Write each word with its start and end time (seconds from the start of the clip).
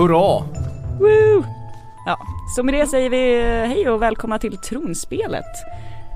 Hurra! 0.00 0.44
Woo! 0.98 1.44
Ja, 2.06 2.18
så 2.56 2.62
med 2.62 2.74
det 2.74 2.86
säger 2.86 3.10
vi 3.10 3.38
eh, 3.38 3.68
hej 3.68 3.88
och 3.88 4.02
välkomna 4.02 4.38
till 4.38 4.56
Tronspelet. 4.56 5.44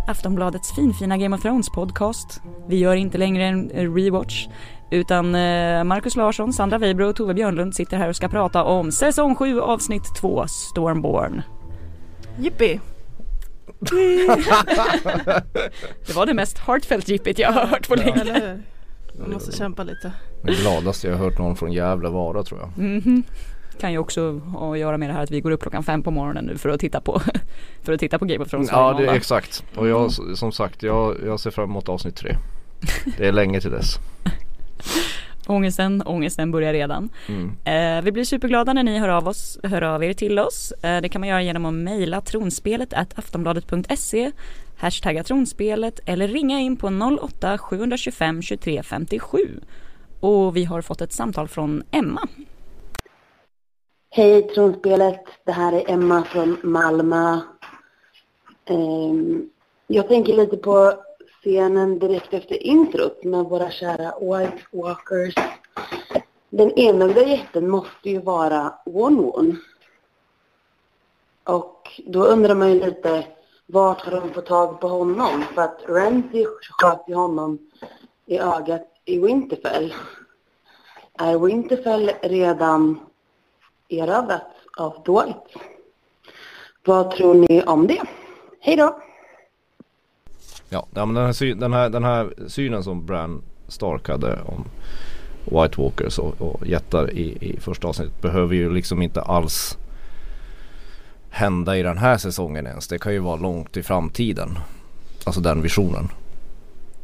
Aftonbladets 0.09 0.75
finfina 0.75 1.17
Game 1.17 1.37
of 1.37 1.43
Thrones 1.43 1.71
podcast. 1.71 2.41
Vi 2.69 2.77
gör 2.79 2.95
inte 2.95 3.19
längre 3.19 3.45
en 3.45 3.95
rewatch 3.97 4.47
utan 4.91 5.35
eh, 5.35 5.85
Marcus 5.85 6.17
Larsson, 6.17 6.53
Sandra 6.53 6.79
Weibro 6.79 7.09
och 7.09 7.17
Tove 7.17 7.35
Björnlund 7.35 7.75
sitter 7.75 7.97
här 7.97 8.09
och 8.09 8.17
ska 8.17 8.29
prata 8.29 8.65
om 8.65 8.93
säsong 8.93 9.37
7 9.37 9.61
avsnitt 9.61 10.15
2 10.21 10.47
Stormborn. 10.47 11.43
Jippi! 12.39 12.81
Det 16.07 16.15
var 16.15 16.27
det 16.27 16.35
mest 16.35 16.59
heartfelt 16.59 17.09
jippigt 17.09 17.39
jag 17.39 17.53
har 17.53 17.67
hört 17.67 17.89
på 17.89 17.95
länge. 17.95 18.25
Hur? 18.25 18.63
Man 19.21 19.31
måste 19.33 19.53
kämpa 19.53 19.83
lite. 19.83 20.13
Det 20.43 20.53
gladaste 20.53 21.07
jag 21.09 21.17
har 21.17 21.25
hört 21.25 21.39
någon 21.39 21.57
från 21.57 21.73
Gävle 21.73 22.09
vara 22.09 22.43
tror 22.43 22.61
jag. 22.61 22.85
Mhm. 22.85 23.23
Kan 23.81 23.93
ju 23.93 23.99
också 23.99 24.39
ha 24.39 24.73
att 24.73 24.79
göra 24.79 24.99
med 24.99 25.09
det 25.09 25.13
här 25.13 25.23
att 25.23 25.31
vi 25.31 25.41
går 25.41 25.51
upp 25.51 25.63
klockan 25.63 25.83
fem 25.83 26.03
på 26.03 26.11
morgonen 26.11 26.45
nu 26.45 26.59
för 26.59 26.69
att 26.69 26.81
titta 26.81 27.01
på, 27.01 27.21
för 27.83 27.93
att 27.93 28.01
titta 28.01 28.19
på 28.19 28.25
Game 28.25 28.45
of 28.45 28.51
Thrones 28.51 28.69
Ja 28.73 28.95
det 28.99 29.07
är 29.07 29.15
exakt. 29.15 29.65
Och 29.77 29.89
jag 29.89 30.13
som 30.13 30.53
sagt 30.53 30.83
jag, 30.83 31.17
jag 31.27 31.41
ser 31.41 31.51
fram 31.51 31.71
emot 31.71 31.89
avsnitt 31.89 32.17
tre. 32.17 32.37
Det 33.19 33.27
är 33.29 33.33
länge 33.33 33.61
till 33.61 33.71
dess. 33.71 33.99
Ångesten, 35.47 36.03
ångesten 36.07 36.51
börjar 36.51 36.73
redan. 36.73 37.09
Mm. 37.29 37.57
Eh, 37.65 38.05
vi 38.05 38.13
blir 38.13 38.25
superglada 38.25 38.73
när 38.73 38.83
ni 38.83 38.99
hör 38.99 39.09
av, 39.09 39.29
oss, 39.29 39.59
hör 39.63 39.83
av 39.83 40.05
er 40.05 40.13
till 40.13 40.39
oss. 40.39 40.73
Eh, 40.73 41.01
det 41.01 41.09
kan 41.09 41.21
man 41.21 41.29
göra 41.29 41.43
genom 41.43 41.65
att 41.65 41.75
mejla 41.75 42.21
tronspelet 42.21 42.93
at 42.93 43.19
aftonbladet.se 43.19 44.33
hashtagga 44.77 45.25
tronspelet 45.25 46.01
eller 46.05 46.29
ringa 46.29 46.61
in 46.61 46.77
på 46.77 47.19
08 47.23 47.59
725 47.59 48.43
23 48.43 48.83
57. 48.83 49.39
Och 50.21 50.57
vi 50.57 50.65
har 50.65 50.83
fått 50.83 51.01
ett 51.01 51.13
samtal 51.13 51.49
från 51.49 51.83
Emma. 51.91 52.29
Hej 54.17 54.43
Tronspelet, 54.43 55.25
det 55.45 55.53
här 55.53 55.73
är 55.73 55.91
Emma 55.91 56.25
från 56.25 56.57
Malmö. 56.63 57.41
Ehm, 58.65 59.51
jag 59.87 60.09
tänker 60.09 60.33
lite 60.33 60.57
på 60.57 60.93
scenen 61.41 61.99
direkt 61.99 62.35
efter 62.35 62.63
introt 62.63 63.25
med 63.25 63.45
våra 63.45 63.71
kära 63.71 64.15
White 64.21 64.59
Walkers. 64.73 65.35
Den 66.51 66.79
enögda 66.79 67.27
jätten 67.27 67.71
måste 67.71 68.11
ju 68.11 68.21
vara 68.21 68.75
One-One. 68.87 69.57
Och 71.45 72.01
då 72.07 72.25
undrar 72.25 72.55
man 72.55 72.73
ju 72.73 72.81
lite, 72.81 73.27
vart 73.67 74.01
har 74.01 74.21
de 74.21 74.33
fått 74.33 74.47
tag 74.47 74.81
på 74.81 74.89
honom? 74.89 75.45
För 75.55 75.63
att 75.63 75.81
Ramsay 75.89 76.47
sköt 76.71 77.09
ju 77.09 77.15
honom 77.15 77.59
i 78.27 78.39
ögat 78.39 78.87
i 79.05 79.19
Winterfell. 79.19 79.95
Är 81.19 81.39
Winterfell 81.39 82.11
redan 82.23 83.01
erövrats 83.89 84.45
av 84.77 85.03
dåligt. 85.05 85.57
Vad 86.85 87.11
tror 87.11 87.35
ni 87.35 87.63
om 87.63 87.87
det? 87.87 88.03
Hej 88.61 88.77
då! 88.77 89.01
Ja, 90.69 90.87
men 90.93 91.15
den 91.15 91.27
här, 91.27 91.55
den, 91.55 91.73
här, 91.73 91.91
den 91.91 92.05
här 92.05 92.35
synen 92.49 92.85
som 92.85 93.07
Bran 93.07 93.43
Stark 93.69 94.09
hade 94.09 94.39
om 94.43 94.65
White 95.45 95.81
Walkers 95.81 96.19
och, 96.19 96.41
och 96.41 96.67
jättar 96.67 97.11
i, 97.11 97.39
i 97.41 97.61
första 97.61 97.89
avsnittet 97.89 98.23
behöver 98.23 98.55
ju 98.55 98.75
liksom 98.75 99.03
inte 99.03 99.23
alls 99.23 99.79
hända 101.31 101.77
i 101.77 101.83
den 101.83 101.99
här 101.99 102.17
säsongen 102.17 102.67
ens. 102.67 102.89
Det 102.89 102.99
kan 102.99 103.13
ju 103.13 103.19
vara 103.19 103.37
långt 103.37 103.77
i 103.77 103.83
framtiden. 103.83 104.59
Alltså 105.25 105.41
den 105.41 105.63
visionen. 105.63 106.09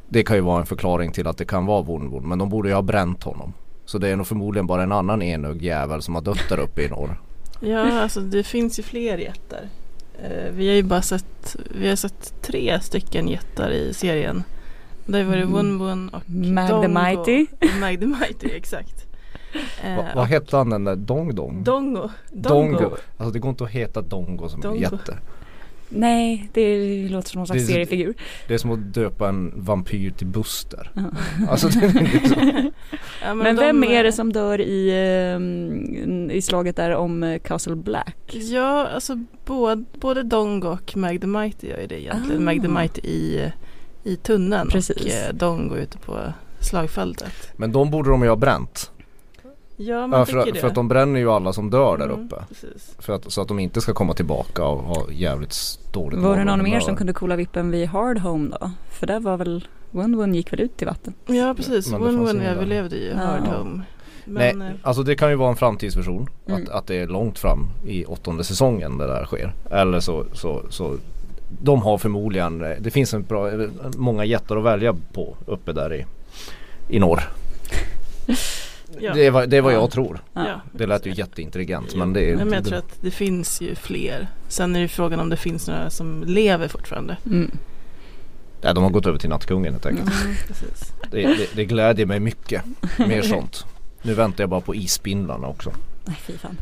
Det 0.08 0.22
kan 0.22 0.36
ju 0.36 0.42
vara 0.42 0.60
en 0.60 0.66
förklaring 0.66 1.12
till 1.12 1.26
att 1.26 1.38
det 1.38 1.44
kan 1.44 1.66
vara 1.66 1.82
Vonvon 1.82 2.28
men 2.28 2.38
de 2.38 2.48
borde 2.48 2.68
ju 2.68 2.74
ha 2.74 2.82
bränt 2.82 3.24
honom. 3.24 3.52
Så 3.90 3.98
det 3.98 4.08
är 4.08 4.16
nog 4.16 4.26
förmodligen 4.26 4.66
bara 4.66 4.82
en 4.82 4.92
annan 4.92 5.22
enögd 5.22 5.62
jävel 5.62 6.02
som 6.02 6.14
har 6.14 6.22
dött 6.22 6.48
där 6.48 6.60
uppe 6.60 6.82
i 6.82 6.88
norr. 6.88 7.20
Ja, 7.60 8.00
alltså 8.00 8.20
det 8.20 8.42
finns 8.42 8.78
ju 8.78 8.82
fler 8.82 9.18
jättar. 9.18 9.68
Eh, 10.22 10.52
vi 10.52 10.68
har 10.68 10.74
ju 10.74 10.82
bara 10.82 11.02
sett, 11.02 11.56
vi 11.74 11.88
har 11.88 11.96
sett 11.96 12.42
tre 12.42 12.80
stycken 12.80 13.28
jättar 13.28 13.70
i 13.70 13.94
serien. 13.94 14.42
Det 15.06 15.24
var 15.24 15.36
det 15.36 15.42
Mm. 15.42 15.52
Wun 15.52 15.78
Wun 15.78 16.08
och 16.08 16.30
Mag 16.30 16.66
the 16.68 16.72
Dongo. 16.72 16.88
Mighty. 16.88 17.46
Mag 17.80 18.00
the 18.00 18.06
Mighty, 18.06 18.50
exakt. 18.56 19.06
Eh, 19.84 19.96
Va, 19.96 20.04
vad 20.14 20.26
hette 20.26 20.56
han 20.56 20.70
den 20.70 20.84
där 20.84 20.96
Dong 20.96 21.34
Dong? 21.34 21.64
Dongo. 21.64 22.08
Dongo. 22.32 22.90
Alltså 23.16 23.32
det 23.32 23.38
går 23.38 23.48
inte 23.50 23.64
att 23.64 23.70
heta 23.70 24.02
Dongo 24.02 24.48
som 24.48 24.60
Dongo. 24.60 24.80
jätte. 24.80 25.18
Nej, 25.92 26.48
det 26.52 27.08
låter 27.08 27.28
som 27.30 27.38
någon 27.38 27.46
slags 27.46 27.66
Det 27.66 27.72
är- 27.72 27.74
seriefigur. 27.74 28.14
Det 28.48 28.54
är 28.54 28.58
som 28.58 28.70
att 28.70 28.94
döpa 28.94 29.28
en 29.28 29.52
vampyr 29.56 30.10
till 30.10 30.26
Buster. 30.26 30.90
Ja. 30.94 31.02
Alltså 31.48 31.68
det 31.68 31.86
är 31.86 31.92
liksom, 32.12 32.70
Ja, 33.22 33.34
Men 33.34 33.56
de, 33.56 33.62
vem 33.62 33.84
är 33.84 34.04
det 34.04 34.12
som 34.12 34.32
dör 34.32 34.60
i, 34.60 34.90
ehm, 35.34 36.30
i 36.30 36.42
slaget 36.42 36.76
där 36.76 36.90
om 36.94 37.22
eh, 37.22 37.38
Castle 37.38 37.76
Black? 37.76 38.16
Ja, 38.32 38.86
alltså 38.94 39.24
både, 39.44 39.84
både 40.00 40.22
Dongo 40.22 40.68
och 40.68 40.96
Mag 40.96 41.20
the 41.20 41.26
Mighty 41.26 41.68
gör 41.68 41.80
ju 41.80 41.86
det 41.86 42.00
egentligen. 42.02 42.42
Ah. 42.42 42.44
Mag 42.44 42.62
the 42.62 42.68
Mighty 42.68 43.00
i, 43.00 43.52
i 44.04 44.16
tunneln 44.16 44.68
Precis. 44.68 44.96
och 44.96 45.10
eh, 45.10 45.34
Dongo 45.34 45.76
ute 45.76 45.98
på 45.98 46.18
slagfältet. 46.60 47.52
men 47.56 47.72
de 47.72 47.90
borde 47.90 48.10
de 48.10 48.22
ju 48.22 48.28
ha 48.28 48.36
bränt. 48.36 48.90
Ja, 49.82 50.06
man 50.06 50.18
Ja, 50.18 50.26
tycker 50.26 50.40
för, 50.40 50.52
det. 50.52 50.60
för 50.60 50.68
att 50.68 50.74
de 50.74 50.88
bränner 50.88 51.20
ju 51.20 51.30
alla 51.30 51.52
som 51.52 51.70
dör 51.70 51.98
där 51.98 52.04
Mm, 52.04 52.24
uppe. 52.24 52.36
Precis. 52.48 52.94
För 52.98 53.12
att, 53.12 53.32
så 53.32 53.40
att 53.40 53.48
de 53.48 53.58
inte 53.58 53.80
ska 53.80 53.92
komma 53.92 54.14
tillbaka 54.14 54.64
och 54.64 54.78
ha 54.82 55.10
jävligt 55.10 55.78
dåligt 55.92 56.20
Var 56.20 56.36
det 56.36 56.44
någon 56.44 56.62
mer 56.62 56.80
som 56.80 56.96
kunde 56.96 57.12
coola 57.12 57.36
vippen 57.36 57.70
vid 57.70 57.88
Hard 57.88 58.18
Home 58.18 58.56
då? 58.60 58.70
För 58.90 59.06
där 59.06 59.20
var 59.20 59.36
väl, 59.36 59.68
One 59.92 60.36
gick 60.36 60.52
väl 60.52 60.60
ut 60.60 60.76
till 60.76 60.86
vatten? 60.86 61.14
Ja, 61.26 61.54
precis. 61.56 61.90
Men 61.90 62.00
det 62.00 62.06
Wun 62.06 62.16
fanns 62.16 62.28
Wun 62.30 62.36
ingen 62.36 62.46
där. 62.52 62.56
överlevde 62.56 62.96
ju 62.96 63.08
Ja. 63.08 63.16
Hard 63.16 63.40
Home. 63.46 63.82
Men, 64.24 64.58
Nej, 64.58 64.68
eh, 64.68 64.74
alltså 64.82 65.02
det 65.02 65.14
kan 65.16 65.30
ju 65.30 65.36
vara 65.36 65.50
en 65.50 65.56
framtidsvision. 65.56 66.28
Mm. 66.46 66.62
Att, 66.62 66.68
att 66.68 66.86
det 66.86 66.94
är 67.00 67.06
långt 67.06 67.38
fram 67.38 67.66
i 67.86 68.04
åttonde 68.04 68.44
säsongen 68.44 68.98
det 68.98 69.06
där 69.06 69.24
sker. 69.24 69.52
Eller 69.70 70.00
så, 70.00 70.24
så, 70.32 70.62
så 70.70 70.96
de 71.62 71.82
har 71.82 71.98
förmodligen, 71.98 72.64
eh, 72.64 72.70
det 72.80 72.90
finns 72.90 73.14
en 73.14 73.22
bra, 73.22 73.50
eh, 73.62 73.68
många 73.96 74.24
jättar 74.24 74.56
att 74.56 74.64
välja 74.64 74.96
på 75.12 75.36
uppe 75.46 75.72
där 75.72 75.94
i, 75.94 76.06
i 76.88 76.98
norr. 76.98 77.20
ja. 79.00 79.14
Det 79.14 79.26
är 79.26 79.30
vad, 79.30 79.48
det 79.48 79.56
är 79.56 79.60
vad 79.60 79.72
Ja. 79.72 79.76
jag 79.80 79.90
tror. 79.90 80.20
Ja. 80.34 80.60
Det 80.72 80.86
lät 80.86 81.06
ju 81.06 81.12
jätteintelligent 81.14 81.94
men 81.94 82.12
det 82.12 82.20
är 82.30 82.36
men 82.36 82.52
jag 82.52 82.62
det- 82.62 82.68
tror 82.68 82.78
att 82.78 82.98
det 83.00 83.10
finns 83.10 83.60
ju 83.60 83.74
fler. 83.74 84.28
Sen 84.48 84.76
är 84.76 84.80
det 84.80 84.88
frågan 84.88 85.20
om 85.20 85.28
det 85.28 85.36
finns 85.36 85.68
några 85.68 85.90
som 85.90 86.24
lever 86.26 86.68
fortfarande. 86.68 87.16
Mm. 87.26 87.50
Nej, 88.62 88.74
de 88.74 88.84
har 88.84 88.90
gått 88.90 89.06
över 89.06 89.18
till 89.18 89.28
nattkungen 89.30 89.72
helt 89.72 89.86
enkelt. 89.86 90.10
Mm. 90.24 90.34
Det, 91.10 91.22
det, 91.26 91.48
det 91.54 91.64
glädjer 91.64 92.06
mig 92.06 92.20
mycket. 92.20 92.62
Mer 92.98 93.22
sånt. 93.22 93.64
Nu 94.02 94.14
väntar 94.14 94.42
jag 94.42 94.50
bara 94.50 94.60
på 94.60 94.74
isspindlarna 94.74 95.46
också. 95.46 95.72
Nej 96.04 96.16
fy 96.20 96.32
fan. 96.38 96.56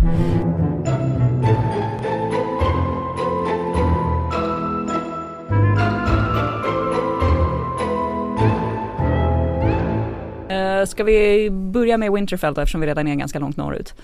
Ska 10.87 11.05
vi 11.05 11.51
börja 11.51 11.97
med 11.97 12.13
Winterfell 12.13 12.55
då, 12.55 12.61
eftersom 12.61 12.81
vi 12.81 12.87
redan 12.87 13.09
är 13.09 13.15
ganska 13.15 13.39
långt 13.39 13.57
norrut? 13.57 13.95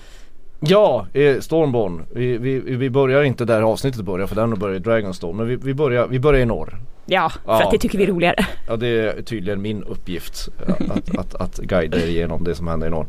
Ja, 0.59 1.07
eh, 1.13 1.39
Stormborn. 1.39 2.05
Vi, 2.13 2.37
vi, 2.37 2.59
vi 2.59 2.89
börjar 2.89 3.23
inte 3.23 3.45
där 3.45 3.61
avsnittet 3.61 4.01
börjar 4.01 4.27
för 4.27 4.35
den 4.35 4.59
börjar 4.59 4.75
i 4.75 4.79
Dragonstone. 4.79 5.37
Men 5.37 5.47
vi, 5.47 5.55
vi, 5.55 5.73
börjar, 5.73 6.07
vi 6.07 6.19
börjar 6.19 6.41
i 6.41 6.45
norr. 6.45 6.77
Ja, 7.05 7.29
för 7.29 7.39
Ja. 7.51 7.63
att 7.65 7.71
det 7.71 7.77
tycker 7.77 7.97
vi 7.97 8.03
är 8.03 8.07
roligare. 8.07 8.45
Ja 8.67 8.75
det 8.75 8.87
är 8.87 9.21
tydligen 9.21 9.61
min 9.61 9.83
uppgift 9.83 10.49
att, 10.67 10.89
att, 10.91 11.15
att, 11.17 11.35
att 11.35 11.57
guida 11.57 11.97
er 11.97 12.07
igenom 12.07 12.43
det 12.43 12.55
som 12.55 12.67
händer 12.67 12.87
i 12.87 12.89
norr. 12.89 13.07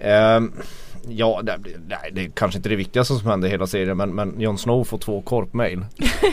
Ehm, 0.00 0.52
ja, 1.08 1.40
det, 1.42 1.58
nej, 1.88 2.10
det 2.12 2.24
är 2.24 2.30
kanske 2.34 2.58
inte 2.58 2.68
det 2.68 2.76
viktigaste 2.76 3.14
som 3.14 3.30
händer 3.30 3.48
i 3.48 3.50
hela 3.50 3.66
serien 3.66 3.96
men, 3.96 4.14
men 4.14 4.40
Jon 4.40 4.58
Snow 4.58 4.84
får 4.84 4.98
två 4.98 5.22
korpmail. 5.22 5.84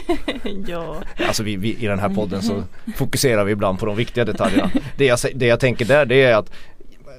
ja. 0.68 0.96
Alltså 1.28 1.44
vi, 1.44 1.56
vi, 1.56 1.78
i 1.80 1.88
den 1.88 2.00
här 2.00 2.10
podden 2.10 2.42
så 2.42 2.64
fokuserar 2.96 3.44
vi 3.44 3.52
ibland 3.52 3.80
på 3.80 3.86
de 3.86 3.96
viktiga 3.96 4.26
detaljerna. 4.26 4.72
Det 4.98 5.06
jag, 5.06 5.20
det 5.36 5.46
jag 5.46 5.60
tänker 5.60 5.86
där 5.86 6.06
det 6.06 6.24
är 6.24 6.36
att 6.36 6.52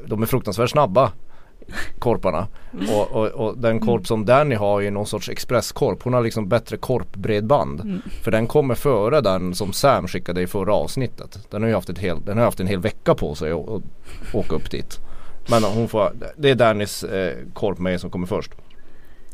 de 0.07 0.23
är 0.23 0.27
fruktansvärt 0.27 0.71
snabba 0.71 1.13
korparna. 1.99 2.47
Och, 2.93 3.11
och, 3.13 3.27
och 3.27 3.59
den 3.59 3.81
korp 3.81 4.07
som 4.07 4.25
Danny 4.25 4.55
har 4.55 4.83
är 4.83 4.91
någon 4.91 5.07
sorts 5.07 5.29
expresskorp. 5.29 6.03
Hon 6.03 6.13
har 6.13 6.23
liksom 6.23 6.49
bättre 6.49 6.77
korpbredband. 6.77 7.81
Mm. 7.81 8.03
För 8.23 8.31
den 8.31 8.47
kommer 8.47 8.75
före 8.75 9.21
den 9.21 9.55
som 9.55 9.73
Sam 9.73 10.09
skickade 10.09 10.43
i 10.43 10.47
förra 10.47 10.75
avsnittet. 10.75 11.39
Den 11.51 11.63
har 11.63 11.69
ju 11.69 11.75
haft, 11.75 11.89
ett 11.89 11.99
hel, 11.99 12.25
den 12.25 12.39
har 12.39 12.45
haft 12.45 12.61
en 12.61 12.67
hel 12.67 12.81
vecka 12.81 13.15
på 13.15 13.35
sig 13.35 13.53
att 13.53 13.83
åka 14.33 14.57
upp 14.57 14.71
dit. 14.71 15.01
Men 15.51 15.63
hon 15.63 15.89
får, 15.89 16.13
det 16.37 16.51
är 16.51 16.55
Dannys 16.55 17.05
eh, 17.05 17.37
korp 17.53 17.79
med 17.79 18.01
som 18.01 18.11
kommer 18.11 18.27
först. 18.27 18.53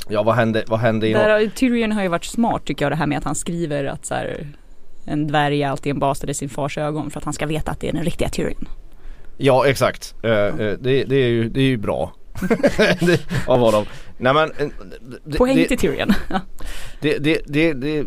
Ja 0.08 0.22
vad 0.22 0.34
hände, 0.34 0.64
vad 0.66 0.80
hände 0.80 1.08
i 1.08 1.12
Där, 1.12 1.48
Tyrion 1.48 1.92
har 1.92 2.02
ju 2.02 2.08
varit 2.08 2.24
smart 2.24 2.64
tycker 2.64 2.84
jag 2.84 2.92
det 2.92 2.96
här 2.96 3.06
med 3.06 3.18
att 3.18 3.24
han 3.24 3.34
skriver 3.34 3.84
att 3.84 4.06
så 4.06 4.14
här, 4.14 4.46
en 5.04 5.26
dvärg 5.26 5.62
är 5.62 5.68
alltid 5.68 5.90
en 5.90 5.98
bastard 5.98 6.30
i 6.30 6.34
sin 6.34 6.48
fars 6.48 6.78
ögon 6.78 7.10
för 7.10 7.18
att 7.18 7.24
han 7.24 7.34
ska 7.34 7.46
veta 7.46 7.70
att 7.70 7.80
det 7.80 7.88
är 7.88 7.92
den 7.92 8.04
riktiga 8.04 8.28
Tyrion. 8.28 8.68
Ja 9.36 9.66
exakt. 9.66 10.14
Eh, 10.22 10.30
eh, 10.30 10.54
det, 10.56 11.04
det, 11.04 11.16
är 11.16 11.28
ju, 11.28 11.48
det 11.48 11.60
är 11.60 11.64
ju 11.64 11.76
bra. 11.76 12.12
det, 13.00 13.20
av 13.46 13.60
honom. 13.60 13.84
Nej 14.18 14.34
men 14.34 14.50
eh, 14.50 14.68
det, 15.24 15.38
Poäng 15.38 15.66
till 15.66 15.78
Tyrion. 15.78 16.12
Det, 17.00 17.18
det, 17.18 17.42
det, 17.46 17.72
det, 17.72 18.06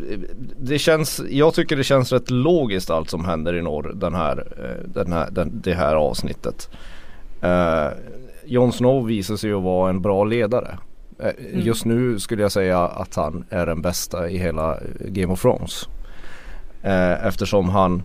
det 0.60 0.80
känns, 0.80 1.22
jag 1.30 1.54
tycker 1.54 1.76
det 1.76 1.84
känns 1.84 2.12
rätt 2.12 2.30
logiskt 2.30 2.90
allt 2.90 3.10
som 3.10 3.26
händer 3.26 3.56
i 3.56 3.62
norr 3.62 3.94
den 3.96 4.16
här, 4.16 4.48
eh, 4.58 4.90
den 4.90 5.14
här, 5.14 5.30
den, 5.32 5.62
det 5.62 5.74
här 5.74 5.96
avsnittet. 5.96 6.70
Uh, 7.44 7.98
Jon 8.46 8.72
Snow 8.72 9.06
visar 9.06 9.36
sig 9.36 9.50
ju 9.50 9.62
vara 9.62 9.90
en 9.90 10.02
bra 10.02 10.24
ledare. 10.24 10.78
Eh, 11.20 11.30
just 11.66 11.86
nu 11.86 12.20
skulle 12.20 12.42
jag 12.42 12.52
säga 12.52 12.80
att 12.80 13.16
han 13.16 13.46
är 13.50 13.66
den 13.66 13.82
bästa 13.82 14.30
i 14.30 14.38
hela 14.38 14.76
eh, 14.76 14.82
Game 15.00 15.34
of 15.34 15.42
Thrones. 15.42 15.90
Eh, 16.84 17.26
eftersom 17.28 17.70
han 17.70 18.04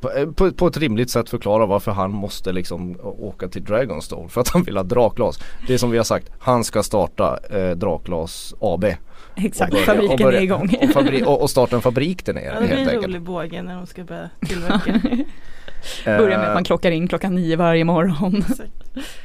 på, 0.00 0.10
eh, 0.10 0.26
på, 0.30 0.52
på 0.52 0.66
ett 0.66 0.76
rimligt 0.76 1.10
sätt 1.10 1.30
förklarar 1.30 1.66
varför 1.66 1.92
han 1.92 2.10
måste 2.10 2.52
liksom 2.52 2.96
åka 3.02 3.48
till 3.48 3.64
Dragonstone 3.64 4.28
för 4.28 4.40
att 4.40 4.48
han 4.48 4.62
vill 4.62 4.76
ha 4.76 4.84
drakglas. 4.84 5.38
Det 5.66 5.74
är 5.74 5.78
som 5.78 5.90
vi 5.90 5.96
har 5.96 6.04
sagt, 6.04 6.30
han 6.38 6.64
ska 6.64 6.82
starta 6.82 7.38
eh, 7.50 7.70
Drakglas 7.70 8.54
AB. 8.60 8.84
Exakt, 9.36 9.72
börja- 9.72 9.84
fabriken 9.86 10.12
och 10.12 10.18
börja- 10.18 10.38
är 10.38 10.42
igång. 10.42 10.76
Och, 10.82 10.88
fabri- 10.88 11.24
och, 11.24 11.42
och 11.42 11.50
starta 11.50 11.76
en 11.76 11.82
fabrik 11.82 12.26
där 12.26 12.34
Ja, 12.34 12.40
nere 12.40 12.54
det 12.60 12.66
blir 12.66 12.68
helt 12.76 12.80
en 12.80 12.94
enkelt. 12.94 13.06
rolig 13.06 13.22
båge 13.22 13.62
när 13.62 13.76
de 13.76 13.86
ska 13.86 14.04
börja 14.04 14.30
tillverka. 14.46 15.00
Börjar 16.04 16.28
med 16.28 16.40
att 16.40 16.48
Eh, 16.48 16.54
man 16.54 16.64
klockar 16.64 16.90
in 16.90 17.08
klockan 17.08 17.34
nio 17.34 17.56
varje 17.56 17.84
morgon. 17.84 18.44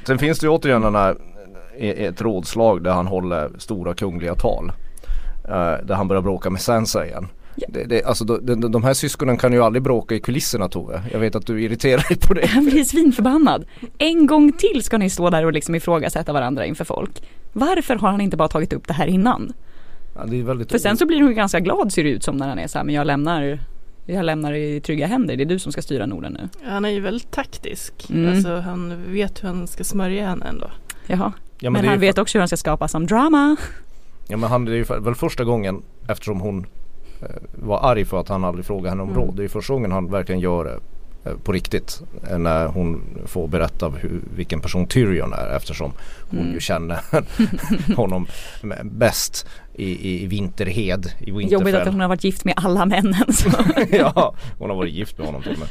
Sen 0.07 0.19
finns 0.19 0.39
det 0.39 0.45
ju 0.45 0.51
återigen 0.51 0.81
den 0.81 0.95
här, 0.95 1.17
ett 1.77 2.21
rådslag 2.21 2.83
där 2.83 2.91
han 2.91 3.07
håller 3.07 3.51
stora 3.57 3.93
kungliga 3.93 4.35
tal. 4.35 4.71
Eh, 5.49 5.85
där 5.85 5.93
han 5.93 6.07
börjar 6.07 6.21
bråka 6.21 6.49
med 6.49 6.61
Sansa 6.61 7.05
igen. 7.05 7.27
Ja. 7.55 7.67
Det, 7.69 7.83
det, 7.83 8.03
alltså 8.03 8.25
de, 8.25 8.61
de, 8.61 8.71
de 8.71 8.83
här 8.83 8.93
syskonen 8.93 9.37
kan 9.37 9.53
ju 9.53 9.63
aldrig 9.63 9.83
bråka 9.83 10.15
i 10.15 10.19
kulisserna 10.19 10.69
Tove. 10.69 11.01
Jag 11.11 11.19
vet 11.19 11.35
att 11.35 11.45
du 11.45 11.63
irriterar 11.63 12.05
dig 12.09 12.17
på 12.17 12.33
det. 12.33 12.47
Han 12.49 12.65
blir 12.65 12.83
svinförbannad. 12.83 13.65
En 13.97 14.27
gång 14.27 14.51
till 14.51 14.83
ska 14.83 14.97
ni 14.97 15.09
stå 15.09 15.29
där 15.29 15.45
och 15.45 15.53
liksom 15.53 15.75
ifrågasätta 15.75 16.33
varandra 16.33 16.65
inför 16.65 16.85
folk. 16.85 17.23
Varför 17.53 17.95
har 17.95 18.11
han 18.11 18.21
inte 18.21 18.37
bara 18.37 18.47
tagit 18.47 18.73
upp 18.73 18.87
det 18.87 18.93
här 18.93 19.07
innan? 19.07 19.53
Ja, 20.15 20.25
det 20.25 20.39
är 20.39 20.43
väldigt 20.43 20.71
För 20.71 20.77
sen 20.77 20.97
så 20.97 21.05
blir 21.05 21.21
hon 21.21 21.35
ganska 21.35 21.59
glad 21.59 21.93
ser 21.93 22.03
det 22.03 22.09
ut 22.09 22.23
som 22.23 22.37
när 22.37 22.49
han 22.49 22.59
är 22.59 22.67
så 22.67 22.77
här, 22.77 22.85
men 22.85 22.95
jag 22.95 23.07
lämnar 23.07 23.59
jag 24.13 24.25
lämnar 24.25 24.53
i 24.53 24.81
trygga 24.81 25.07
händer, 25.07 25.37
det 25.37 25.43
är 25.43 25.45
du 25.45 25.59
som 25.59 25.71
ska 25.71 25.81
styra 25.81 26.05
Norden 26.05 26.37
nu. 26.39 26.69
Han 26.69 26.85
är 26.85 26.89
ju 26.89 26.99
väldigt 26.99 27.31
taktisk. 27.31 28.09
Mm. 28.09 28.33
Alltså 28.33 28.55
han 28.59 29.03
vet 29.13 29.43
hur 29.43 29.47
han 29.47 29.67
ska 29.67 29.83
smörja 29.83 30.27
henne 30.27 30.45
ändå. 30.45 30.71
Jaha. 31.07 31.33
ja, 31.59 31.69
men 31.69 31.81
det 31.81 31.87
är 31.87 31.89
han 31.89 31.99
vet 31.99 32.17
också 32.17 32.37
hur 32.37 32.41
han 32.41 32.47
ska 32.47 32.57
skapa 32.57 32.87
som 32.87 33.05
drama. 33.07 33.55
Ja 34.27 34.37
men 34.37 34.49
han, 34.49 34.65
det 34.65 34.71
är 34.71 34.75
ju 34.75 34.85
för- 34.85 34.99
väl 34.99 35.15
första 35.15 35.43
gången 35.43 35.81
eftersom 36.07 36.41
hon 36.41 36.65
eh, 37.21 37.27
var 37.55 37.91
arg 37.91 38.05
för 38.05 38.19
att 38.19 38.29
han 38.29 38.43
aldrig 38.43 38.65
frågade 38.65 38.89
henne 38.89 39.03
om 39.03 39.09
Mm. 39.09 39.21
råd. 39.21 39.35
Det 39.35 39.41
är 39.41 39.43
ju 39.43 39.49
första 39.49 39.73
gången 39.73 39.91
han 39.91 40.11
verkligen 40.11 40.41
gör 40.41 40.63
det 40.65 40.79
eh, 41.29 41.37
på 41.37 41.51
riktigt. 41.51 42.01
eh, 42.29 42.37
När 42.37 42.65
hon 42.67 43.03
får 43.25 43.47
berätta 43.47 43.89
hur, 43.89 44.21
vilken 44.35 44.59
person 44.61 44.85
Tyrion 44.87 45.33
är 45.33 45.55
eftersom 45.55 45.91
hon 46.29 46.39
Mm. 46.39 46.53
ju 46.53 46.59
känner 46.59 46.99
honom 47.95 48.27
bäst 48.83 49.47
i, 49.81 50.24
i, 50.24 50.28
Vinterhed, 50.28 51.12
i 51.19 51.30
Jobbigt 51.30 51.54
att 51.54 51.66
Winterfell. 51.66 51.88
hon 51.94 52.00
har 52.01 52.07
varit 52.07 52.24
gift 52.24 52.45
med 52.45 52.54
alla 52.57 52.86
männen. 52.86 53.25
Ja, 53.92 54.36
hon 54.60 54.69
har 54.69 54.78
varit 54.78 54.94
gift 54.94 55.18
med 55.18 55.28
honom 55.28 55.42
till 55.44 55.51
och 55.51 55.60
med. 55.60 55.68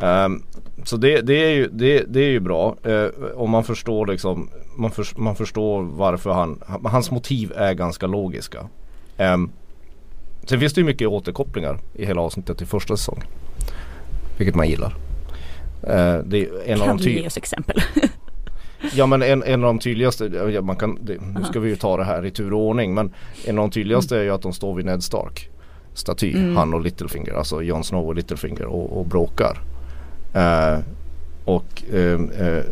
Ehm, 0.00 0.42
så 0.84 0.96
det, 0.96 1.20
det, 1.20 1.34
är 1.34 1.50
ju, 1.50 1.68
det, 1.72 2.04
det 2.08 2.20
är 2.20 2.30
ju 2.30 2.40
bra. 2.40 2.76
Uh, 2.86 3.08
om 3.36 3.50
man 3.50 3.64
förstår 3.64 4.06
liksom 4.06 4.50
man, 4.76 4.90
förs- 4.90 5.16
man 5.16 5.36
förstår 5.36 5.82
varför 5.82 6.30
han, 6.30 6.62
han- 6.66 6.84
hans 6.86 7.10
motiv 7.10 7.52
är 7.56 7.72
ganska 7.74 8.06
logiska. 8.06 8.68
Um, 9.18 9.50
sen 10.44 10.60
finns 10.60 10.72
det 10.74 10.80
ju 10.80 10.84
mycket 10.84 11.08
återkopplingar 11.08 11.78
i 11.94 12.06
hela 12.06 12.20
avsnittet 12.20 12.58
till 12.58 12.66
första 12.66 12.96
säsongen. 12.96 13.24
Vilket 14.38 14.54
man 14.54 14.68
gillar. 14.68 14.94
Eh, 15.82 16.18
det 16.24 16.38
är 16.38 16.48
en 16.66 16.80
av 16.80 16.86
Kan 16.86 16.96
de 16.96 17.02
du 17.04 17.10
ge 17.10 17.26
oss 17.26 17.36
exempel? 17.36 17.82
Ja 18.94 19.06
men 19.06 19.22
en, 19.22 19.42
en 19.42 19.64
av 19.64 19.68
de 19.74 19.78
tydligaste, 19.78 20.60
man 20.62 20.76
kan, 20.76 20.98
det, 21.02 21.20
nu 21.20 21.44
ska 21.44 21.60
vi 21.60 21.68
ju 21.68 21.76
ta 21.76 21.96
det 21.96 22.04
här 22.04 22.26
i 22.26 22.30
tur 22.30 22.52
och 22.52 22.60
ordning 22.60 22.94
men 22.94 23.12
en 23.46 23.58
av 23.58 23.62
de 23.68 23.70
tydligaste 23.70 24.18
är 24.18 24.22
ju 24.22 24.30
att 24.30 24.42
de 24.42 24.52
står 24.52 24.74
vid 24.74 24.86
Ned 24.86 25.02
Stark 25.02 25.50
staty, 25.94 26.32
Mm. 26.36 26.56
han 26.56 26.74
och 26.74 26.80
Littlefinger, 26.80 27.32
alltså 27.32 27.62
Jon 27.62 27.84
Snow 27.84 28.06
och 28.06 28.14
Littlefinger 28.14 28.64
och, 28.64 28.98
och 28.98 29.06
bråkar. 29.06 29.58
Eh, 30.34 30.78
och, 31.44 31.82
ehm, 31.94 32.30
eh, 32.30 32.62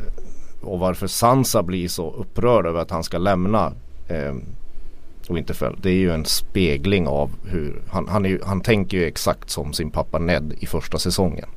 och 0.61 0.79
varför 0.79 1.07
Sansa 1.07 1.63
blir 1.63 1.89
så 1.89 2.11
upprörd 2.15 2.67
över 2.67 2.81
att 2.81 2.91
han 2.91 3.03
ska 3.05 3.19
lämna 3.19 3.73
eh, 4.09 4.35
Winterfell 5.29 5.77
det 5.83 5.91
är 5.91 5.95
ju 5.95 6.11
en 6.13 6.25
spegling 6.25 7.07
av 7.07 7.31
hur 7.45 7.83
han, 7.89 8.09
han, 8.09 8.27
är 8.27 8.41
han 8.45 8.61
tänker 8.61 8.97
ju 8.97 9.05
exakt 9.05 9.51
som 9.51 9.73
sin 9.73 9.91
pappa 9.91 10.19
Ned 10.19 10.55
i 10.59 10.67
första 10.67 10.99
säsongen. 10.99 11.49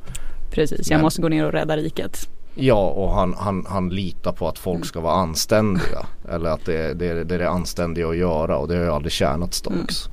Precis, 0.52 0.90
jag 0.90 0.98
Men- 0.98 1.02
måste 1.04 1.22
gå 1.22 1.30
ner 1.30 1.46
och 1.46 1.52
rädda 1.52 1.78
riket. 1.78 2.30
Ja 2.62 2.90
och 2.90 3.12
han, 3.12 3.34
han, 3.38 3.66
han 3.70 3.90
litar 3.90 4.32
på 4.32 4.48
att 4.48 4.60
folk 4.60 4.86
ska 4.86 5.00
vara 5.00 5.14
anständiga. 5.14 6.06
Eller 6.30 6.50
att 6.50 6.66
det, 6.66 6.94
det, 6.94 7.24
det 7.24 7.36
är 7.36 7.40
det 7.40 7.50
anständiga 7.50 8.08
att 8.08 8.18
göra 8.18 8.58
och 8.58 8.68
det 8.68 8.76
har 8.76 8.84
ju 8.84 8.92
aldrig 8.92 9.12
tjänat 9.12 9.54
Starks. 9.54 10.10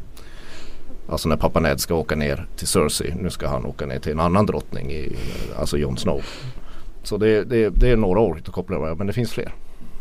Alltså 1.08 1.28
när 1.28 1.36
pappa 1.36 1.60
Ned 1.60 1.80
ska 1.80 1.94
åka 1.94 2.16
ner 2.16 2.46
till 2.56 2.66
Cersei. 2.66 3.14
Nu 3.20 3.30
ska 3.30 3.48
han 3.48 3.66
åka 3.66 3.86
ner 3.86 3.98
till 3.98 4.12
en 4.12 4.20
annan 4.20 4.46
drottning. 4.46 4.90
I, 4.90 5.16
alltså 5.58 5.78
Jon 5.78 5.96
Snow. 5.96 6.22
Så 7.02 7.16
det, 7.16 7.44
det, 7.44 7.68
det 7.68 7.90
är 7.90 7.96
några 7.96 8.20
år 8.20 8.38
att 8.46 8.52
koppla 8.52 8.78
med 8.78 8.98
men 8.98 9.06
det 9.06 9.12
finns 9.12 9.32
fler. 9.32 9.54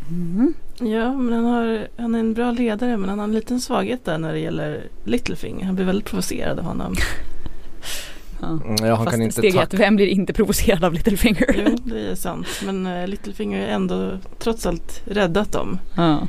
Mm. 0.10 0.54
Ja, 0.80 1.14
men 1.14 1.34
han, 1.34 1.46
har, 1.46 1.88
han 1.98 2.16
är 2.16 2.20
en 2.20 2.34
bra 2.34 2.52
ledare 2.52 2.98
men 2.98 3.10
han 3.10 3.20
har 3.20 3.24
en 3.24 3.32
liten 3.32 3.62
svaghet 3.62 4.06
där 4.06 4.18
när 4.18 4.34
det 4.34 4.40
gäller 4.40 4.84
Littlefinger. 5.04 5.66
Han 5.66 5.76
blir 5.76 5.86
väldigt 5.86 6.06
provocerad 6.06 6.60
av 6.60 6.66
honom. 6.66 6.96
Ja. 8.42 8.48
Mm, 8.48 8.76
Ja, 8.82 8.96
han 8.96 9.06
Fast 9.06 9.12
kan 9.18 9.22
inte 9.22 9.34
steg 9.36 9.56
ett, 9.56 9.74
vem 9.74 9.96
blir 9.96 10.08
inte 10.08 10.34
provocerad 10.34 10.84
av 10.84 10.94
Littlefinger? 10.94 11.66
Jo, 11.68 11.76
det 11.94 12.00
är 12.12 12.16
sant. 12.16 12.48
Men 12.66 12.88
uh, 12.88 13.08
Littlefinger 13.08 13.60
har 13.62 13.68
ändå 13.68 14.18
trots 14.40 14.66
allt 14.66 15.02
räddat 15.06 15.52
dem. 15.52 15.80
Ja. 15.96 16.28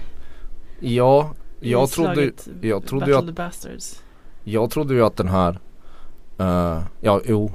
Ja, 0.80 1.34
jag 1.60 1.90
trodde, 1.90 2.30
jag 2.60 2.86
trodde 2.86 3.06
ju 3.06 3.16
att 3.16 3.34
Bastards. 3.34 4.02
Jag 4.44 4.70
trodde 4.70 4.94
ju 4.94 5.04
att 5.04 5.16
den 5.16 5.28
här 5.28 5.58
eh, 6.38 6.82
Ja, 7.00 7.20
jo, 7.24 7.50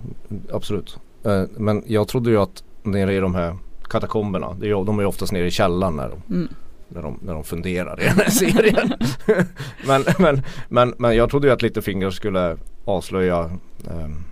absolut. 0.53 0.97
Eh, 1.25 1.43
men 1.57 1.83
jag 1.87 2.07
trodde 2.07 2.29
ju 2.29 2.37
att 2.37 2.63
nere 2.83 3.13
i 3.15 3.19
de 3.19 3.35
här 3.35 3.57
katakomberna, 3.89 4.53
det 4.59 4.69
är, 4.69 4.85
de 4.85 4.97
är 4.99 5.01
ju 5.03 5.07
oftast 5.07 5.31
nere 5.31 5.45
i 5.47 5.51
källaren 5.51 5.95
när 5.95 6.09
de, 6.09 6.21
Mm. 6.35 6.47
när 6.87 7.01
de, 7.01 7.19
när 7.23 7.33
de 7.33 7.43
funderar 7.43 8.01
i 8.01 8.03
den 8.05 8.17
här 8.17 8.29
serien. 8.29 8.93
men, 9.87 10.03
men, 10.19 10.41
men, 10.69 10.93
men 10.97 11.15
jag 11.15 11.29
trodde 11.29 11.47
ju 11.47 11.53
att 11.53 11.61
Littlefinger 11.61 12.09
skulle 12.09 12.57
avslöja 12.85 13.51
hans- 13.85 14.23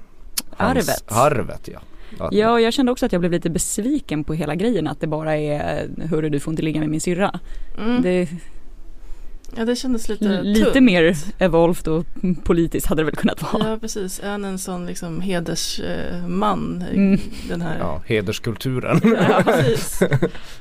Arvet. 0.59 1.03
Arvet 1.07 1.69
ja. 1.73 1.79
Att- 2.19 2.33
ja, 2.33 2.59
jag 2.59 2.73
kände 2.73 2.91
också 2.91 3.05
att 3.05 3.11
jag 3.11 3.19
blev 3.19 3.31
lite 3.31 3.49
besviken 3.49 4.23
på 4.23 4.33
hela 4.33 4.55
grejen 4.55 4.87
att 4.87 5.01
det 5.01 5.07
bara 5.07 5.37
är 5.37 5.87
Hörru 6.09 6.29
du 6.29 6.39
får 6.39 6.51
inte 6.53 6.63
ligga 6.63 6.79
med 6.79 6.89
min 6.89 7.01
syrra. 7.01 7.39
Mm. 7.77 8.01
Det 8.01 8.27
Ja, 9.57 9.65
det 9.65 9.75
kändes 9.75 10.09
lite 10.09 10.41
lite 10.41 10.71
tunt. 10.71 10.83
mer 10.85 11.17
evolved 11.37 11.87
och 11.87 12.05
politiskt 12.43 12.87
hade 12.87 13.01
det 13.01 13.05
väl 13.05 13.15
kunnat 13.15 13.53
vara. 13.53 13.69
Ja, 13.69 13.77
precis. 13.81 14.19
Är 14.19 14.29
han 14.29 14.45
en 14.45 14.59
sån 14.59 14.85
liksom 14.85 15.21
hedersman? 15.21 16.83
Mm. 16.93 17.19
Den 17.49 17.61
här. 17.61 17.77
ja, 17.79 18.01
hederskulturen. 18.05 19.01
Ja, 19.29 19.43
precis. 19.45 19.99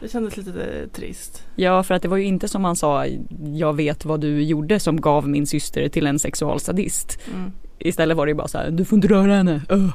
Det 0.01 0.09
kändes 0.13 0.37
lite 0.37 0.63
eh, 0.63 0.89
trist. 0.89 1.43
Ja, 1.57 1.83
för 1.83 1.95
att 1.95 2.03
det 2.03 2.09
var 2.09 2.17
ju 2.17 2.25
inte 2.25 2.49
som 2.49 2.65
han 2.65 2.77
sa 2.77 3.07
Jag 3.55 3.77
vet 3.77 4.05
vad 4.05 4.21
du 4.21 4.43
gjorde 4.43 4.81
som 4.81 5.01
gav 5.01 5.29
min 5.29 5.47
syster 5.47 5.89
till 5.89 6.07
en 6.07 6.19
sexualsadist. 6.19 7.19
Mm. 7.35 7.53
Istället 7.79 8.17
var 8.17 8.27
det 8.27 8.35
bara 8.35 8.49
så 8.49 8.59
här, 8.59 8.71
du 8.71 8.85
får 8.85 8.97
inte 8.97 9.09
röra 9.09 9.35
henne. 9.35 9.63
Öh. 9.69 9.89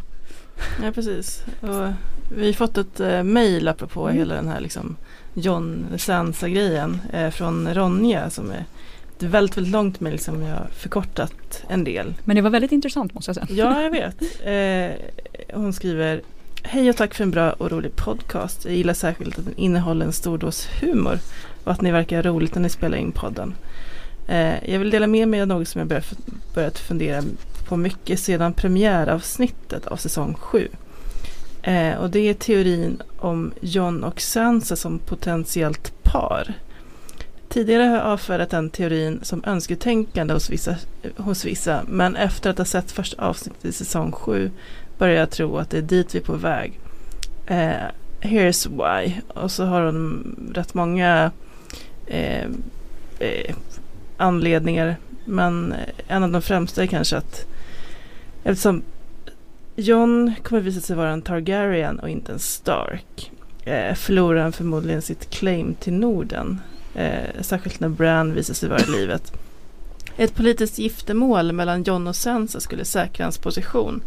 Ja, 0.83 0.91
precis. 0.91 1.43
Och 1.61 1.87
vi 2.37 2.45
har 2.45 2.53
fått 2.53 2.77
ett 2.77 2.99
eh, 2.99 3.23
mejl 3.23 3.67
apropå 3.67 4.03
Mm. 4.07 4.17
hela 4.17 4.35
den 4.35 4.47
här 4.47 4.59
liksom 4.59 4.95
John 5.33 5.85
Sansa-grejen 5.97 7.01
eh, 7.13 7.29
från 7.29 7.73
Ronja 7.73 8.29
som 8.29 8.51
är 8.51 8.65
ett 9.17 9.23
väldigt, 9.23 9.57
väldigt 9.57 9.71
långt 9.73 9.99
mejl 9.99 10.19
som 10.19 10.41
jag 10.41 10.55
har 10.55 10.67
förkortat 10.71 11.63
en 11.67 11.83
del. 11.83 12.13
Men 12.25 12.35
det 12.35 12.41
var 12.41 12.49
väldigt 12.49 12.71
intressant 12.71 13.13
måste 13.13 13.29
jag 13.29 13.35
säga. 13.35 13.47
Ja, 13.49 13.81
jag 13.81 13.91
vet. 13.91 14.21
Eh, 14.45 15.55
hon 15.55 15.73
skriver 15.73 16.21
Hej 16.65 16.89
och 16.89 16.95
tack 16.97 17.13
för 17.13 17.23
en 17.23 17.31
bra 17.31 17.51
och 17.51 17.71
rolig 17.71 17.95
podcast. 17.95 18.65
Jag 18.65 18.73
gillar 18.75 18.93
särskilt 18.93 19.39
att 19.39 19.45
den 19.45 19.57
innehåller 19.57 20.05
en 20.05 20.13
stor 20.13 20.37
dos 20.37 20.67
humor 20.81 21.19
och 21.63 21.71
att 21.71 21.81
ni 21.81 21.91
verkar 21.91 22.23
roligt 22.23 22.55
när 22.55 22.61
ni 22.61 22.69
spelar 22.69 22.97
in 22.97 23.11
podden. 23.11 23.55
Eh, 24.27 24.71
jag 24.71 24.79
vill 24.79 24.89
dela 24.89 25.07
med 25.07 25.27
mig 25.27 25.41
av 25.41 25.47
något 25.47 25.67
som 25.67 25.79
jag 25.79 26.03
börjat 26.53 26.79
fundera 26.79 27.23
på 27.67 27.77
mycket 27.77 28.19
sedan 28.19 28.53
premiäravsnittet 28.53 29.87
av 29.87 29.95
säsong 29.95 30.33
7. 30.33 30.67
Eh, 31.61 31.95
och 31.95 32.09
det 32.09 32.19
är 32.19 32.33
teorin 32.33 33.01
om 33.17 33.53
John 33.61 34.03
och 34.03 34.21
Sansa 34.21 34.75
som 34.75 34.99
potentiellt 34.99 36.03
par. 36.03 36.53
Tidigare 37.49 37.83
har 37.83 37.95
jag 37.95 38.05
avfärdat 38.05 38.49
den 38.49 38.69
teorin 38.69 39.19
som 39.23 39.43
önsketänkande 39.45 40.33
hos 40.33 40.49
vissa, 40.49 40.75
hos 41.17 41.45
vissa 41.45 41.83
men 41.87 42.15
efter 42.15 42.49
att 42.49 42.57
ha 42.57 42.65
sett 42.65 42.91
första 42.91 43.25
avsnittet 43.25 43.65
i 43.65 43.71
säsong 43.71 44.11
7 44.11 44.51
börjar 44.97 45.15
jag 45.15 45.29
tro 45.29 45.57
att 45.57 45.69
det 45.69 45.77
är 45.77 45.81
dit 45.81 46.15
vi 46.15 46.19
är 46.19 46.23
på 46.23 46.33
väg. 46.33 46.79
Eh, 47.45 47.73
here's 48.21 48.67
why. 48.69 49.13
Och 49.27 49.51
så 49.51 49.65
har 49.65 49.85
hon 49.85 50.35
rätt 50.55 50.73
många 50.73 51.31
eh, 52.07 52.47
eh, 53.19 53.55
anledningar. 54.17 54.97
Men 55.25 55.75
en 56.07 56.23
av 56.23 56.31
de 56.31 56.41
främsta 56.41 56.83
är 56.83 56.87
kanske 56.87 57.17
att 57.17 57.45
eftersom 58.43 58.83
John 59.75 60.33
kommer 60.43 60.61
visa 60.61 60.81
sig 60.81 60.95
vara 60.95 61.11
en 61.11 61.21
Targaryen 61.21 61.99
och 61.99 62.09
inte 62.09 62.31
en 62.31 62.39
Stark 62.39 63.31
eh, 63.65 63.95
förlorar 63.95 64.41
han 64.41 64.51
förmodligen 64.51 65.01
sitt 65.01 65.29
claim 65.29 65.75
till 65.75 65.93
Norden. 65.93 66.61
Eh, 66.95 67.41
särskilt 67.41 67.79
när 67.79 67.89
Bran 67.89 68.33
visar 68.33 68.53
sig 68.53 68.69
vara 68.69 68.79
i 68.79 68.91
livet. 68.91 69.33
Ett 70.17 70.35
politiskt 70.35 70.79
giftermål 70.79 71.51
mellan 71.51 71.83
John 71.83 72.07
och 72.07 72.15
Sansa 72.15 72.59
skulle 72.59 72.85
säkra 72.85 73.25
hans 73.25 73.37
position. 73.37 74.01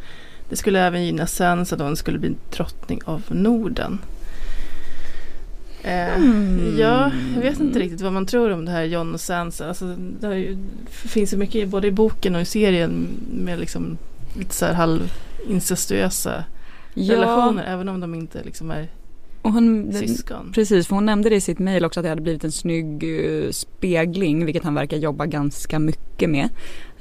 Det 0.48 0.56
skulle 0.56 0.80
även 0.80 1.04
gynna 1.04 1.26
Sansa 1.26 1.76
då 1.76 1.84
hon 1.84 1.96
skulle 1.96 2.18
bli 2.18 2.34
drottning 2.56 3.00
av 3.04 3.22
Norden. 3.28 3.98
Eh, 5.86 6.16
Mm. 6.16 6.76
Ja, 6.78 7.10
jag 7.34 7.42
vet 7.42 7.60
inte 7.60 7.78
riktigt 7.78 8.00
vad 8.00 8.12
man 8.12 8.26
tror 8.26 8.50
om 8.50 8.64
det 8.64 8.70
här 8.70 8.84
John 8.84 9.14
och 9.14 9.20
Sansa. 9.20 9.68
Alltså, 9.68 9.96
det 10.20 10.38
ju, 10.38 10.58
finns 10.90 11.32
ju 11.32 11.36
mycket 11.36 11.68
både 11.68 11.86
i 11.86 11.90
boken 11.90 12.34
och 12.34 12.40
i 12.40 12.44
serien 12.44 13.08
med 13.32 13.58
liksom 13.58 13.98
lite 14.38 14.54
så 14.54 14.66
här 14.66 14.74
halvincestuösa 14.74 16.44
relationer. 16.94 17.64
Även 17.64 17.88
om 17.88 18.00
de 18.00 18.14
inte 18.14 18.42
liksom 18.44 18.70
är 18.70 18.88
och 19.42 19.52
hon, 19.52 19.92
syskon. 19.92 20.52
Precis, 20.54 20.86
för 20.86 20.94
hon 20.94 21.06
nämnde 21.06 21.28
det 21.28 21.36
i 21.36 21.40
sitt 21.40 21.58
mejl 21.58 21.84
också 21.84 22.00
att 22.00 22.04
det 22.04 22.08
hade 22.08 22.22
blivit 22.22 22.44
en 22.44 22.52
snygg 22.52 23.04
eh, 23.04 23.50
spegling, 23.50 24.44
vilket 24.44 24.64
han 24.64 24.74
verkar 24.74 24.96
jobba 24.96 25.26
ganska 25.26 25.78
mycket 25.78 26.30
med. 26.30 26.48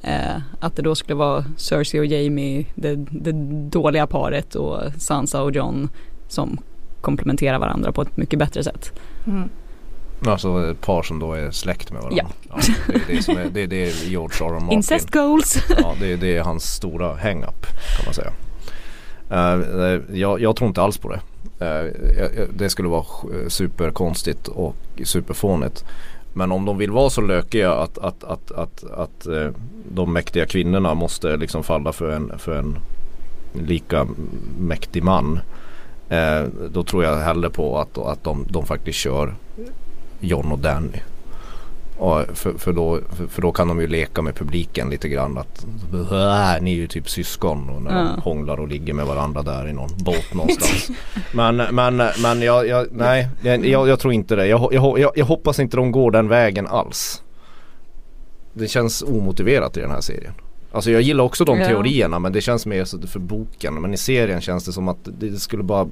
Eh, 0.02 0.42
att 0.60 0.76
det 0.76 0.82
då 0.82 0.96
skulle 0.96 1.16
vara 1.16 1.46
Cersei 1.58 2.00
och 2.00 2.06
Jamie, 2.06 2.66
det, 2.76 2.96
det 2.96 3.32
dåliga 3.70 4.08
paret 4.08 4.56
och 4.56 4.82
Sansa 4.98 5.42
och 5.42 5.56
John 5.56 5.90
som 6.28 6.58
komplementerar 7.06 7.60
varandra 7.60 7.92
på 7.92 8.02
ett 8.02 8.18
mycket 8.18 8.40
bättre 8.40 8.64
sätt. 8.64 8.92
Mm. 9.28 9.50
Alltså 10.26 10.72
ett 10.72 10.82
par 10.82 11.04
som 11.04 11.20
då 11.20 11.34
är 11.34 11.52
släkt 11.52 11.92
med 11.92 12.02
varandra. 12.02 12.26
Ja. 12.50 12.58
det, 12.88 12.94
är 12.96 13.16
det, 13.18 13.24
som 13.24 13.38
är, 13.38 13.50
det 13.50 13.62
är 13.64 13.68
det 13.68 14.04
George 14.06 14.48
R. 14.48 14.52
Martin. 14.52 14.72
Incest 14.72 15.12
goals! 15.12 15.58
Ja, 15.82 15.94
det, 16.00 16.14
är- 16.14 16.18
det 16.18 16.38
är 16.38 16.42
hans 16.44 16.64
stora 16.74 17.16
hang-up 17.16 17.66
kan 17.98 18.06
man 18.06 18.14
säga. 18.14 18.32
Eh, 19.30 20.02
jag, 20.20 20.42
jag 20.42 20.56
tror 20.56 20.68
inte 20.68 20.82
alls 20.82 20.98
på 20.98 21.10
det. 21.10 21.20
Eh, 21.66 22.48
det 22.54 22.70
skulle 22.70 22.88
vara 22.90 23.06
superkonstigt 23.48 24.48
och 24.48 24.76
superfånigt. 25.04 25.86
Men 26.34 26.52
om 26.52 26.66
de 26.66 26.78
vill 26.78 26.92
vara 26.92 27.10
så 27.10 27.22
lökiga 27.22 27.74
att, 27.74 27.98
att, 27.98 28.24
att, 28.24 28.52
att, 28.52 28.84
att 28.84 29.28
de 29.94 30.14
mäktiga 30.14 30.46
kvinnorna 30.46 30.94
måste 30.94 31.38
liksom 31.38 31.64
falla 31.64 31.94
för 31.94 32.12
en, 32.12 32.32
för 32.40 32.56
en 32.56 32.78
lika 33.54 34.08
mäktig 34.60 35.04
man. 35.04 35.40
Eh, 36.10 36.44
då 36.72 36.84
tror 36.84 37.04
jag 37.04 37.16
hellre 37.18 37.50
på 37.50 37.80
att, 37.80 37.98
att 37.98 38.24
de, 38.24 38.46
de 38.50 38.66
faktiskt 38.66 39.00
kör 39.00 39.36
John 40.20 40.52
och 40.52 40.60
Danny. 40.60 41.00
Och 41.98 42.22
för, 42.34 42.54
för, 42.54 42.74
då, 42.74 43.00
för, 43.14 43.28
för 43.28 43.42
då 43.42 43.52
kan 43.52 43.68
de 43.68 43.82
ju 43.82 43.88
leka 43.88 44.22
med 44.22 44.36
publiken 44.36 44.90
lite 44.90 45.10
grann 45.10 45.38
att 45.38 45.66
"Äh, 45.94 46.64
ni 46.64 46.72
är 46.72 46.76
ju 46.76 46.88
typ 46.88 47.10
syskon 47.10 47.70
och 47.70 47.82
när 47.82 47.92
de 47.92 47.98
Ja. 48.16 48.22
hånglar 48.22 48.60
och 48.60 48.68
ligger 48.68 48.94
med 48.94 49.06
varandra 49.06 49.42
där 49.42 49.68
i 49.68 49.74
någon 49.74 49.90
båt 49.98 50.34
någonstans. 50.34 50.90
men 51.34 51.56
men, 51.58 51.98
men 51.98 52.42
jag, 52.42 52.68
jag, 52.68 52.88
nej, 52.92 53.30
jag, 53.42 53.88
jag, 53.88 54.00
tror 54.00 54.14
inte 54.14 54.36
det. 54.36 54.48
Jag, 54.48 54.74
jag, 54.74 55.12
jag 55.16 55.26
hoppas 55.26 55.60
inte 55.60 55.78
de 55.78 55.92
går 55.92 56.12
den 56.12 56.28
vägen 56.28 56.68
alls. 56.68 57.22
Det 58.54 58.68
känns 58.68 59.02
omotiverat 59.04 59.78
i 59.78 59.82
den 59.82 59.92
här 59.92 60.02
serien. 60.02 60.34
Alltså 60.76 60.92
jag 60.92 61.02
gillar 61.02 61.24
också 61.24 61.46
de 61.46 61.60
Ja. 61.60 61.68
teorierna 61.68 62.20
men 62.20 62.34
det 62.34 62.42
känns 62.42 62.66
mer 62.66 62.86
så 62.86 63.08
för 63.08 63.20
boken. 63.20 63.82
Men 63.82 63.94
i 63.94 63.98
serien 63.98 64.42
känns 64.42 64.66
det 64.66 64.72
som 64.72 64.88
att 64.88 64.98
det, 65.20 65.40
skulle 65.40 65.64
bara 65.64 65.88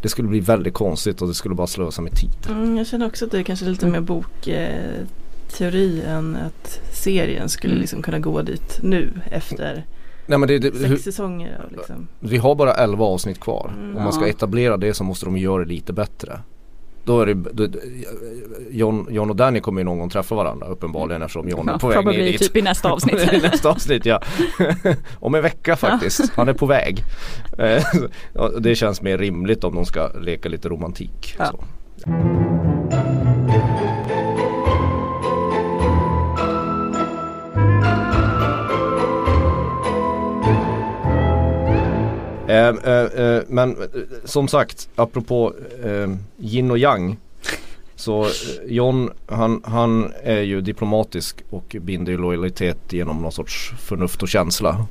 det, 0.00 0.08
skulle 0.08 0.28
bli 0.28 0.40
väldigt 0.40 0.74
konstigt 0.74 1.22
och 1.22 1.28
det 1.28 1.34
skulle 1.34 1.54
bara 1.54 1.66
slösa 1.66 2.02
med 2.02 2.16
tid. 2.16 2.30
Mm, 2.48 2.76
jag 2.76 2.86
känner 2.86 3.06
också 3.06 3.24
att 3.24 3.30
det 3.30 3.38
är 3.38 3.42
kanske 3.42 3.66
lite 3.66 3.86
mer 3.86 4.00
bokteori 4.00 6.02
eh, 6.04 6.10
än 6.12 6.36
att 6.36 6.80
serien 6.92 7.48
skulle 7.48 7.72
Mm. 7.72 7.80
liksom 7.80 8.02
kunna 8.02 8.18
gå 8.18 8.42
dit 8.42 8.78
nu 8.82 9.12
efter 9.30 9.84
Nej 10.26 10.38
men 10.38 10.48
det, 10.48 10.58
det, 10.58 10.72
sex 10.72 10.90
hur, 10.90 10.96
säsonger. 10.96 11.64
Liksom. 11.70 12.08
vi 12.20 12.36
har 12.36 12.54
bara 12.54 12.74
11 12.74 13.04
avsnitt 13.04 13.40
kvar. 13.40 13.72
Mm. 13.76 13.96
Om 13.96 14.02
man 14.02 14.12
ska 14.12 14.28
etablera 14.28 14.76
det 14.76 14.94
så 14.94 15.04
måste 15.04 15.26
de 15.26 15.36
göra 15.36 15.64
det 15.64 15.68
lite 15.68 15.92
bättre. 15.92 16.40
Då 17.06 17.20
är 17.20 17.26
det, 17.26 17.34
då, 17.34 17.68
John, 18.70 19.06
John 19.10 19.30
och 19.30 19.36
Danny 19.36 19.60
kommer 19.60 19.80
ju 19.80 19.84
någon 19.84 19.98
gång 19.98 20.10
träffa 20.10 20.34
varandra 20.34 20.66
uppenbarligen 20.66 21.22
eftersom 21.22 21.48
John 21.48 21.68
är 21.68 21.72
Ja, 21.72 21.78
på 21.78 21.88
väg 21.88 22.06
ner 22.06 22.12
dit. 22.12 22.40
typ 22.40 22.56
i 22.56 22.62
nästa 22.62 22.90
avsnitt. 22.90 23.32
I 23.32 23.38
nästa 23.38 23.68
avsnitt 23.70 24.06
ja. 24.06 24.22
Om 25.20 25.34
en 25.34 25.42
vecka 25.42 25.76
faktiskt. 25.76 26.32
Han 26.36 26.48
är 26.48 26.52
på 26.52 26.66
väg. 26.66 27.02
Eh, 27.58 27.82
det 28.60 28.74
känns 28.74 29.02
mer 29.02 29.18
rimligt 29.18 29.64
om 29.64 29.74
de 29.74 29.84
ska 29.86 30.08
leka 30.08 30.48
lite 30.48 30.68
romantik. 30.68 31.36
Ja. 31.38 31.54
Eh, 42.48 42.92
eh, 42.92 43.24
eh, 43.24 43.42
men 43.48 43.70
eh, 43.82 43.86
som 44.24 44.48
sagt, 44.48 44.88
apropå 44.96 45.54
eh, 45.84 46.10
yin 46.38 46.70
och 46.70 46.78
yang. 46.78 47.16
Så 47.96 48.24
eh, 48.24 48.30
John 48.66 49.10
han, 49.26 49.62
han 49.64 50.12
är 50.22 50.40
ju 50.40 50.60
diplomatisk 50.60 51.42
och 51.50 51.76
binder 51.80 52.12
ju 52.12 52.18
lojalitet 52.18 52.92
genom 52.92 53.22
någon 53.22 53.32
sorts 53.32 53.72
förnuft 53.78 54.22
och 54.22 54.28
känsla. 54.28 54.86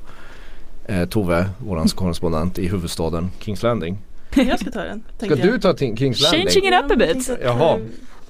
Eh, 0.85 1.05
Tove, 1.05 1.49
våran 1.57 1.87
korrespondent 1.87 2.59
i 2.59 2.67
huvudstaden 2.67 3.31
Kings 3.39 3.63
Landing. 3.63 3.97
Jag 4.35 4.59
ska 4.59 4.71
ta 4.71 4.83
den. 4.83 5.03
Ska 5.17 5.35
du 5.35 5.59
ta 5.59 5.77
Kings 5.77 6.21
Landing? 6.21 6.47
Changing 6.47 6.67
it 6.73 6.83
up 6.85 6.91
a 6.91 6.95
bit. 6.95 7.29
Jaha. 7.43 7.79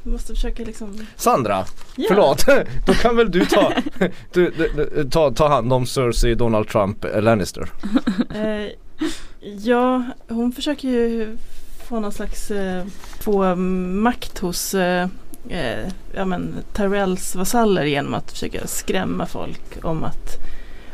Vi 0.03 0.11
måste 0.11 0.33
försöka 0.33 0.63
liksom 0.63 0.99
Sandra, 1.15 1.65
Ja. 1.95 2.05
förlåt. 2.07 2.45
Då 2.85 2.93
kan 2.93 3.15
väl 3.17 3.31
du 3.31 3.45
ta, 3.45 3.73
du, 4.33 4.51
du, 4.57 4.71
du, 4.95 5.09
ta, 5.09 5.31
ta 5.31 5.47
hand 5.47 5.73
om 5.73 5.85
Cersei, 5.85 6.35
Donald 6.35 6.67
Trump, 6.67 7.05
Lannister. 7.15 7.69
Ja, 9.41 10.03
hon 10.27 10.51
försöker 10.51 10.87
ju 10.87 11.37
få 11.89 11.99
någon 11.99 12.11
slags 12.11 12.51
eh, 12.51 12.85
få 13.19 13.55
makt 13.55 14.39
hos 14.39 14.73
eh, 14.73 15.07
eh, 15.49 15.87
ja, 16.15 16.25
men, 16.25 16.55
Tyrells 16.73 17.35
vasaller 17.35 17.85
genom 17.85 18.13
att 18.13 18.31
försöka 18.31 18.67
skrämma 18.67 19.25
folk 19.25 19.77
om, 19.83 20.03
att, 20.03 20.37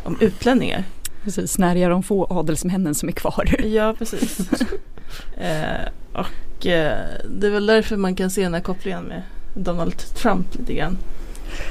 om 0.03 0.17
utlänningar. 0.21 0.83
Precis, 1.23 1.51
snärja 1.51 1.89
de 1.89 2.03
få 2.03 2.27
adelsmännen 2.29 2.95
som 2.95 3.09
är 3.09 3.13
kvar. 3.13 3.55
Ja, 3.65 3.95
precis. 3.97 4.39
eh, 5.37 5.87
och 6.13 6.67
eh, 6.67 6.97
det 7.29 7.47
är 7.47 7.51
väl 7.51 7.65
därför 7.65 7.97
man 7.97 8.15
kan 8.15 8.29
se 8.29 8.43
den 8.43 8.53
här 8.53 8.61
kopplingen 8.61 9.03
med 9.03 9.21
Donald 9.53 9.97
Trump 9.97 10.55
lite 10.55 10.73
grann. 10.73 10.97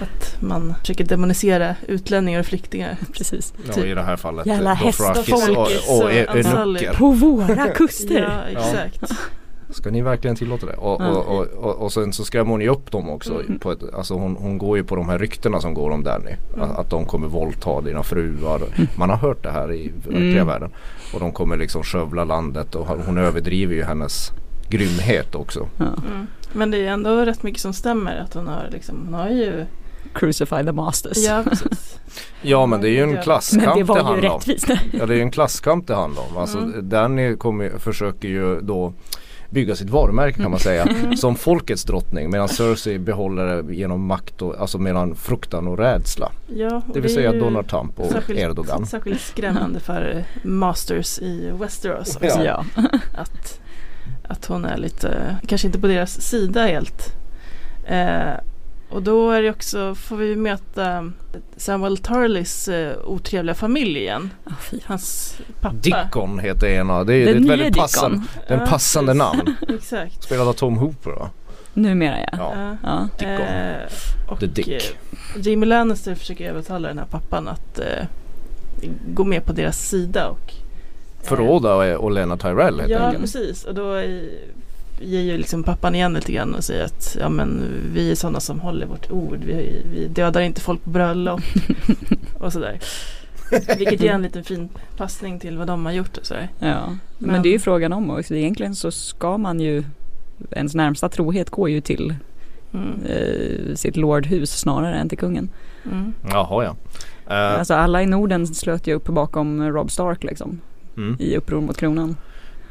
Att 0.00 0.36
man 0.40 0.74
försöker 0.80 1.04
demonisera 1.04 1.76
utlänningar 1.88 2.40
och 2.40 2.46
flyktingar. 2.46 2.96
Precis. 3.12 3.54
Ja, 3.76 3.84
i 3.84 3.94
det 3.94 4.02
här 4.02 4.16
fallet. 4.16 4.46
Jävla 4.46 4.74
hästfolkis 4.74 5.48
och, 5.48 6.02
och, 6.02 6.12
e-. 6.12 6.26
Enucker. 6.28 6.94
På 6.94 7.10
våra 7.10 7.68
kuster. 7.74 8.48
Ja, 8.54 8.60
exakt. 8.60 9.12
Ska 9.70 9.90
ni 9.90 10.02
verkligen 10.02 10.36
tillåta 10.36 10.66
det? 10.66 10.72
Och, 10.72 11.00
och, 11.00 11.26
och, 11.38 11.46
och, 11.46 11.74
och 11.76 11.92
sen 11.92 12.12
så 12.12 12.24
skrämmer 12.24 12.50
hon 12.50 12.60
ju 12.60 12.68
upp 12.68 12.90
dem 12.90 13.10
också. 13.10 13.34
Mm. 13.34 13.58
På 13.58 13.72
ett, 13.72 13.94
alltså 13.94 14.14
hon, 14.14 14.36
hon 14.36 14.58
går 14.58 14.76
ju 14.76 14.84
på 14.84 14.96
de 14.96 15.08
här 15.08 15.18
ryktena 15.18 15.60
som 15.60 15.74
går 15.74 15.90
om 15.90 16.04
Danny. 16.04 16.30
Mm. 16.54 16.70
Att, 16.70 16.78
att 16.78 16.90
de 16.90 17.04
kommer 17.04 17.28
våldta 17.28 17.80
dina 17.80 18.02
fruar. 18.02 18.62
Man 18.94 19.10
har 19.10 19.16
hört 19.16 19.42
det 19.42 19.50
här 19.50 19.72
i 19.72 19.92
verkliga 19.96 20.30
Mm. 20.32 20.46
världen. 20.46 20.70
Och 21.14 21.20
de 21.20 21.32
kommer 21.32 21.56
liksom 21.56 21.82
skövla 21.82 22.24
landet 22.24 22.74
och 22.74 22.86
hon 22.86 23.18
överdriver 23.18 23.74
ju 23.74 23.82
hennes 23.82 24.32
grymhet 24.68 25.34
också. 25.34 25.68
Mm. 25.78 26.26
Men 26.52 26.70
det 26.70 26.78
är 26.86 26.90
ändå 26.90 27.24
rätt 27.24 27.42
mycket 27.42 27.60
som 27.60 27.72
stämmer. 27.72 28.16
Att 28.16 28.34
hon 28.34 28.46
har, 28.46 28.68
liksom, 28.72 28.96
hon 29.04 29.14
har 29.14 29.28
ju... 29.28 29.66
Crucify 30.14 30.64
the 30.64 30.72
masters. 30.72 31.16
Ja. 31.18 31.44
Ja 32.42 32.66
men 32.66 32.80
det 32.80 32.88
är 32.88 32.90
ju 32.90 33.00
en 33.00 33.06
Men 33.06 33.14
Men 33.14 33.22
klasskamp 33.24 33.64
det 33.64 33.80
det, 33.80 33.82
var 33.84 33.96
ju 33.96 34.02
handlar 34.02 34.30
om. 34.30 34.38
rättvist. 34.38 34.68
Ja 34.92 35.06
det 35.06 35.14
är 35.14 35.16
ju 35.16 35.22
en 35.22 35.30
klasskamp 35.30 35.86
det 35.86 35.94
handlar 35.94 36.22
om. 36.30 36.36
Alltså 36.36 36.58
Mm. 36.58 36.88
Danny 36.88 37.36
kommer, 37.36 37.70
försöker 37.78 38.28
ju 38.28 38.60
då 38.60 38.92
bygga 39.50 39.76
sitt 39.76 39.90
varumärke 39.90 40.42
kan 40.42 40.50
man 40.50 40.60
säga. 40.60 40.82
Mm. 40.82 41.16
Som 41.16 41.36
folkets 41.36 41.84
drottning 41.84 42.30
medan 42.30 42.48
Cersei 42.48 42.98
behåller 42.98 43.62
det 43.62 43.74
genom 43.74 44.06
makt 44.06 44.42
och 44.42 44.60
alltså 44.60 44.78
mellan 44.78 45.14
fruktan 45.14 45.66
och 45.68 45.78
rädsla. 45.78 46.32
Ja, 46.56 46.82
och 46.88 46.94
Det 46.94 47.00
vill 47.00 47.14
säga 47.14 47.32
Donald 47.32 47.68
Trump 47.68 48.00
och 48.00 48.10
särskilt, 48.10 48.38
Erdogan. 48.40 48.86
Särskilt 48.86 49.20
skrämmande 49.20 49.80
för 49.80 50.24
Masters 50.44 51.18
i 51.18 51.50
Westeros. 51.60 52.18
Ja. 52.20 52.26
också. 52.28 52.44
Ja. 52.44 52.64
Att, 53.16 53.59
att 54.30 54.46
hon 54.46 54.64
är 54.64 54.76
lite, 54.76 55.36
kanske 55.46 55.66
inte 55.66 55.78
på 55.78 55.86
deras 55.86 56.20
sida 56.20 56.66
helt. 56.66 57.12
Eh, 57.86 58.32
och 58.90 59.02
då 59.02 59.30
är 59.30 59.42
det 59.42 59.50
också, 59.50 59.94
får 59.94 60.16
vi 60.16 60.36
möta 60.36 61.12
Samuel 61.56 61.96
Tarleys 61.98 62.68
eh, 62.68 62.96
otrevliga 63.04 63.54
familj 63.54 63.98
igen. 63.98 64.30
Fy. 64.60 64.78
Hans 64.84 65.36
pappa. 65.60 65.76
Dickon 65.76 66.38
heter 66.38 66.66
ena. 66.66 67.04
Det 67.04 67.14
är, 67.14 67.24
det 67.24 67.30
är 67.30 67.34
Den 67.34 67.44
ett 67.44 67.50
väldigt 67.50 67.76
passande, 67.76 68.16
Dickon. 68.18 68.28
det 68.48 68.54
är 68.54 68.58
en 68.58 68.64
Ja, 68.64 68.70
passande 68.70 69.14
namn. 69.14 69.56
Exakt. 69.68 70.22
Spelad 70.22 70.48
av 70.48 70.52
Tom 70.52 70.76
Hooper 70.78 71.10
va? 71.10 71.30
Numera 71.74 72.16
ja. 72.32 72.52
Ja. 72.56 72.76
Ja. 72.82 73.08
Dickon. 73.18 73.46
Eh, 73.46 74.30
och 74.32 74.40
The 74.40 74.46
Dick. 74.46 74.68
eh, 74.68 74.80
Jamie 75.36 75.68
Lannister 75.68 76.14
försöker 76.14 76.48
övertala 76.50 76.88
den 76.88 76.98
här 76.98 77.06
pappan 77.06 77.48
att 77.48 77.78
eh, 77.78 78.04
gå 79.08 79.24
med 79.24 79.44
på 79.44 79.52
deras 79.52 79.88
sida. 79.88 80.28
Och, 80.28 80.52
Förråda 81.22 81.98
och 81.98 82.10
Lena 82.10 82.36
Tyrell 82.36 82.80
helt 82.80 82.90
Ja 82.92 82.98
enkelt. 82.98 83.20
precis 83.22 83.64
och 83.64 83.74
då 83.74 84.00
ger 85.00 85.20
ju 85.20 85.36
liksom 85.36 85.62
pappan 85.62 85.94
igen 85.94 86.12
lite 86.12 86.32
grann 86.32 86.54
och 86.54 86.64
säger 86.64 86.84
att 86.84 87.16
ja, 87.20 87.28
men, 87.28 87.62
vi 87.94 88.10
är 88.10 88.14
sådana 88.14 88.40
som 88.40 88.60
håller 88.60 88.86
vårt 88.86 89.10
ord. 89.10 89.38
Vi, 89.46 89.82
vi 89.92 90.06
dödar 90.08 90.40
inte 90.40 90.60
folk 90.60 90.84
på 90.84 90.90
bröllop 90.90 91.40
och 92.38 92.52
sådär. 92.52 92.78
Vilket 93.78 94.00
ger 94.02 94.12
en 94.12 94.22
liten 94.22 94.44
fin 94.44 94.68
passning 94.96 95.40
till 95.40 95.58
vad 95.58 95.66
de 95.66 95.86
har 95.86 95.92
gjort 95.92 96.16
och 96.16 96.26
sådär. 96.26 96.48
ja. 96.58 96.86
Men, 97.18 97.30
Men- 97.30 97.42
det 97.42 97.48
är 97.48 97.52
ju 97.52 97.58
frågan 97.58 97.92
om 97.92 98.10
också. 98.10 98.34
Egentligen 98.34 98.74
så 98.74 98.90
ska 98.90 99.38
man 99.38 99.60
ju 99.60 99.84
Ens 100.50 100.74
närmsta 100.74 101.08
trohet 101.08 101.50
går 101.50 101.70
ju 101.70 101.80
till 101.80 102.14
Mm. 102.74 103.00
eh, 103.06 103.74
sitt 103.74 103.96
lordhus 103.96 104.50
snarare 104.58 104.94
än 104.94 105.08
till 105.08 105.18
kungen. 105.18 105.48
Mm. 105.84 106.12
Jaha 106.30 106.64
ja. 106.64 106.76
Eh, 107.34 107.58
Alltså 107.58 107.74
alla 107.74 108.02
i 108.02 108.06
Norden 108.06 108.46
slöt 108.46 108.86
ju 108.86 108.94
upp 108.94 109.04
bakom 109.04 109.62
Rob 109.72 109.90
Stark 109.90 110.24
liksom 110.24 110.60
mm. 111.00 111.16
i 111.18 111.36
uppror 111.36 111.60
mot 111.60 111.76
kronan. 111.76 112.16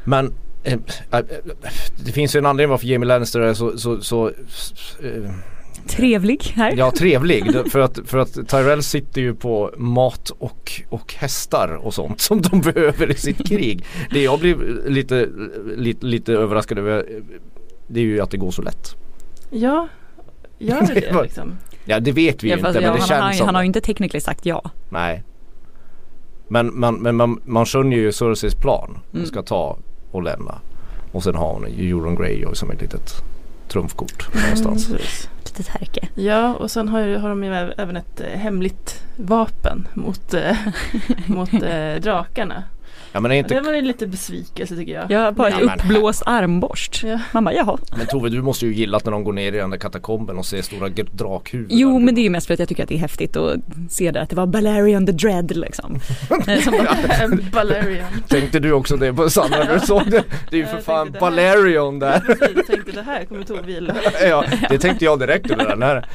Men 0.04 0.34
eh, 0.64 0.78
eh, 1.12 1.20
det 2.04 2.12
finns 2.12 2.36
ju 2.36 2.38
en 2.38 2.46
anledning 2.46 2.70
varför 2.70 2.86
Jamie 2.86 3.06
Lannister 3.06 3.40
är 3.40 3.54
så, 3.54 3.78
så, 3.78 4.00
så 4.00 4.28
eh, 4.28 5.30
Trevlig 5.86 6.42
här. 6.54 6.74
Ja 6.76 6.90
trevlig 6.90 7.44
för 7.72 7.80
att, 7.80 7.98
för 8.04 8.18
att 8.18 8.48
Tyrell 8.48 8.82
sitter 8.82 9.20
ju 9.20 9.34
på 9.34 9.70
mat 9.76 10.30
och, 10.30 10.72
och 10.88 11.14
hästar 11.14 11.74
och 11.74 11.94
sånt 11.94 12.20
som 12.20 12.42
de 12.42 12.60
behöver 12.72 13.10
i 13.10 13.14
sitt 13.14 13.48
krig. 13.48 13.84
Det 14.10 14.22
jag 14.22 14.40
blir 14.40 14.56
lite, 14.86 15.28
lite, 15.76 16.06
lite 16.06 16.32
överraskad 16.32 16.78
över 16.78 17.06
det 17.88 18.00
är 18.00 18.04
ju 18.04 18.20
att 18.20 18.30
det 18.30 18.36
går 18.36 18.50
så 18.50 18.62
lätt. 18.62 18.96
Ja, 19.50 19.88
gör 20.58 20.80
det 20.80 20.94
det 21.12 21.22
liksom? 21.22 21.58
Ja 21.84 22.00
det 22.00 22.12
vet 22.12 22.42
vi 22.42 22.48
ju 22.48 22.52
Ja, 22.52 22.56
inte 22.56 22.72
men 22.72 22.82
det 22.82 22.88
han, 22.88 22.98
känns 22.98 23.10
har, 23.10 23.32
som 23.32 23.46
han 23.46 23.54
har 23.54 23.62
ju 23.62 23.66
inte 23.66 23.80
tekniskt 23.80 24.24
sagt 24.24 24.46
ja. 24.46 24.70
Nej. 24.90 25.22
Men, 26.52 26.80
man, 26.80 26.94
men 26.94 27.16
man, 27.16 27.40
man 27.44 27.66
skönjer 27.66 27.98
ju 27.98 28.12
Cerseis 28.12 28.54
plan. 28.54 28.98
Hon 29.10 29.20
Mm. 29.20 29.26
ska 29.26 29.42
ta 29.42 29.78
och 30.10 30.22
lämna. 30.22 30.58
Och 31.12 31.22
sen 31.22 31.34
har 31.34 31.52
hon 31.52 31.66
ju 31.76 31.90
Euron 31.90 32.14
Greyjoy 32.14 32.54
som 32.54 32.70
ett 32.70 32.80
litet 32.80 33.12
trumfkort 33.68 34.28
någonstans. 34.42 34.88
Precis. 34.92 35.28
Litet 35.44 35.68
härke. 35.68 36.08
Ja, 36.14 36.54
och 36.54 36.70
sen 36.70 36.88
har, 36.88 37.16
har 37.18 37.28
de 37.28 37.44
ju 37.44 37.50
äv- 37.50 37.72
även 37.78 37.96
ett 37.96 38.20
eh, 38.20 38.38
hemligt 38.38 39.02
vapen 39.16 39.88
mot, 39.94 40.34
eh, 40.34 40.56
mot 41.26 41.52
eh, 41.52 41.94
drakarna. 42.02 42.62
Ja 43.12 43.20
men 43.20 43.30
är 43.32 43.36
inte 43.36 43.54
Det 43.54 43.60
var 43.60 43.72
ju 43.72 43.82
lite 43.82 44.06
besvikelse 44.06 44.76
tycker 44.76 44.92
jag. 44.92 45.10
Jag 45.10 45.20
har 45.20 45.32
bara 45.32 45.50
Ja, 45.50 45.56
ett 45.60 45.64
men- 45.64 45.78
uppblåst 45.78 46.22
armborst. 46.26 47.02
Ja. 47.04 47.18
Man 47.32 47.44
bara 47.44 47.54
jaha. 47.54 47.78
Men 47.96 48.06
Tove 48.06 48.28
du 48.28 48.42
måste 48.42 48.66
ju 48.66 48.74
gilla 48.74 48.96
att 48.96 49.04
när 49.04 49.12
de 49.12 49.24
går 49.24 49.32
ner 49.32 49.52
i 49.52 49.56
den 49.56 49.70
där 49.70 49.78
katakomben 49.78 50.38
och 50.38 50.46
ser 50.46 50.62
stora 50.62 50.88
drakhuvuden. 50.88 51.78
Jo 51.78 51.98
men 51.98 52.14
det 52.14 52.20
är 52.20 52.22
ju 52.22 52.30
mest 52.30 52.46
för 52.46 52.54
att 52.54 52.60
jag 52.60 52.68
tycker 52.68 52.82
att 52.82 52.88
det 52.88 52.94
är 52.94 52.98
häftigt 52.98 53.36
att 53.36 53.56
se 53.90 54.10
det 54.10 54.20
att 54.22 54.30
det 54.30 54.36
var 54.36 54.46
Balerion 54.46 55.06
the 55.06 55.12
Dread 55.12 55.56
liksom. 55.56 56.00
Balerion. 57.52 58.06
Tänkte 58.28 58.58
du 58.58 58.72
också 58.72 58.96
det 58.96 59.12
på 59.12 59.22
när 59.22 59.74
du 59.74 59.80
såg 59.80 60.10
det? 60.10 60.24
Det 60.50 60.56
är 60.56 60.60
ju 60.60 60.66
för 60.66 60.80
fan. 60.80 61.16
Balerion 61.20 61.98
där. 61.98 62.20
Precis, 62.20 62.48
jag 62.56 62.66
tänkte 62.66 62.92
det 62.92 63.02
här 63.02 63.24
kommer 63.24 63.44
Tove 63.44 63.72
gilla. 63.72 63.94
ja, 64.22 64.44
det 64.70 64.78
tänkte 64.78 65.04
jag 65.04 65.18
direkt 65.18 65.50
under 65.50 65.68
den 65.68 65.82
här. 65.82 66.06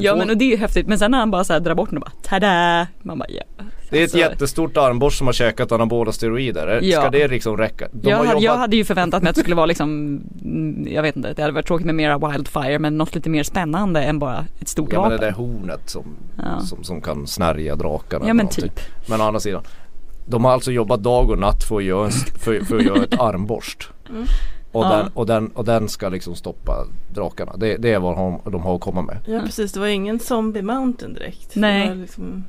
ja 0.00 0.16
men 0.16 0.30
och 0.30 0.36
det 0.36 0.44
är 0.44 0.50
ju 0.50 0.56
häftigt 0.56 0.86
men 0.86 0.98
sen 0.98 1.10
när 1.10 1.18
han 1.18 1.30
bara 1.30 1.44
så 1.44 1.52
här 1.52 1.60
drar 1.60 1.74
bort 1.74 1.88
den 1.90 1.98
och 1.98 2.02
bara 2.04 2.22
tada! 2.22 2.86
Man 3.02 3.18
bara 3.18 3.28
ja. 3.28 3.42
Det 3.90 3.96
är 3.98 4.00
ett 4.00 4.04
Alltså, 4.04 4.18
jättestort 4.18 4.76
armborst 4.76 5.18
som 5.18 5.26
har 5.28 5.32
käkat 5.32 5.72
anabola 5.72 6.12
steroider. 6.12 6.80
Ja. 6.82 7.00
Ska 7.00 7.10
det 7.10 7.28
liksom 7.28 7.56
räcka? 7.56 7.88
De 7.92 8.10
jag, 8.10 8.16
har 8.16 8.24
hade, 8.24 8.36
jag 8.36 8.42
jobbat- 8.42 8.58
hade 8.58 8.76
ju 8.76 8.84
förväntat 8.84 9.22
mig 9.22 9.30
att 9.30 9.36
det 9.36 9.40
skulle 9.40 9.56
vara 9.56 9.66
liksom, 9.66 10.20
mm, 10.44 10.86
jag 10.92 11.02
vet 11.02 11.16
inte, 11.16 11.32
det 11.32 11.42
hade 11.42 11.54
varit 11.54 11.66
tråkigt 11.66 11.86
med 11.86 11.94
mera 11.94 12.18
Wildfire 12.30 12.78
men 12.78 12.98
något 12.98 13.14
lite 13.14 13.30
mer 13.30 13.42
spännande 13.42 14.02
än 14.02 14.18
bara 14.18 14.44
ett 14.60 14.68
stort 14.68 14.92
Ja 14.92 15.00
men 15.00 15.10
det 15.10 15.16
vapen. 15.16 15.28
där 15.28 15.36
hornet 15.38 15.90
som, 15.90 16.04
Ja. 16.36 16.60
som, 16.60 16.84
som 16.84 17.00
kan 17.00 17.26
snärja 17.26 17.76
drakarna. 17.76 18.26
Ja 18.28 18.34
men 18.34 18.48
typ. 18.48 18.80
Men 19.08 19.20
å 19.20 19.24
andra 19.24 19.40
sidan. 19.40 19.62
De 20.26 20.44
har 20.44 20.52
alltså 20.52 20.72
jobbat 20.72 21.02
dag 21.02 21.30
och 21.30 21.38
natt 21.38 21.62
för 21.64 21.76
att 21.76 21.84
göra, 21.84 22.04
en, 22.04 22.10
för, 22.12 22.60
för 22.64 22.76
att 22.76 22.84
göra 22.84 23.02
ett 23.02 23.20
armborst. 23.20 23.88
Mm. 24.10 24.24
Och, 24.72 24.84
Ja. 24.84 24.88
den, 24.96 25.06
och, 25.14 25.26
den, 25.26 25.48
och 25.48 25.64
den 25.64 25.88
ska 25.88 26.08
liksom 26.08 26.34
stoppa 26.34 26.72
drakarna. 27.14 27.56
Det, 27.56 27.76
det 27.76 27.92
är 27.92 27.98
vad 27.98 28.16
de, 28.16 28.40
de 28.50 28.62
har 28.62 28.74
att 28.74 28.80
komma 28.80 29.02
med. 29.02 29.16
Ja 29.26 29.40
precis, 29.46 29.72
det 29.72 29.80
var 29.80 29.86
ingen 29.86 30.18
Zombie 30.20 30.62
Mountain 30.62 31.14
direkt. 31.14 31.56
Nej. 31.56 31.82
Det 31.88 31.94
var 31.94 32.00
liksom, 32.00 32.44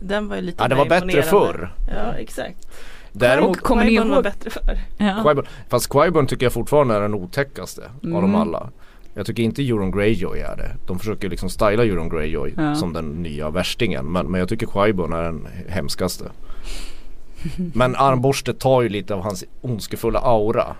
den 0.00 0.28
var 0.28 0.36
ju 0.36 0.42
lite 0.42 0.62
Ja 0.62 0.68
det 0.68 0.74
var 0.74 0.86
bättre 0.86 1.22
förr. 1.22 1.72
Ja 1.88 2.12
exakt. 2.18 2.68
Däremot 3.12 3.56
Och 3.56 3.62
kommer 3.62 3.84
ni 3.84 3.98
var 3.98 4.22
bättre 4.22 4.50
förr. 4.50 4.78
Ja. 4.98 5.04
Qui-Gon, 5.24 5.46
fast 5.68 5.90
Qui-Gon 5.90 6.26
tycker 6.26 6.46
jag 6.46 6.52
fortfarande 6.52 6.94
är 6.94 7.00
den 7.00 7.14
otäckaste 7.14 7.82
av 8.02 8.08
dem 8.10 8.24
Mm. 8.24 8.34
alla. 8.34 8.70
Jag 9.14 9.26
tycker 9.26 9.42
inte 9.42 9.62
Euron 9.62 9.90
Greyjoy 9.90 10.38
är 10.40 10.56
det. 10.56 10.70
De 10.86 10.98
försöker 10.98 11.28
liksom 11.28 11.48
styla 11.50 11.84
Euron 11.84 12.08
Greyjoy 12.08 12.54
Ja. 12.56 12.74
som 12.74 12.92
den 12.92 13.08
nya 13.22 13.50
värstingen. 13.50 14.12
Men, 14.12 14.26
men 14.26 14.38
jag 14.40 14.48
tycker 14.48 14.66
Qui-Gon 14.66 15.16
är 15.18 15.22
den 15.22 15.48
hemskaste. 15.68 16.24
Men 17.74 17.96
armborstet 17.96 18.58
tar 18.58 18.82
ju 18.82 18.88
lite 18.88 19.14
av 19.14 19.20
hans 19.22 19.44
ondskefulla 19.60 20.18
aura. 20.18 20.76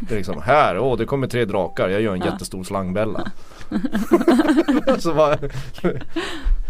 Det 0.00 0.14
är 0.14 0.18
liksom 0.18 0.42
här, 0.42 0.78
åh 0.78 0.96
det 0.98 1.04
kommer 1.04 1.26
tre 1.26 1.44
drakar, 1.44 1.88
jag 1.88 2.00
gör 2.02 2.12
en 2.14 2.18
Ja. 2.20 2.26
jättestor 2.26 2.64
slangbella. 2.64 3.30
Så 4.98 5.14
bara, 5.14 5.38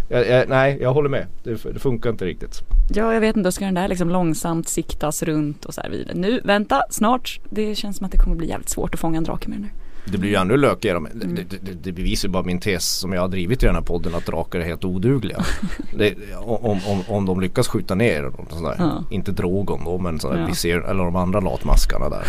jag, 0.09 0.29
jag, 0.29 0.49
nej 0.49 0.79
jag 0.81 0.95
håller 0.95 1.09
med, 1.09 1.27
det, 1.43 1.65
det 1.73 1.79
funkar 1.79 2.11
inte 2.11 2.25
riktigt. 2.25 2.63
ja 2.95 3.15
jag 3.15 3.21
vet 3.21 3.37
inte, 3.37 3.47
då 3.49 3.53
ska 3.53 3.65
den 3.65 3.75
där 3.75 3.89
liksom 3.89 4.09
långsamt 4.09 4.69
siktas 4.69 5.23
runt 5.23 5.65
och 5.65 5.75
så 5.75 5.81
här 5.81 5.91
vidare. 5.91 6.15
Nu, 6.15 6.41
vänta, 6.45 6.83
snart. 6.91 7.41
Det 7.51 7.75
känns 7.75 7.97
som 7.97 8.07
att 8.07 8.13
det 8.13 8.19
kommer 8.19 8.37
bli 8.37 8.49
jävligt 8.49 8.69
svårt 8.69 8.95
att 8.95 9.01
fånga 9.01 9.19
en 9.19 9.25
drake 9.25 9.49
med 9.49 9.59
den 9.59 9.63
där. 9.63 9.73
Det 10.13 10.19
blir 10.19 10.31
ju 10.31 10.37
ännu 10.37 10.57
lökigare. 10.57 10.97
Mm. 10.97 11.11
Det, 11.15 11.27
det, 11.43 11.57
det, 11.63 11.73
det 11.73 11.93
bevisar 11.93 12.29
ju 12.29 12.33
bara 12.33 12.43
min 12.43 12.61
tes 12.61 12.89
som 12.89 13.13
jag 13.13 13.21
har 13.21 13.29
drivit 13.29 13.63
i 13.63 13.67
den 13.67 13.75
här 13.75 13.83
podden 13.83 14.15
att 14.15 14.27
drakar 14.27 14.59
är 14.59 14.65
helt 14.65 14.85
odugliga. 14.85 15.45
det, 15.99 16.15
om, 16.37 16.81
om, 16.87 17.03
om 17.09 17.27
de 17.27 17.41
lyckas 17.41 17.69
skjuta 17.69 17.95
ner 17.95 18.33
sådär. 18.51 18.77
Ja. 18.79 19.05
inte 19.11 19.33
Drogon 19.33 19.85
då 19.85 19.99
men 19.99 20.21
sådär, 20.21 20.39
Ja. 20.39 20.47
vi 20.47 20.55
ser, 20.55 20.81
eller 20.81 21.05
de 21.05 21.17
andra 21.17 21.41
latmaskarna 21.41 22.09
där. 22.09 22.27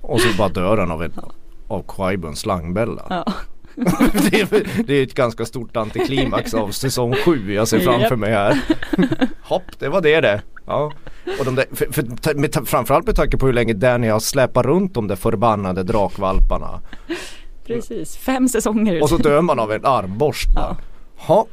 Och 0.00 0.20
så 0.20 0.36
bara 0.38 0.48
dör 0.48 0.76
han 0.78 0.90
av, 0.90 1.02
ett, 1.02 1.12
av 1.68 1.84
Qui-Bons 1.86 2.34
slangbella. 2.34 3.02
Ja. 3.10 3.24
det, 4.30 4.40
är, 4.40 4.82
det 4.86 4.94
är 4.94 5.02
ett 5.02 5.14
ganska 5.14 5.44
stort 5.44 5.76
antiklimax 5.76 6.54
av 6.54 6.70
säsong 6.70 7.14
7 7.24 7.54
jag 7.54 7.68
ser 7.68 7.80
framför 7.80 8.10
Japp. 8.10 8.18
mig 8.18 8.32
här. 8.32 8.60
Hopp, 9.42 9.78
det 9.78 9.88
var 9.88 10.00
det 10.00 10.20
det. 10.20 10.42
Ja. 10.66 10.92
Och 11.38 11.44
de 11.44 11.54
där, 11.54 11.64
för, 11.72 11.92
för, 11.92 12.34
med, 12.34 12.68
framförallt 12.68 13.06
med 13.06 13.16
tanke 13.16 13.36
på 13.36 13.46
hur 13.46 13.52
länge 13.52 13.72
Danny 13.72 14.08
har 14.08 14.20
släpat 14.20 14.66
runt 14.66 14.94
de 14.94 15.08
där 15.08 15.16
förbannade 15.16 15.82
drakvalparna. 15.82 16.80
Precis, 17.66 18.16
fem 18.16 18.48
säsonger. 18.48 19.02
Och 19.02 19.08
så 19.08 19.16
dör 19.16 19.40
man 19.40 19.58
av 19.58 19.72
en 19.72 19.84
armborst. 19.84 20.48
Ha. 21.16 21.46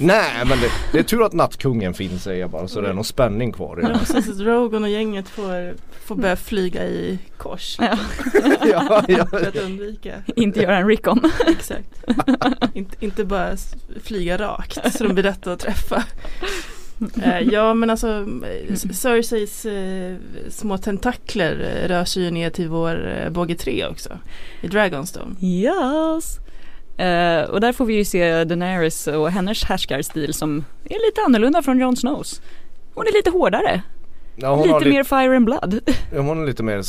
Nej 0.00 0.44
men 0.48 0.60
det, 0.60 0.70
det 0.92 0.98
är 0.98 1.02
tur 1.02 1.22
att 1.26 1.32
nattkungen 1.32 1.94
finns 1.94 2.22
säger 2.22 2.40
jag 2.40 2.50
bara 2.50 2.68
så 2.68 2.80
det 2.80 2.88
är 2.88 2.92
någon 2.92 3.04
spänning 3.04 3.52
kvar 3.52 3.78
i 3.80 3.82
Ja 3.82 3.88
det. 3.88 3.98
precis, 3.98 4.26
Drogon 4.38 4.82
och 4.82 4.88
gänget 4.90 5.28
får, 5.28 5.74
får 6.06 6.14
börja 6.16 6.36
flyga 6.36 6.84
i 6.84 7.18
kors. 7.36 7.76
Ja, 7.80 7.98
ja, 8.64 9.04
ja. 9.08 9.26
För 9.30 9.48
att 9.48 9.56
undvika. 9.56 10.14
inte 10.36 10.60
göra 10.62 10.76
en 10.76 10.88
recon. 10.88 11.20
Exakt. 11.46 12.04
inte, 12.74 12.96
inte 13.04 13.24
bara 13.24 13.56
flyga 14.02 14.38
rakt 14.38 14.94
så 14.98 15.04
de 15.04 15.12
blir 15.14 15.24
lätta 15.24 15.52
att 15.52 15.60
träffa. 15.60 16.04
Eh, 17.22 17.38
ja 17.40 17.74
men 17.74 17.90
alltså 17.90 18.26
S- 18.68 19.00
Cerseis 19.00 19.66
eh, 19.66 20.16
små 20.48 20.78
tentakler 20.78 21.70
eh, 21.84 21.88
rör 21.88 22.04
sig 22.04 22.22
ju 22.22 22.30
ner 22.30 22.50
till 22.50 22.68
vår 22.68 23.08
eh, 23.24 23.30
båge 23.30 23.54
3 23.54 23.86
också. 23.86 24.18
I 24.60 24.68
Dragonstone. 24.68 25.34
Yes. 25.40 26.38
Eh, 26.98 27.42
och 27.50 27.60
där 27.60 27.72
får 27.72 27.84
vi 27.84 27.94
ju 27.94 28.04
se 28.04 28.44
Daenerys 28.44 29.06
och 29.06 29.30
hennes 29.30 29.64
härskarstil 29.64 30.34
som 30.34 30.64
är 30.84 31.06
lite 31.08 31.20
annorlunda 31.26 31.62
från 31.62 31.78
Jon 31.80 31.96
Snows. 31.96 32.42
Hon 32.94 33.06
är 33.06 33.12
lite 33.12 33.30
hårdare, 33.30 33.82
Ja, 34.36 34.56
lite 34.64 34.78
lite, 34.78 34.90
mer 34.90 35.04
fire 35.04 35.36
and 35.36 35.44
blood. 35.44 35.80
ja, 36.14 36.20
hon 36.20 36.38
har 36.38 36.46
lite 36.46 36.62
mer 36.62 36.82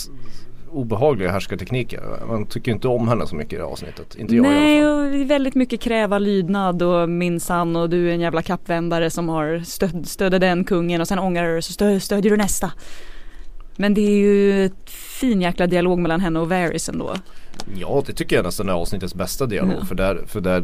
obehagliga 0.72 1.32
härskartekniker. 1.32 2.02
Man 2.28 2.46
tycker 2.46 2.72
inte 2.72 2.88
om 2.88 3.08
henne 3.08 3.28
så 3.28 3.36
mycket 3.36 3.54
i 3.54 3.56
det 3.56 3.62
här 3.64 3.70
avsnittet. 3.72 4.16
Inte 4.16 4.36
jag 4.36 4.46
i 4.46 4.50
Nej, 4.50 4.84
alla 4.84 5.06
fall. 5.10 5.22
och 5.24 5.30
väldigt 5.32 5.56
mycket 5.56 5.82
kräva 5.82 6.20
lydnad 6.20 6.82
och 6.84 7.10
minsann 7.10 7.76
och 7.76 7.90
du 7.90 8.10
är 8.10 8.14
en 8.14 8.20
jävla 8.20 8.42
kappvändare 8.42 9.10
som 9.10 9.30
har 9.30 9.60
stöd, 9.66 10.08
stödde 10.08 10.40
den 10.40 10.64
kungen 10.64 11.02
och 11.02 11.08
sen 11.08 11.20
ångrar 11.20 11.56
du 11.56 11.62
så 11.62 11.74
stö, 11.74 12.00
stödjer 12.00 12.32
du 12.32 12.38
nästa. 12.38 12.72
Men 13.80 13.94
det 13.94 14.02
är 14.02 14.18
ju 14.18 14.70
fin 14.86 15.42
jäkla 15.42 15.68
dialog 15.68 16.00
mellan 16.00 16.20
henne 16.22 16.40
och 16.40 16.50
Varys 16.50 16.90
ändå. 16.90 17.14
Ja 17.76 18.04
det 18.06 18.14
tycker 18.14 18.36
jag 18.36 18.46
nästan 18.46 18.70
är 18.70 18.74
avsnittets 18.74 19.16
bästa 19.16 19.46
dialog. 19.46 19.76
Ja. 19.82 19.86
För 19.86 19.96
där, 19.96 20.22
för 20.28 20.42
där 20.42 20.64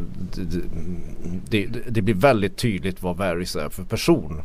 det, 1.50 1.66
det, 1.66 1.80
det 1.88 2.02
blir 2.02 2.14
väldigt 2.14 2.56
tydligt 2.56 3.02
vad 3.02 3.16
Varys 3.16 3.56
är 3.56 3.68
för 3.68 3.82
person. 3.84 4.42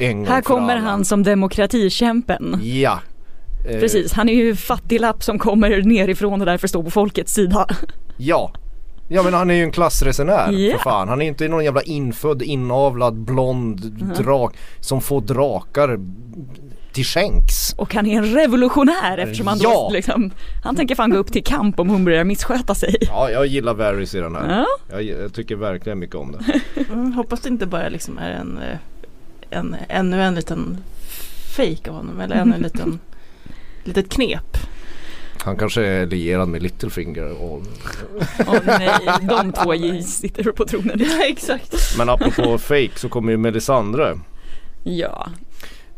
Gång 0.00 0.26
Här 0.26 0.36
för 0.36 0.42
kommer 0.42 0.76
han 0.76 1.04
som 1.04 1.22
demokratikämpen. 1.22 2.60
Ja. 2.62 3.00
Eh, 3.68 3.80
Precis, 3.80 4.12
han 4.12 4.28
är 4.28 4.34
ju 4.34 4.56
fattiglapp 4.56 5.22
som 5.22 5.38
kommer 5.38 5.82
nerifrån 5.82 6.40
och 6.40 6.46
därför 6.46 6.68
står 6.68 6.82
på 6.82 6.90
folkets 6.90 7.34
sida. 7.34 7.66
Ja. 8.16 8.52
Ja 9.08 9.22
men 9.22 9.34
han 9.34 9.50
är 9.50 9.54
ju 9.54 9.62
en 9.62 9.72
klassresenär 9.72 10.52
Ja. 10.52 10.76
för 10.76 10.84
fan. 10.84 11.08
Han 11.08 11.22
är 11.22 11.26
inte 11.26 11.48
någon 11.48 11.64
jävla 11.64 11.82
infödd, 11.82 12.42
inavlad, 12.42 13.14
blond 13.14 13.80
drak 14.18 14.54
som 14.80 15.00
får 15.00 15.20
drakar 15.20 15.98
till 16.92 17.04
skänks. 17.04 17.72
Och 17.76 17.94
han 17.94 18.06
är 18.06 18.18
en 18.18 18.24
revolutionär 18.34 19.18
eftersom 19.18 19.46
han 19.46 19.58
Ja. 19.60 19.70
då 19.88 19.90
liksom, 19.94 20.30
han 20.64 20.76
tänker 20.76 20.94
fan 20.94 21.10
gå 21.10 21.16
upp 21.16 21.32
till 21.32 21.44
kamp 21.44 21.80
om 21.80 21.88
hon 21.88 22.04
börjar 22.04 22.24
missköta 22.24 22.74
sig. 22.74 22.96
Ja 23.00 23.30
jag 23.30 23.46
gillar 23.46 23.74
Varys 23.74 24.14
i 24.14 24.18
den 24.18 24.34
här. 24.34 24.48
Ja, 24.58 24.66
Jag, 24.90 25.02
jag 25.22 25.34
tycker 25.34 25.56
verkligen 25.56 25.98
mycket 25.98 26.16
om 26.16 26.32
det. 26.32 26.60
Mm, 26.92 27.12
hoppas 27.12 27.40
det 27.40 27.48
inte 27.48 27.66
bara 27.66 27.88
liksom 27.88 28.18
är 28.18 28.30
en, 28.30 28.58
eh, 28.58 28.78
en 29.58 29.76
ännu 29.88 30.22
en 30.22 30.34
liten 30.34 30.78
fake 31.56 31.90
av 31.90 31.96
honom 31.96 32.20
eller 32.20 32.36
ännu 32.36 32.54
en 32.54 32.62
liten 32.62 33.00
litet 33.84 34.08
knep. 34.08 34.56
Han 35.44 35.56
kanske 35.56 35.86
är 35.86 36.06
lierad 36.06 36.48
med 36.48 36.62
Littlefinger 36.62 37.42
och 37.42 37.62
Åh 38.46 38.56
nej, 38.66 38.90
de 39.22 39.52
två 39.52 39.72
sitter 40.02 40.52
på 40.52 40.64
tronen. 40.66 41.00
Ja 41.00 41.26
exakt. 41.26 41.74
Men 41.98 42.08
apropå 42.08 42.58
fake 42.58 42.90
så 42.96 43.08
kommer 43.08 43.30
ju 43.32 43.38
Melisandre. 43.38 44.18
Ja, 44.84 45.28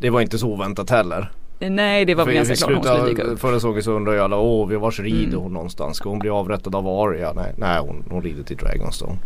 Det 0.05 0.11
var 0.11 0.21
inte 0.21 0.39
så 0.39 0.49
oväntat 0.49 0.91
heller. 0.91 1.31
nej 1.59 2.05
det 2.05 2.15
var 2.15 2.25
väl 2.25 2.35
ganska 2.35 2.55
klart 2.55 2.75
hon 2.75 2.85
skulle 2.85 3.11
dyka 3.11 3.23
upp. 3.23 3.41
förra 3.41 3.55
säsongen 3.55 3.83
så 3.83 3.93
undrar 3.93 4.13
ju 4.13 4.21
alla, 4.21 4.37
åh 4.39 4.73
vars 4.81 5.01
rider 5.01 5.29
Mm. 5.29 5.41
hon 5.41 5.53
någonstans? 5.53 5.97
Ska 5.97 6.09
hon 6.09 6.19
bli 6.19 6.31
avrättad 6.31 6.75
av 6.75 6.89
Arya? 6.89 7.33
Nej, 7.33 7.53
nej 7.57 7.79
hon, 7.81 8.05
hon 8.11 8.23
rider 8.23 8.43
till 8.43 8.57
Dragonstone. 8.57 9.19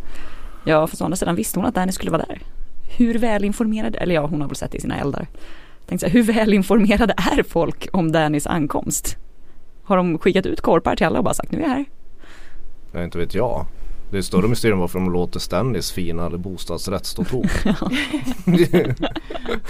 Ja, 0.64 0.86
fast 0.86 1.02
å 1.02 1.04
andra 1.04 1.16
sidan 1.16 1.36
visste 1.36 1.58
hon 1.58 1.66
att 1.66 1.74
Danny 1.74 1.92
skulle 1.92 2.10
vara 2.10 2.24
där. 2.28 2.40
Hur 2.96 3.18
väl 3.18 3.44
informerad, 3.44 3.96
eller 3.96 4.14
ja 4.14 4.26
hon 4.26 4.40
har 4.40 4.48
väl 4.48 4.56
sett 4.56 4.72
det 4.72 4.78
i 4.78 4.80
sina 4.80 4.98
eldar. 4.98 5.26
Tänkte 5.86 6.06
så 6.06 6.12
här, 6.12 6.12
hur 6.24 6.32
väl 6.32 6.54
informerade 6.54 7.14
är 7.16 7.42
folk 7.42 7.88
om 7.92 8.12
Dannys 8.12 8.46
ankomst? 8.46 9.16
Har 9.82 9.96
de 9.96 10.18
skickat 10.18 10.46
ut 10.46 10.60
korpar 10.60 10.96
till 10.96 11.06
alla 11.06 11.18
och 11.18 11.24
bara 11.24 11.34
sagt 11.34 11.52
nu 11.52 11.58
är 11.58 11.62
jag 11.62 11.68
här? 11.68 11.84
Jag 12.92 13.04
inte 13.04 13.18
vet 13.18 13.34
jag. 13.34 13.66
Det 14.10 14.18
är 14.18 14.22
större 14.22 14.48
mysterium 14.48 14.78
varför 14.78 14.98
de 14.98 15.12
låter 15.12 15.40
Stannys 15.40 15.92
fina 15.92 16.30
bostadsrätt 16.30 17.06
stå 17.06 17.24
tom. 17.24 17.44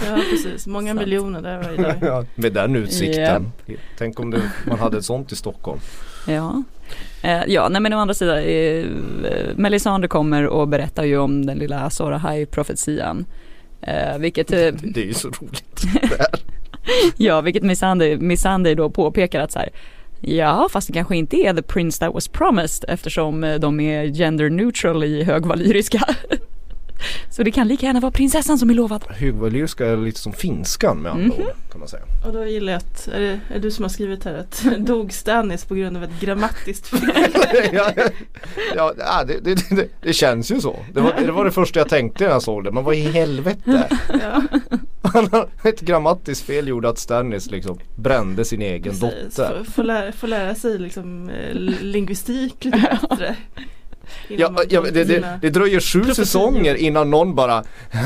Ja 0.05 0.21
precis, 0.31 0.67
många 0.67 0.89
Sant. 0.89 0.99
miljoner 0.99 1.41
där 1.41 1.63
varje 1.63 1.81
dag. 1.81 1.95
ja, 2.01 2.25
med 2.35 2.53
den 2.53 2.75
utsikten. 2.75 3.51
Tänk 3.97 4.19
om 4.19 4.31
det, 4.31 4.41
man 4.67 4.79
hade 4.79 4.97
ett 4.97 5.05
sånt 5.05 5.31
i 5.31 5.35
Stockholm. 5.35 5.79
Ja. 6.27 6.63
Eh, 7.21 7.43
ja, 7.47 7.69
nej 7.69 7.81
men 7.81 7.93
å 7.93 7.97
andra 7.97 8.13
sidan, 8.13 8.37
eh, 8.37 8.85
Melisandre 9.55 10.07
kommer 10.07 10.47
och 10.47 10.67
berättar 10.67 11.03
ju 11.03 11.17
om 11.17 11.45
den 11.45 11.57
lilla 11.57 11.79
Azor 11.85 12.13
Ahai-profetian. 12.13 13.25
Eh, 13.81 14.17
vilket, 14.17 14.51
eh, 14.51 14.57
Det 14.83 15.01
är 15.01 15.05
ju 15.05 15.13
så 15.13 15.27
roligt. 15.27 15.81
ja, 17.17 17.41
vilket 17.41 17.63
Missandei 18.21 18.75
då 18.75 18.89
påpekar 18.89 19.41
att 19.41 19.51
så 19.51 19.59
här, 19.59 19.69
ja, 20.21 20.67
fast 20.71 20.87
det 20.87 20.93
kanske 20.93 21.17
inte 21.17 21.37
är 21.37 21.53
the 21.53 21.61
prince 21.61 21.99
that 22.05 22.13
was 22.13 22.27
promised 22.27 22.85
eftersom 22.89 23.43
eh, 23.43 23.59
de 23.59 23.79
är 23.79 24.05
gender 24.05 24.49
neutral 24.49 25.03
i 25.03 25.23
högvalyriska. 25.23 26.01
Så 27.29 27.43
det 27.43 27.51
kan 27.51 27.67
lika 27.67 27.85
gärna 27.85 27.99
vara 27.99 28.11
prinsessan 28.11 28.59
som 28.59 28.69
är 28.69 28.73
lovad. 28.73 29.03
Högvalyriska 29.09 29.85
är 29.87 29.97
lite 29.97 30.19
som 30.19 30.33
finskan 30.33 30.97
med 31.01 31.11
andra 31.11 31.23
Mhm. 31.25 31.31
ord 31.45 31.53
kan 31.71 31.79
man 31.79 31.87
säga. 31.89 32.03
Och 32.25 32.33
då 32.33 32.45
gillar 32.45 32.73
jag 32.73 32.77
att, 32.79 33.07
är 33.07 33.19
det 33.19 33.39
är 33.55 33.59
du 33.59 33.71
som 33.71 33.83
har 33.83 33.89
skrivit 33.89 34.23
här 34.23 34.33
att 34.33 34.63
dog 34.77 35.13
Stannis 35.13 35.65
på 35.65 35.75
grund 35.75 35.97
av 35.97 36.03
ett 36.03 36.19
grammatiskt 36.19 36.87
fel? 36.87 37.09
ja, 38.75 38.93
ja, 38.97 39.23
det, 39.27 39.39
det, 39.43 39.69
det, 39.75 39.87
det 40.01 40.13
känns 40.13 40.51
ju 40.51 40.61
så. 40.61 40.79
Det 40.93 40.99
var, 41.01 41.13
det 41.25 41.31
var 41.31 41.45
det 41.45 41.51
första 41.51 41.79
jag 41.79 41.89
tänkte 41.89 42.23
när 42.23 42.31
jag 42.31 42.41
såg 42.43 42.63
det. 42.63 42.71
Men 42.71 42.83
vad 42.83 42.95
i 42.95 43.01
helvete. 43.01 43.87
Ja, 44.21 44.41
ett 45.63 45.81
grammatiskt 45.81 46.45
fel 46.45 46.67
gjorde 46.67 46.89
att 46.89 46.97
Stannis 46.99 47.51
liksom 47.51 47.79
brände 47.95 48.45
sin 48.45 48.61
egen 48.61 48.83
precis. 48.99 49.35
dotter. 49.35 49.63
Få, 49.65 49.71
få, 49.71 49.83
lära, 49.83 50.27
lära 50.27 50.55
sig 50.55 50.79
liksom 50.79 51.29
eh, 51.29 51.53
lingvistik 51.81 52.65
lite 52.65 52.97
bättre. 53.09 53.35
Ja, 54.27 54.53
ja, 54.69 54.81
det, 54.81 55.03
det, 55.03 55.39
det 55.41 55.49
dröjer 55.49 55.79
sju 55.79 56.13
säsonger 56.13 56.75
innan 56.75 57.09
någon 57.09 57.35
bara 57.35 57.63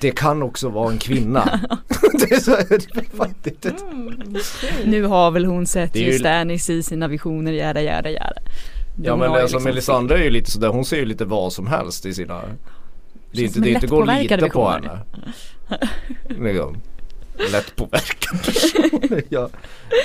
Det 0.00 0.10
kan 0.10 0.42
också 0.42 0.68
vara 0.68 0.92
en 0.92 0.98
kvinna. 0.98 1.44
så, 2.40 2.56
Mm. 3.92 4.36
Nu 4.84 5.04
har 5.04 5.30
väl 5.30 5.44
hon 5.44 5.66
sett 5.66 5.96
ju 5.96 6.18
Stannis 6.18 6.70
i 6.70 6.82
sina 6.82 7.08
visioner, 7.08 7.52
jära 7.52 7.80
jära 7.80 8.10
jära. 8.10 8.32
De 8.96 9.06
Ja 9.06 9.16
men 9.16 9.28
alltså 9.30 9.42
liksom 9.42 9.64
Melisandre 9.64 10.18
är 10.18 10.22
ju 10.22 10.30
lite 10.30 10.50
sådär, 10.50 10.68
hon 10.68 10.84
ser 10.84 10.96
ju 10.96 11.04
lite 11.04 11.24
vad 11.24 11.52
som 11.52 11.66
helst 11.66 12.06
i 12.06 12.14
sina 12.14 12.42
Det 13.32 13.40
är 13.40 13.44
inte, 13.44 13.60
det 13.60 13.70
är 13.70 13.74
inte 13.74 13.86
går 13.86 14.10
att 14.10 14.22
lita 14.22 14.36
på 14.36 14.44
vision. 14.44 14.72
henne. 14.72 15.00
Liksom. 16.52 16.76
Lättpåverkad 17.52 18.42
person. 18.44 19.22
ja. 19.28 19.48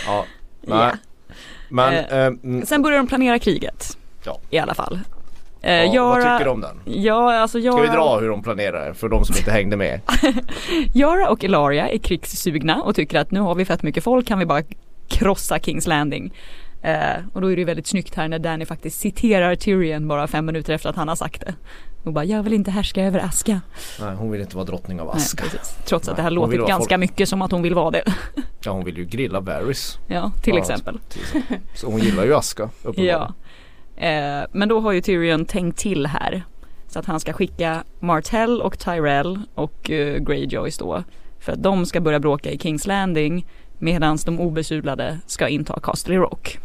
ja. 0.05 0.25
Nej. 0.61 0.77
Ja. 0.77 0.91
Men 1.69 1.93
Eh, 1.93 2.17
eh, 2.19 2.25
mm, 2.27 2.65
Sen 2.65 2.81
börjar 2.81 2.97
de 2.97 3.07
planera 3.07 3.39
kriget. 3.39 3.97
Ja. 4.23 4.39
I 4.49 4.57
alla 4.57 4.73
fall. 4.73 4.99
Eh, 5.61 5.73
ja, 5.73 6.05
vad 6.09 6.21
Yara- 6.21 6.37
tycker 6.37 6.45
du 6.45 6.51
om 6.51 6.61
den? 6.61 6.79
Ja, 6.85 7.33
alltså 7.39 7.59
Yara, 7.59 7.73
Ska 7.73 7.81
vi 7.81 7.87
dra 7.97 8.19
hur 8.19 8.29
de 8.29 8.43
planerar 8.43 8.93
för 8.93 9.09
de 9.09 9.25
som 9.25 9.35
inte 9.37 9.51
hängde 9.51 9.77
med? 9.77 10.01
Yara 10.93 11.29
och 11.29 11.43
Elaria 11.43 11.89
är 11.89 11.97
krigssugna 11.97 12.81
och 12.81 12.95
tycker 12.95 13.19
att 13.19 13.31
nu 13.31 13.39
har 13.39 13.55
vi 13.55 13.65
fett 13.65 13.83
mycket 13.83 14.03
folk, 14.03 14.27
kan 14.27 14.39
vi 14.39 14.45
bara 14.45 14.61
krossa 15.07 15.59
Kings 15.59 15.87
Landing. 15.87 16.33
Eh, 16.81 16.95
och 17.33 17.41
då 17.41 17.51
är 17.51 17.55
det 17.55 17.59
ju 17.59 17.65
väldigt 17.65 17.87
snyggt 17.87 18.15
här 18.15 18.27
när 18.27 18.39
Danny 18.39 18.65
faktiskt 18.65 18.99
citerar 18.99 19.55
Tyrion 19.55 20.07
bara 20.07 20.27
fem 20.27 20.45
minuter 20.45 20.73
efter 20.73 20.89
att 20.89 20.95
han 20.95 21.07
har 21.07 21.15
sagt 21.15 21.41
det. 21.41 21.53
Och 22.03 22.13
bara, 22.13 22.25
jag 22.25 22.43
vill 22.43 22.53
inte 22.53 22.71
härska 22.71 23.03
över 23.03 23.19
Aska. 23.19 23.61
Nej 24.01 24.15
hon 24.15 24.31
vill 24.31 24.41
inte 24.41 24.55
vara 24.55 24.65
drottning 24.65 24.99
av 25.01 25.07
Nej, 25.07 25.15
Aska. 25.15 25.43
precis. 25.43 25.77
Trots 25.85 26.07
att 26.09 26.17
Nej, 26.17 26.23
det 26.23 26.29
hon 26.29 26.33
låter 26.35 26.51
vill 26.51 26.59
vara 26.59 26.69
ganska 26.69 26.93
folk- 26.95 26.99
mycket 26.99 27.29
som 27.29 27.41
att 27.41 27.51
hon 27.51 27.61
vill 27.61 27.73
vara 27.75 27.91
det. 27.91 28.03
Ja 28.63 28.71
hon 28.71 28.85
vill 28.85 28.97
ju 28.97 29.05
grilla 29.05 29.39
Varys. 29.39 29.99
Ja, 30.07 30.31
till 30.43 30.53
Ja, 30.53 30.59
exempel. 30.61 30.99
till 31.09 31.21
exempel. 31.21 31.57
Så 31.75 31.87
hon 31.91 31.99
gillar 31.99 32.23
ju 32.25 32.33
Aska 32.35 32.63
uppenbarligen. 32.83 33.19
Ja. 33.95 34.05
Eh, 34.07 34.45
men 34.51 34.69
då 34.69 34.79
har 34.79 34.91
ju 34.91 35.01
Tyrion 35.01 35.45
tänkt 35.45 35.77
till 35.79 36.05
här. 36.07 36.43
Så 36.87 36.99
att 36.99 37.05
han 37.05 37.19
ska 37.19 37.33
skicka 37.33 37.83
Martell 37.99 38.61
och 38.61 38.79
Tyrell 38.79 39.39
och 39.55 39.89
eh, 39.91 40.17
Greyjoys 40.17 40.77
då. 40.77 41.03
För 41.39 41.51
att 41.51 41.63
de 41.63 41.85
ska 41.85 42.01
börja 42.01 42.19
bråka 42.19 42.51
i 42.51 42.57
Kings 42.57 42.87
Landing 42.87 43.45
medan 43.77 44.17
de 44.25 44.39
obesudlade 44.39 45.19
ska 45.25 45.47
inta 45.47 45.79
Castle 45.79 46.15
Rock. 46.15 46.59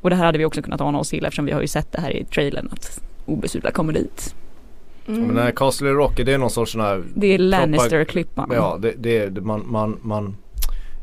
Och 0.00 0.10
det 0.10 0.16
här 0.16 0.24
hade 0.24 0.38
vi 0.38 0.44
också 0.44 0.62
kunnat 0.62 0.80
ana 0.80 0.98
oss 0.98 1.10
till 1.10 1.24
eftersom 1.24 1.44
vi 1.44 1.52
har 1.52 1.60
ju 1.60 1.66
sett 1.68 1.92
det 1.92 2.00
här 2.00 2.10
i 2.10 2.24
trailern 2.24 2.68
att 2.72 3.00
obesudlade 3.26 3.74
kommer 3.74 3.92
dit. 3.92 4.34
Mm. 5.06 5.20
Men 5.20 5.34
den 5.34 5.44
här 5.44 5.50
Castle 5.50 5.90
Rock, 5.90 6.16
det 6.16 6.32
är 6.32 6.38
någon 6.38 6.50
sorts 6.50 6.72
sån 6.72 6.80
här 6.80 7.04
Det 7.14 7.26
är 7.26 7.38
Lannister-klippan. 7.38 8.50
Ja, 8.52 8.78
det, 8.80 8.94
det, 8.98 9.28
det 9.28 9.40
man, 9.40 9.64
man, 9.66 9.98
man 10.02 10.36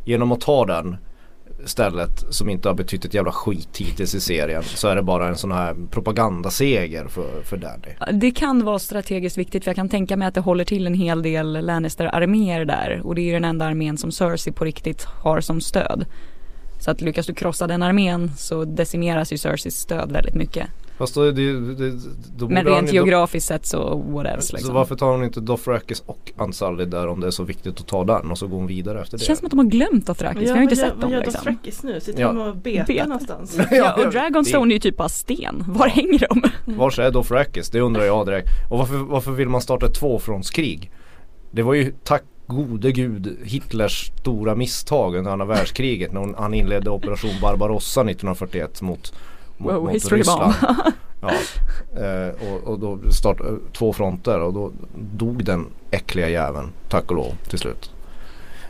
Genom 0.05 0.31
att 0.31 0.41
ta 0.41 0.65
den 0.65 0.97
stället 1.65 2.25
som 2.29 2.49
inte 2.49 2.67
har 2.67 2.75
betytt 2.75 3.05
ett 3.05 3.13
jävla 3.13 3.31
skit 3.31 3.77
hittills 3.77 4.15
i 4.15 4.19
serien 4.19 4.63
så 4.63 4.87
är 4.87 4.95
det 4.95 5.03
bara 5.03 5.27
en 5.27 5.35
sån 5.35 5.51
här 5.51 5.75
propagandaseger 5.91 7.07
för, 7.07 7.41
för 7.43 7.57
Danny. 7.57 8.19
Det 8.19 8.31
kan 8.31 8.65
vara 8.65 8.79
strategiskt 8.79 9.37
viktigt 9.37 9.63
för 9.63 9.69
jag 9.69 9.75
kan 9.75 9.89
tänka 9.89 10.17
mig 10.17 10.27
att 10.27 10.33
det 10.33 10.41
håller 10.41 10.65
till 10.65 10.87
en 10.87 10.93
hel 10.93 11.21
del 11.21 11.65
Lannister-arméer 11.65 12.65
där 12.65 13.01
och 13.03 13.15
det 13.15 13.21
är 13.21 13.25
ju 13.25 13.33
den 13.33 13.45
enda 13.45 13.65
armén 13.65 13.97
som 13.97 14.11
Cersei 14.11 14.53
på 14.53 14.65
riktigt 14.65 15.03
har 15.03 15.41
som 15.41 15.61
stöd. 15.61 16.05
Så 16.79 16.91
att 16.91 17.01
lyckas 17.01 17.25
du 17.25 17.33
krossa 17.33 17.67
den 17.67 17.83
armén 17.83 18.31
så 18.37 18.65
decimeras 18.65 19.33
ju 19.33 19.37
Cerseis 19.37 19.75
stöd 19.75 20.11
väldigt 20.11 20.35
mycket. 20.35 20.67
Fast 20.97 21.15
då, 21.15 21.31
det, 21.31 21.73
det, 21.73 21.93
då 22.37 22.49
Men 22.49 22.65
rent 22.65 22.93
geografiskt 22.93 23.47
sett 23.47 23.65
så 23.65 23.97
what 24.07 24.25
else 24.25 24.47
Så 24.47 24.55
liksom. 24.55 24.75
varför 24.75 24.95
tar 24.95 25.11
hon 25.11 25.23
inte 25.23 25.39
Dothrakis 25.41 26.03
och 26.05 26.31
Ansali 26.37 26.85
där 26.85 27.07
om 27.07 27.19
det 27.19 27.27
är 27.27 27.31
så 27.31 27.43
viktigt 27.43 27.79
att 27.79 27.87
ta 27.87 28.03
den 28.03 28.31
och 28.31 28.37
så 28.37 28.47
går 28.47 28.57
hon 28.57 28.67
vidare 28.67 29.01
efter 29.01 29.17
Det 29.17 29.21
det? 29.21 29.25
känns 29.25 29.39
som 29.39 29.45
att 29.45 29.49
de 29.51 29.59
har 29.59 29.65
glömt 29.65 30.07
Dothraki, 30.07 30.39
vi 30.39 30.45
Ja, 30.45 30.51
har 30.51 30.57
ju 30.57 30.63
inte 30.63 30.75
gör- 30.75 30.81
sett 30.83 30.91
dem 30.91 31.01
Vad 31.01 31.11
gör 31.11 31.19
liksom. 31.19 31.39
Dothrakis 31.45 31.83
nu? 31.83 31.99
Sitter 31.99 32.21
Ja. 32.21 32.27
de 32.27 32.37
och 32.41 32.55
betar 32.57 32.85
Betar. 32.85 33.05
någonstans? 33.07 33.57
Ja 33.71 34.05
och 34.05 34.11
Dragonstone 34.11 34.71
är 34.71 34.73
ju 34.73 34.79
typ 34.79 34.97
bara 34.97 35.09
sten, 35.09 35.63
var 35.67 35.87
hänger 35.87 36.27
de? 36.29 36.41
Vars 36.77 36.99
är 36.99 37.11
Dothrakis? 37.11 37.69
Det 37.69 37.79
undrar 37.81 38.03
jag 38.03 38.25
direkt. 38.25 38.47
Och 38.69 38.77
varför, 38.77 38.97
varför 38.97 39.31
vill 39.31 39.49
man 39.49 39.61
starta 39.61 39.85
ett 39.85 39.93
tvåfrontskrig? 39.95 40.91
Det 41.51 41.61
var 41.63 41.73
ju 41.73 41.93
tack 42.03 42.23
gode 42.47 42.91
gud 42.91 43.37
Hitlers 43.43 44.11
stora 44.21 44.55
misstag 44.55 45.15
under 45.15 45.31
andra 45.31 45.45
världskriget 45.45 46.13
när 46.13 46.19
hon, 46.19 46.35
han 46.37 46.53
inledde 46.53 46.89
operation 46.89 47.31
Barbarossa 47.41 48.01
1941 48.01 48.81
mot, 48.81 49.13
mot, 49.57 49.73
Wow, 49.73 49.83
mot 49.83 49.93
history 49.93 50.19
Ryssland. 50.19 50.53
bomb. 50.61 50.75
Ja, 51.25 51.29
eh, 52.01 52.51
och, 52.53 52.63
och 52.67 52.79
då 52.79 52.99
startade 53.11 53.57
två 53.73 53.93
fronter 53.93 54.39
och 54.39 54.53
då 54.53 54.71
dog 54.95 55.43
den 55.45 55.65
äckliga 55.91 56.29
jäveln 56.29 56.69
tack 56.89 57.09
och 57.11 57.15
lov 57.17 57.33
till 57.49 57.59
slut. 57.59 57.91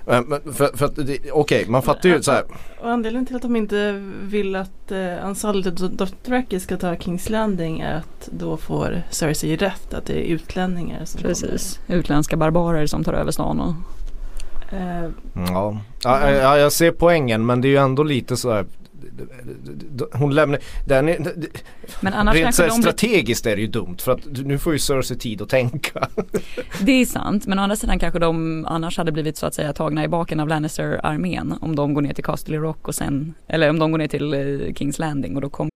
Eh, 0.07 0.21
Men 0.27 0.53
för, 0.53 0.77
för 0.77 0.85
att, 0.85 0.99
okej 1.31 1.65
man 1.67 1.81
fattar 1.81 2.09
ju 2.09 2.23
så 2.23 2.31
här. 2.31 2.43
Och 2.81 2.89
anledningen 2.89 3.25
till 3.25 3.35
att 3.35 3.41
de 3.41 3.55
inte 3.55 3.91
vill 4.21 4.55
att 4.55 4.91
eh, 4.91 5.25
Ansaldo 5.25 5.69
Dothraki 5.71 6.59
ska 6.59 6.77
ta 6.77 6.95
Kings 6.95 7.29
Landing 7.29 7.79
är 7.79 7.95
att 7.95 8.29
då 8.31 8.57
får 8.57 9.01
Cersei 9.09 9.55
rätt 9.55 9.93
att 9.93 10.05
det 10.05 10.13
är 10.13 10.33
utlänningar 10.33 11.05
som 11.05 11.21
Precis, 11.21 11.79
utländska 11.87 12.37
barbarer 12.37 12.85
som 12.87 13.03
tar 13.03 13.13
över 13.13 13.31
stan 13.31 13.59
och 13.59 13.73
kommer. 14.69 15.03
Eh, 15.03 15.09
Ja. 15.53 15.77
Ja, 16.03 16.31
ja, 16.31 16.57
jag 16.57 16.71
ser 16.71 16.91
poängen 16.91 17.45
men 17.45 17.61
det 17.61 17.67
är 17.67 17.69
ju 17.69 17.77
ändå 17.77 18.03
lite 18.03 18.37
så 18.37 18.51
här. 18.51 18.65
Hon 20.13 20.35
lämnar, 20.35 20.59
den 20.85 21.09
är, 21.09 21.33
Men 22.01 22.13
annars 22.13 22.35
Rent 22.35 22.55
så 22.55 22.61
kanske 22.61 22.63
här 22.63 22.69
de 22.69 22.81
strategiskt 22.81 23.45
är 23.45 23.55
det 23.55 23.61
ju 23.61 23.67
dumt 23.67 23.97
för 23.99 24.11
att 24.11 24.25
nu 24.25 24.59
får 24.59 24.73
ju 24.73 24.79
Cersei 24.79 25.17
tid 25.17 25.41
att 25.41 25.49
tänka. 25.49 26.07
det 26.79 26.91
är 26.91 27.05
sant, 27.05 27.47
men 27.47 27.59
å 27.59 27.61
andra 27.61 27.75
sidan 27.75 27.99
kanske 27.99 28.19
de 28.19 28.65
annars 28.65 28.97
hade 28.97 29.11
blivit 29.11 29.37
så 29.37 29.45
att 29.45 29.53
säga 29.53 29.73
tagna 29.73 30.03
i 30.03 30.07
baken 30.07 30.39
av 30.39 30.47
Lannister-armén 30.47 31.57
om 31.61 31.75
de 31.75 31.93
går 31.93 32.01
ner 32.01 32.13
till 32.13 32.23
Castle 32.23 32.57
Rock 32.57 32.87
och 32.87 32.95
sen, 32.95 33.33
eller 33.47 33.69
om 33.69 33.79
de 33.79 33.91
går 33.91 33.97
ner 33.97 34.07
till 34.07 34.33
eh, 34.33 34.73
Kings 34.73 34.99
Landing 34.99 35.35
och 35.35 35.41
då 35.41 35.49
kommer 35.49 35.69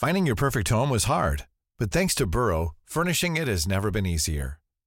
Finding 0.00 0.26
your 0.26 0.36
perfect 0.36 0.70
home 0.70 0.92
was 0.92 1.04
hard, 1.04 1.42
but 1.78 1.92
thanks 1.92 2.14
to 2.14 2.26
Burrow, 2.26 2.74
furnishing 2.86 3.36
it 3.36 3.48
has 3.48 3.66
never 3.66 3.90
been 3.90 4.06
easier. 4.06 4.58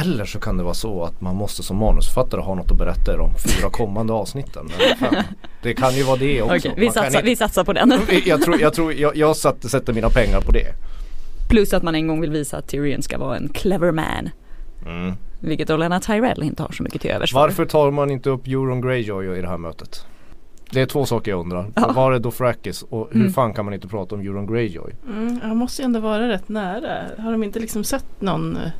Eller 0.00 0.24
så 0.24 0.38
kan 0.40 0.56
det 0.56 0.62
vara 0.62 0.74
så 0.74 1.02
att 1.04 1.20
man 1.20 1.36
måste 1.36 1.62
som 1.62 1.76
manusförfattare 1.76 2.40
ha 2.40 2.54
något 2.54 2.70
att 2.70 2.78
berätta 2.78 3.14
i 3.14 3.16
de 3.16 3.30
fyra 3.34 3.70
kommande 3.70 4.12
avsnitten. 4.12 4.68
Det 5.62 5.74
kan 5.74 5.94
ju 5.94 6.02
vara 6.02 6.16
det 6.16 6.42
också. 6.42 6.54
Okej, 6.56 6.74
vi, 6.76 6.86
satsar, 6.86 7.06
inte- 7.06 7.22
vi 7.22 7.36
satsar 7.36 7.64
på 7.64 7.72
den. 7.72 7.92
jag 8.26 8.42
tror, 8.42 8.60
jag, 8.60 8.74
tror 8.74 8.92
jag, 8.92 9.16
jag 9.16 9.36
satt, 9.36 9.70
sätter 9.70 9.92
mina 9.92 10.10
pengar 10.10 10.40
på 10.40 10.52
det. 10.52 10.66
Plus 11.48 11.72
att 11.72 11.82
man 11.82 11.94
en 11.94 12.06
gång 12.08 12.20
vill 12.20 12.30
visa 12.30 12.56
att 12.56 12.68
Tyrion 12.68 13.02
ska 13.02 13.18
vara 13.18 13.36
en 13.36 13.48
clever 13.48 13.92
man. 13.92 14.30
Mm. 14.86 15.12
Vilket 15.40 15.70
Olena 15.70 16.00
Tyrell 16.00 16.42
inte 16.42 16.62
har 16.62 16.72
så 16.72 16.82
mycket 16.82 17.00
till 17.00 17.10
övers 17.10 17.32
för. 17.32 17.38
Varför 17.38 17.64
tar 17.66 17.90
man 17.90 18.10
inte 18.10 18.30
upp 18.30 18.46
Euron 18.46 18.80
Greyjoy 18.80 19.38
i 19.38 19.42
det 19.42 19.48
här 19.48 19.58
mötet? 19.58 20.06
Det 20.70 20.80
är 20.80 20.86
två 20.86 21.06
saker 21.06 21.30
jag 21.30 21.40
undrar. 21.40 21.66
Ja. 21.74 21.92
Var 21.92 22.12
är 22.12 22.18
Dothraki 22.18 22.72
och 22.90 23.08
hur 23.12 23.20
Mm. 23.20 23.32
fan 23.32 23.54
kan 23.54 23.64
man 23.64 23.74
inte 23.74 23.88
prata 23.88 24.14
om 24.14 24.20
Euron 24.20 24.46
Greyjoy? 24.46 24.92
Mm, 25.08 25.40
han 25.42 25.56
måste 25.56 25.82
ju 25.82 25.86
ändå 25.86 26.00
vara 26.00 26.28
rätt 26.28 26.48
nära. 26.48 26.98
Har 27.18 27.32
de 27.32 27.42
inte 27.44 27.58
liksom 27.58 27.84
sett 27.84 28.20
någon, 28.20 28.56
eh, 28.56 28.70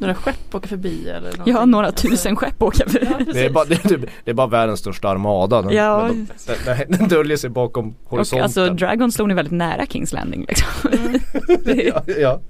några 0.00 0.14
skepp 0.14 0.54
åka 0.54 0.68
förbi 0.68 1.08
eller 1.08 1.20
någonting? 1.20 1.54
Ja, 1.54 1.64
några 1.64 1.86
Alltså- 1.86 2.08
tusen 2.08 2.36
skepp 2.36 2.62
åker 2.62 2.84
Ja, 2.86 2.90
förbi. 2.92 3.06
precis. 3.18 3.34
Det 3.34 3.44
är, 3.44 3.50
bara, 3.50 3.64
det, 3.64 3.84
är, 3.84 4.00
det 4.24 4.30
är 4.30 4.34
bara 4.34 4.46
världens 4.46 4.80
största 4.80 5.08
armada. 5.08 5.62
Den, 5.62 5.72
Ja. 5.72 6.02
men 6.08 6.26
de, 6.46 6.52
den, 6.64 6.98
den 6.98 7.08
döljer 7.08 7.36
sig 7.36 7.50
bakom 7.50 7.88
Och 8.04 8.10
horisonten. 8.10 8.42
alltså 8.44 8.68
Dragon 8.70 9.12
slog 9.12 9.28
ni 9.28 9.34
väldigt 9.34 9.52
nära 9.52 9.86
Kings 9.86 10.12
Landing 10.12 10.44
liksom. 10.48 10.90
Det- 11.64 11.82
ja, 11.94 12.02
ja. 12.18 12.40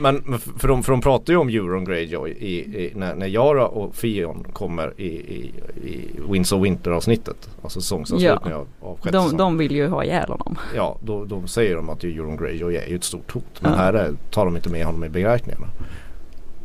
Men, 0.00 0.16
men 0.22 0.38
för, 0.58 0.68
de, 0.68 0.82
för 0.82 0.92
de 0.92 1.00
pratar 1.00 1.32
ju 1.32 1.38
om 1.38 1.48
Euron 1.48 1.84
Greyjoy 1.84 2.30
i, 2.30 2.54
i, 2.58 2.92
när, 2.96 3.14
när 3.14 3.26
Yara 3.26 3.66
och 3.68 3.94
Fion 3.96 4.46
kommer 4.52 4.92
i, 5.00 5.06
i, 5.06 5.52
i 5.84 6.10
Winds 6.30 6.52
of 6.52 6.62
Winter 6.64 6.90
avsnittet. 6.90 7.50
Alltså 7.62 7.80
säsongsavslutningen 7.80 8.58
av, 8.58 8.66
av 8.80 8.98
sjätte 9.00 9.16
de, 9.16 9.36
de 9.36 9.58
vill 9.58 9.72
ju 9.72 9.86
ha 9.88 10.04
ihjäl 10.04 10.28
honom. 10.28 10.56
Ja, 10.76 10.98
då, 11.02 11.24
då 11.24 11.46
säger 11.46 11.76
de 11.76 11.88
att 11.88 12.04
Euron 12.04 12.36
Greyjoy 12.36 12.76
är 12.76 12.86
ju 12.88 12.96
ett 12.96 13.04
stort 13.04 13.30
hot. 13.32 13.44
Men 13.60 13.72
Ja. 13.72 13.78
här 13.78 13.92
är, 13.92 14.10
tar 14.30 14.44
de 14.44 14.56
inte 14.56 14.68
med 14.68 14.84
honom 14.86 15.04
i 15.04 15.08
beräkningarna. 15.08 15.66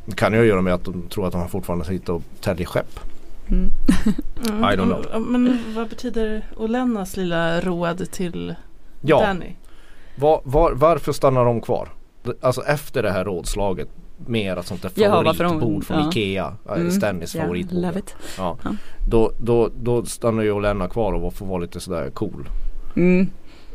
Det 0.06 0.16
kan 0.16 0.34
ju 0.34 0.44
göra 0.46 0.62
med 0.62 0.74
att 0.74 0.84
de 0.86 1.02
tror 1.10 1.28
att 1.28 1.34
han 1.34 1.50
fortfarande 1.50 1.86
sitter 1.86 2.14
och 2.14 2.22
täljer 2.42 2.66
skepp. 2.68 3.00
Mm. 3.50 3.70
Mm, 4.50 4.64
I 4.64 4.68
don't 4.78 5.04
know. 5.04 5.22
Men 5.22 5.60
vad 5.76 5.90
betyder 5.90 6.46
Olenas 6.58 7.18
lilla 7.18 7.62
råd 7.62 8.12
till 8.12 8.56
Ja, 9.02 9.22
Danny? 9.22 9.56
var, 10.16 10.42
var, 10.44 10.72
varför 10.72 11.12
stannar 11.12 11.46
de 11.46 11.62
kvar? 11.62 11.90
Alltså 12.42 12.62
efter 12.62 13.04
det 13.04 13.12
här 13.12 13.26
rådslaget 13.26 13.88
med 14.28 14.58
ett 14.58 14.66
sånt 14.68 14.82
där 14.82 14.92
Jaha, 14.96 15.24
de- 15.24 15.36
favoritbord 15.36 15.84
från 15.86 16.00
ja. 16.00 16.10
Ikea. 16.10 16.54
Mm. 16.68 16.80
Mm. 16.80 16.92
Stannys 16.92 17.36
Ja, 17.36 17.42
favoritbord. 17.42 17.82
love 17.82 18.00
it. 18.00 18.16
Ja. 18.38 18.58
Ja. 18.64 18.72
Då, 19.10 19.32
då, 19.40 19.70
då 19.82 20.06
stannar 20.06 20.44
ju 20.44 20.52
Olenna 20.52 20.88
kvar 20.88 21.14
och 21.14 21.34
får 21.34 21.46
vara 21.46 21.60
lite 21.60 21.80
sådär 21.80 22.10
cool. 22.10 22.50
Mm. 22.96 23.28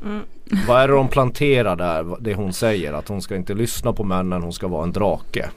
Mm. 0.05 0.21
Vad 0.69 0.81
är 0.83 0.89
det 0.89 0.95
de 0.95 1.09
planterar 1.09 1.77
där? 1.77 2.17
Det 2.21 2.35
hon 2.35 2.53
säger 2.53 2.93
att 2.93 3.09
hon 3.09 3.23
ska 3.23 3.37
inte 3.37 3.55
lyssna 3.55 3.93
på 3.93 4.05
männen, 4.05 4.43
hon 4.43 4.53
ska 4.53 4.69
vara 4.69 4.83
en 4.85 4.93
drake. 4.93 5.51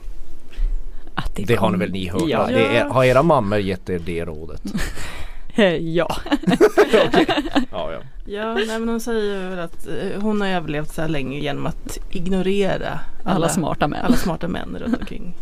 Att 1.42 1.46
Det 1.46 1.54
har 1.56 1.70
ni 1.70 1.78
väl 1.78 1.90
ni 1.90 2.08
hört? 2.08 2.22
Ja. 2.26 2.46
Det 2.46 2.76
är, 2.76 2.84
har 2.84 3.04
era 3.04 3.22
mammor 3.22 3.58
gett 3.58 3.90
er 3.90 3.98
det 3.98 4.24
rådet? 4.24 4.62
ja. 5.80 6.16
Ja, 7.70 7.92
ja. 7.92 7.98
Ja, 8.26 8.54
nej, 8.54 8.66
men 8.78 8.88
hon 8.88 9.00
säger 9.00 9.50
väl 9.50 9.58
att 9.58 9.86
eh, 9.86 10.20
hon 10.22 10.40
har 10.40 10.48
överlevt 10.48 10.94
så 10.94 11.00
här 11.00 11.08
länge 11.08 11.38
genom 11.38 11.66
att 11.66 11.98
ignorera 12.10 13.00
Alla 13.24 13.48
smarta 13.48 13.88
män. 13.88 14.04
alla 14.04 14.16
smarta 14.16 14.48
män 14.48 14.76
runt 14.80 14.98
omkring. 15.00 15.34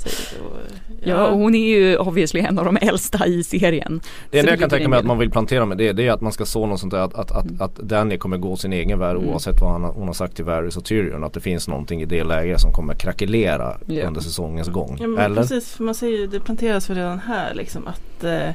Säger 0.00 0.42
och, 0.46 0.56
Ja, 1.04 1.26
och 1.26 1.38
hon 1.38 1.54
är 1.54 1.68
ju 1.78 1.96
obviously 1.96 2.40
en 2.40 2.58
av 2.58 2.64
de 2.64 2.76
äldsta 2.80 3.26
i 3.26 3.42
serien. 3.42 4.00
Det 4.30 4.38
enda 4.38 4.52
jag 4.52 4.60
kan 4.60 4.70
tänka 4.70 4.88
mig 4.88 4.98
att 4.98 5.04
man 5.04 5.18
vill 5.18 5.30
plantera 5.30 5.66
med 5.66 5.78
det, 5.78 5.92
det 5.92 6.06
är 6.06 6.12
att 6.12 6.20
man 6.20 6.32
ska 6.32 6.44
så 6.44 6.66
något 6.66 6.80
sånt 6.80 6.92
där 6.92 6.98
att, 7.00 7.14
att, 7.14 7.30
att, 7.30 7.60
att 7.60 7.76
Danny 7.76 8.18
kommer 8.18 8.36
gå 8.36 8.56
sin 8.56 8.72
egen 8.72 8.98
väg 8.98 9.10
Mm. 9.16 9.28
oavsett 9.28 9.60
vad 9.60 9.70
han, 9.72 9.84
hon 9.84 10.06
har 10.06 10.14
sagt 10.14 10.36
till 10.36 10.44
Varys 10.44 10.76
och 10.76 10.84
Tyrion. 10.84 11.24
Att 11.24 11.32
det 11.32 11.40
finns 11.40 11.68
någonting 11.68 12.02
i 12.02 12.04
det 12.04 12.24
läget 12.24 12.60
som 12.60 12.72
kommer 12.72 12.94
krackelera 12.94 13.76
Ja. 13.86 14.06
under 14.06 14.20
säsongens 14.20 14.68
gång. 14.68 14.96
Ja, 15.00 15.06
men 15.06 15.24
Eller? 15.24 15.42
precis, 15.42 15.72
för 15.72 15.84
man 15.84 15.94
ser 15.94 16.08
ju, 16.08 16.26
det 16.26 16.40
planteras 16.40 16.90
väl 16.90 16.96
redan 16.96 17.18
här 17.18 17.54
liksom 17.54 17.86
att 17.88 18.24
eh, 18.24 18.48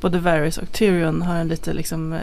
både 0.00 0.18
Varys 0.18 0.58
och 0.58 0.72
Tyrion 0.72 1.22
har 1.22 1.34
en 1.34 1.48
lite 1.48 1.72
liksom 1.72 2.12
eh, 2.12 2.18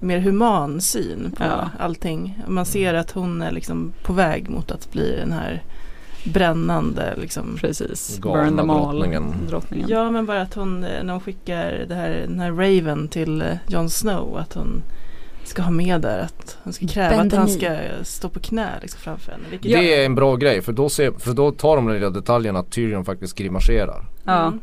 mer 0.00 0.18
human 0.18 0.80
syn 0.80 1.32
på 1.38 1.44
Ja. 1.44 1.68
allting. 1.78 2.42
Man 2.48 2.66
ser 2.66 2.94
att 2.94 3.10
hon 3.10 3.42
är 3.42 3.52
liksom 3.52 3.92
på 4.02 4.12
väg 4.12 4.50
mot 4.50 4.70
att 4.70 4.92
bli 4.92 5.16
den 5.16 5.32
här 5.32 5.62
brännande 6.24 7.14
liksom. 7.16 7.56
Precis. 7.60 8.18
Galna 8.18 8.42
Burn 8.44 8.56
them 8.56 8.70
all. 8.70 8.94
drottningen. 8.98 9.34
drottningen. 9.48 9.88
Ja 9.88 10.10
men 10.10 10.26
bara 10.26 10.42
att 10.42 10.54
hon, 10.54 10.84
eh, 10.84 11.04
när 11.04 11.12
hon 11.12 11.20
skickar 11.20 11.84
det 11.88 11.94
här, 11.94 12.24
den 12.28 12.40
här 12.40 12.50
Raven 12.50 13.08
till 13.08 13.42
eh, 13.42 13.48
Jon 13.68 13.90
Snow 13.90 14.36
att 14.36 14.54
hon 14.54 14.82
ska 15.44 15.62
ha 15.62 15.70
med 15.70 16.00
där 16.00 16.18
att 16.18 16.58
hon 16.62 16.72
ska 16.72 16.86
kräva 16.86 17.16
Bend 17.16 17.32
att 17.32 17.38
han 17.38 17.48
ska 17.48 17.76
stå 18.02 18.28
på 18.28 18.40
knä 18.40 18.68
liksom 18.82 19.00
framför 19.00 19.32
henne. 19.32 19.44
Vilket 19.50 19.72
Det 19.72 19.94
är 19.94 20.06
en 20.06 20.14
bra 20.14 20.36
grej 20.36 20.62
för 20.62 20.72
då, 20.72 20.88
ser, 20.88 21.12
för 21.12 21.32
då 21.32 21.52
tar 21.52 21.76
de 21.76 21.86
den 21.86 21.94
lilla 21.94 22.10
detaljen 22.10 22.56
att 22.56 22.70
Tyrion 22.70 23.04
faktiskt 23.04 23.38
grimaserar. 23.38 24.04
Ja. 24.24 24.46
Mm. 24.46 24.60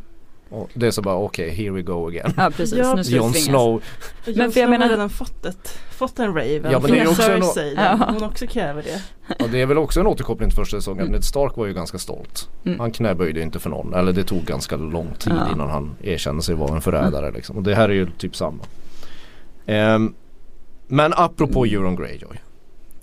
Och 0.49 0.69
det 0.73 0.87
är 0.87 0.91
så 0.91 1.01
bara 1.01 1.15
okej, 1.15 1.49
here 1.49 1.71
we 1.71 1.81
go 1.81 2.07
again. 2.07 2.33
ja, 2.37 2.51
precis. 2.57 2.77
Ja, 2.77 2.93
nu 2.95 3.03
ska 3.03 3.15
Jon 3.15 3.31
svingas. 3.33 3.45
Snow, 3.45 3.81
Men 4.25 4.33
Jon 4.35 4.51
för 4.51 4.59
jag 4.59 4.69
menar- 4.69 4.85
har 4.85 4.91
redan 4.91 5.09
fått, 5.09 5.45
ett, 5.45 5.79
fått 5.91 6.19
en 6.19 6.27
Raven. 6.27 6.71
Ja, 6.71 6.79
men 6.79 6.91
det 6.91 6.99
är 6.99 7.07
också 7.09 7.31
en- 7.31 7.43
Cersei, 7.43 7.73
Ja. 7.75 8.07
hon 8.13 8.23
också 8.23 8.47
kräver 8.47 8.83
det. 8.83 9.01
och 9.43 9.49
det 9.49 9.61
är 9.61 9.65
väl 9.65 9.77
också 9.77 9.99
en 9.99 10.07
återkoppling 10.07 10.49
till 10.49 10.55
första 10.55 10.77
säsongen. 10.77 11.01
Mm. 11.01 11.11
Ned 11.11 11.23
Stark 11.23 11.55
var 11.57 11.65
ju 11.65 11.73
ganska 11.73 11.97
stolt. 11.97 12.49
Mm. 12.65 12.79
Han 12.79 12.91
knäböjde 12.91 13.41
inte 13.41 13.59
för 13.59 13.69
någon. 13.69 13.93
Eller 13.93 14.13
det 14.13 14.23
tog 14.23 14.43
ganska 14.43 14.75
lång 14.75 15.13
tid 15.19 15.33
Ja. 15.35 15.53
innan 15.53 15.69
han 15.69 15.95
erkände 16.03 16.41
sig 16.41 16.55
vara 16.55 16.75
en 16.75 16.81
förrädare. 16.81 17.31
Liksom. 17.31 17.57
Och 17.57 17.63
det 17.63 17.75
här 17.75 17.89
är 17.89 17.93
ju 17.93 18.07
typ 18.17 18.35
samma. 18.35 18.63
Ehm, 19.65 20.13
men 20.87 21.13
apropå 21.15 21.65
Mm. 21.65 21.75
Euron 21.79 21.95
Greyjoy. 21.95 22.37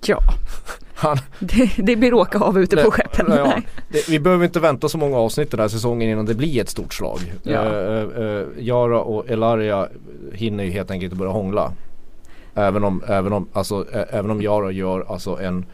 Ja, 0.06 0.18
Han, 0.98 1.16
det, 1.38 1.70
det 1.76 1.96
blir 1.96 2.14
åka 2.14 2.38
av 2.38 2.58
ute 2.58 2.76
på 2.76 2.90
skeppen. 2.90 3.26
Ja, 3.28 3.60
det, 3.88 4.08
vi 4.08 4.20
behöver 4.20 4.44
inte 4.44 4.60
vänta 4.60 4.88
så 4.88 4.98
många 4.98 5.16
avsnitt 5.16 5.50
den 5.50 5.60
här 5.60 5.68
säsongen 5.68 6.10
innan 6.10 6.26
det 6.26 6.34
blir 6.34 6.60
ett 6.60 6.68
stort 6.68 6.94
slag. 6.94 7.18
Ja. 7.42 7.62
Uh, 7.62 8.20
uh, 8.20 8.46
Yara 8.58 9.00
och 9.00 9.30
Elaria 9.30 9.88
hinner 10.32 10.64
ju 10.64 10.70
helt 10.70 10.90
enkelt 10.90 11.12
börja 11.12 11.32
hångla. 11.32 11.72
Även 12.54 12.84
om, 12.84 13.02
även 13.08 13.32
om, 13.32 13.48
alltså, 13.52 13.86
även 14.10 14.30
om 14.30 14.42
Yara 14.42 14.70
gör 14.70 15.04
alltså 15.08 15.38
en 15.40 15.66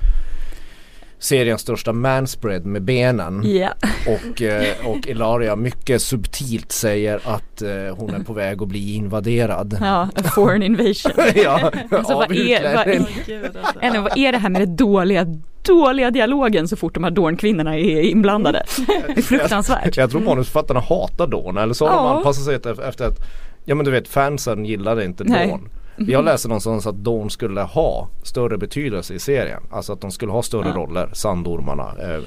seriens 1.22 1.60
största 1.60 1.92
manspread 1.92 2.66
med 2.66 2.82
benen 2.82 3.42
Ja, 3.44 3.68
och, 4.06 4.42
eh, 4.42 4.86
och 4.86 5.08
Elaria 5.08 5.56
mycket 5.56 6.02
subtilt 6.02 6.72
säger 6.72 7.20
att 7.24 7.62
eh, 7.62 7.96
hon 7.96 8.14
är 8.14 8.24
på 8.24 8.32
väg 8.32 8.62
att 8.62 8.68
bli 8.68 8.94
invaderad. 8.94 9.76
ja, 9.80 10.08
a 10.16 10.22
foreign 10.34 10.62
invasion. 10.62 11.12
ja, 11.34 11.70
Alltså, 11.90 12.14
vad 12.14 12.32
är- 12.32 12.74
vad 12.76 12.86
är- 12.86 12.98
alltså. 12.98 13.80
Eller 13.80 14.00
vad 14.00 14.18
är 14.18 14.32
det 14.32 14.38
här 14.38 14.50
med 14.50 14.60
den 14.62 14.76
dåliga, 14.76 15.26
dåliga 15.62 16.10
dialogen 16.10 16.68
så 16.68 16.76
fort 16.76 16.94
de 16.94 17.04
här 17.04 17.10
Dorn-kvinnorna 17.10 17.78
är 17.78 18.00
inblandade? 18.00 18.62
Det 19.06 19.12
är 19.18 19.22
fruktansvärt. 19.22 19.96
Jag 19.96 20.10
tror 20.10 20.20
manusförfattarna 20.20 20.80
hatar 20.80 21.26
Dawn 21.26 21.56
eller 21.58 21.74
så 21.74 21.86
har 21.88 21.96
de 21.96 22.04
Ja. 22.06 22.16
anpassat 22.16 22.44
sig 22.44 22.54
efter, 22.54 22.88
efter 22.88 23.04
att 23.06 23.18
Ja 23.64 23.74
men 23.74 23.84
du 23.84 23.90
vet 23.90 24.08
fansen 24.08 24.64
gillade 24.64 25.04
inte 25.04 25.24
Nej. 25.24 25.58
Dawn. 25.96 26.10
Jag 26.10 26.24
läste 26.24 26.48
någonstans 26.48 26.86
att 26.86 26.94
Dawn 26.96 27.30
skulle 27.30 27.60
ha 27.60 28.08
större 28.22 28.58
betydelse 28.58 29.14
i 29.14 29.18
serien. 29.18 29.62
Alltså 29.70 29.92
att 29.92 30.00
de 30.00 30.10
skulle 30.10 30.32
ha 30.32 30.42
större 30.42 30.68
Ja. 30.68 30.74
roller. 30.74 31.08
Sandormarna, 31.12 31.92
eh, 32.00 32.14
eh, 32.14 32.20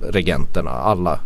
regenterna, 0.00 0.70
alla. 0.70 1.20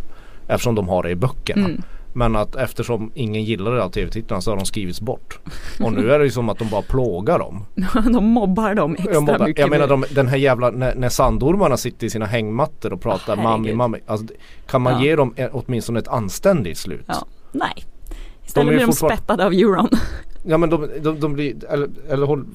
Eftersom 0.47 0.75
de 0.75 0.89
har 0.89 1.03
det 1.03 1.09
i 1.09 1.15
böckerna. 1.15 1.65
Mm. 1.65 1.81
Men 2.13 2.35
att 2.35 2.55
eftersom 2.55 3.11
ingen 3.15 3.43
gillade 3.43 3.75
det 3.75 3.83
av 3.83 3.89
tv-tittarna 3.89 4.41
så 4.41 4.51
har 4.51 4.57
de 4.57 4.65
skrivits 4.65 5.01
bort. 5.01 5.39
Och 5.79 5.93
nu 5.93 6.11
är 6.13 6.19
det 6.19 6.25
ju 6.25 6.31
som 6.31 6.49
att 6.49 6.59
de 6.59 6.69
bara 6.69 6.81
plågar 6.81 7.39
dem. 7.39 7.65
De 8.13 8.25
mobbar 8.25 8.73
dem 8.75 8.93
extra 8.95 9.13
Jag, 9.13 9.25
bara, 9.25 9.45
mycket. 9.45 9.59
jag 9.61 9.69
menar 9.69 9.87
de, 9.87 10.05
den 10.15 10.27
här 10.27 10.37
jävla, 10.37 10.69
när, 10.69 10.95
när 10.95 11.09
sandormarna 11.09 11.77
sitter 11.77 12.07
i 12.07 12.09
sina 12.09 12.25
hängmattor 12.25 12.93
och 12.93 13.01
pratar 13.01 13.33
Ah, 13.37 13.41
mammi 13.43 13.73
mammi. 13.73 13.99
Alltså, 14.07 14.25
kan 14.67 14.81
man 14.81 14.93
Ja. 14.93 15.01
ge 15.03 15.15
dem 15.15 15.33
ett, 15.35 15.49
åtminstone 15.53 15.99
ett 15.99 16.07
anständigt 16.07 16.77
slut? 16.77 17.05
Ja. 17.07 17.25
Nej. 17.51 17.73
De 17.75 18.47
Istället 18.47 18.67
blir 18.67 18.79
de 18.79 18.85
fortfarande- 18.85 19.17
spettade 19.17 19.45
av 19.45 19.51
euron. 19.53 19.89
Ja 20.49 20.57
men 20.57 20.69
de, 20.69 20.89
de, 21.01 21.19
de 21.19 21.33
blir, 21.33 21.65
eller, 21.69 21.89
eller 22.09 22.25
håll, 22.25 22.45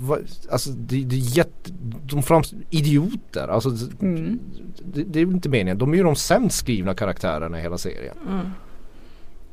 alltså 0.51 0.71
det, 0.71 1.05
det 1.05 1.17
är 1.17 1.37
jätte, 1.37 1.71
de 2.07 2.23
framstår 2.23 2.59
idioter. 2.71 3.49
Alltså 3.49 3.71
Mm. 4.01 4.39
det, 4.95 5.03
det 5.03 5.19
är 5.21 5.23
inte 5.23 5.49
meningen. 5.49 5.79
De 5.79 5.93
är 5.93 5.97
ju 5.97 6.03
de 6.03 6.17
sämst 6.17 6.57
skrivna 6.59 6.95
karaktärerna 6.95 7.59
i 7.59 7.63
hela 7.63 7.79
serien. 7.79 8.15
Mm. 8.29 8.47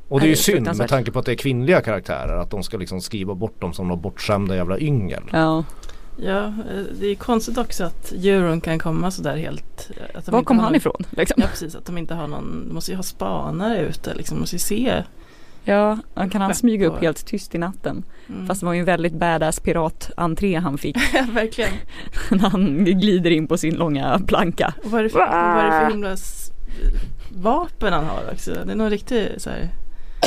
Och 0.08 0.20
det 0.20 0.26
är 0.26 0.28
ju 0.28 0.34
det 0.34 0.40
synd 0.40 0.68
med 0.78 0.88
tanke 0.88 1.10
på 1.10 1.18
att 1.18 1.26
det 1.26 1.32
är 1.32 1.36
kvinnliga 1.36 1.80
karaktärer. 1.80 2.36
Att 2.36 2.50
de 2.50 2.62
ska 2.62 2.76
liksom 2.78 3.00
skriva 3.00 3.34
bort 3.34 3.60
dem 3.60 3.72
som 3.72 3.88
de 3.88 4.00
bortskämda 4.00 4.56
jävla 4.56 4.78
yngel. 4.78 5.22
Ja. 5.32 5.64
Ja, 6.16 6.44
eh, 6.46 6.82
det 7.00 7.06
är 7.06 7.14
konstigt 7.14 7.58
också 7.58 7.84
att 7.84 8.12
euron 8.12 8.60
kan 8.60 8.78
komma 8.78 9.10
sådär 9.10 9.36
helt. 9.36 9.90
eh, 9.96 10.18
Att 10.18 10.26
de 10.26 10.32
Var 10.32 10.42
kom 10.42 10.58
han 10.58 10.66
någon- 10.66 10.74
ifrån? 10.76 11.02
Liksom? 11.10 11.42
Ja 11.42 11.48
precis, 11.50 11.74
att 11.74 11.84
de 11.86 11.98
inte 11.98 12.14
har 12.14 12.26
någon, 12.28 12.64
de 12.68 12.74
måste 12.74 12.90
ju 12.90 12.96
ha 12.96 13.02
spanare 13.02 13.80
ute 13.80 14.14
liksom, 14.14 14.40
måste 14.40 14.54
ju 14.56 14.60
se. 14.60 15.04
Ja, 15.64 15.98
kan 16.14 16.40
han 16.40 16.54
smyga 16.54 16.86
upp 16.86 17.00
helt 17.00 17.26
tyst 17.26 17.54
i 17.54 17.58
natten? 17.58 18.04
Mm. 18.28 18.46
Fast 18.46 18.60
det 18.60 18.66
var 18.66 18.72
ju 18.72 18.78
en 18.80 18.84
väldigt 18.86 19.12
badass 19.12 19.60
piratentré 19.60 20.56
han 20.58 20.78
fick 20.78 20.96
ja, 21.14 21.26
verkligen. 21.32 21.70
när 22.30 22.50
han 22.50 22.84
glider 22.84 23.30
in 23.30 23.46
på 23.46 23.56
sin 23.58 23.74
långa 23.74 24.20
planka. 24.26 24.74
Och 24.84 24.90
vad 24.90 25.00
är 25.00 25.04
det 25.04 25.10
för, 25.10 25.18
vad 25.18 25.28
är 25.28 25.64
det 25.64 25.84
för 25.84 25.90
himla 25.90 26.16
vapen 27.42 27.92
han 27.92 28.04
har 28.04 28.22
också? 28.32 28.50
Det 28.66 28.72
är 28.72 28.76
någon 28.76 28.90
riktig 28.90 29.28
så 29.38 29.50
här 29.50 29.68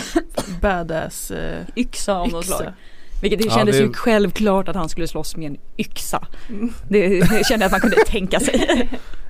badass 0.61 1.31
eh, 1.31 1.59
Yxa 1.75 2.13
av 2.13 2.29
något 2.29 2.45
slag. 2.45 2.73
Vilket 3.21 3.39
det 3.39 3.45
Ja, 3.45 3.51
kändes 3.55 3.77
det- 3.77 3.83
ju 3.83 3.93
självklart 3.93 4.67
att 4.69 4.75
han 4.75 4.89
skulle 4.89 5.07
slåss 5.07 5.35
med 5.37 5.47
en 5.47 5.57
yxa. 5.77 6.27
Mm. 6.49 6.73
Det, 6.89 7.19
det 7.19 7.45
kände 7.47 7.63
jag 7.63 7.65
att 7.65 7.71
man 7.71 7.81
kunde 7.81 7.95
tänka 8.07 8.39
sig. 8.39 8.89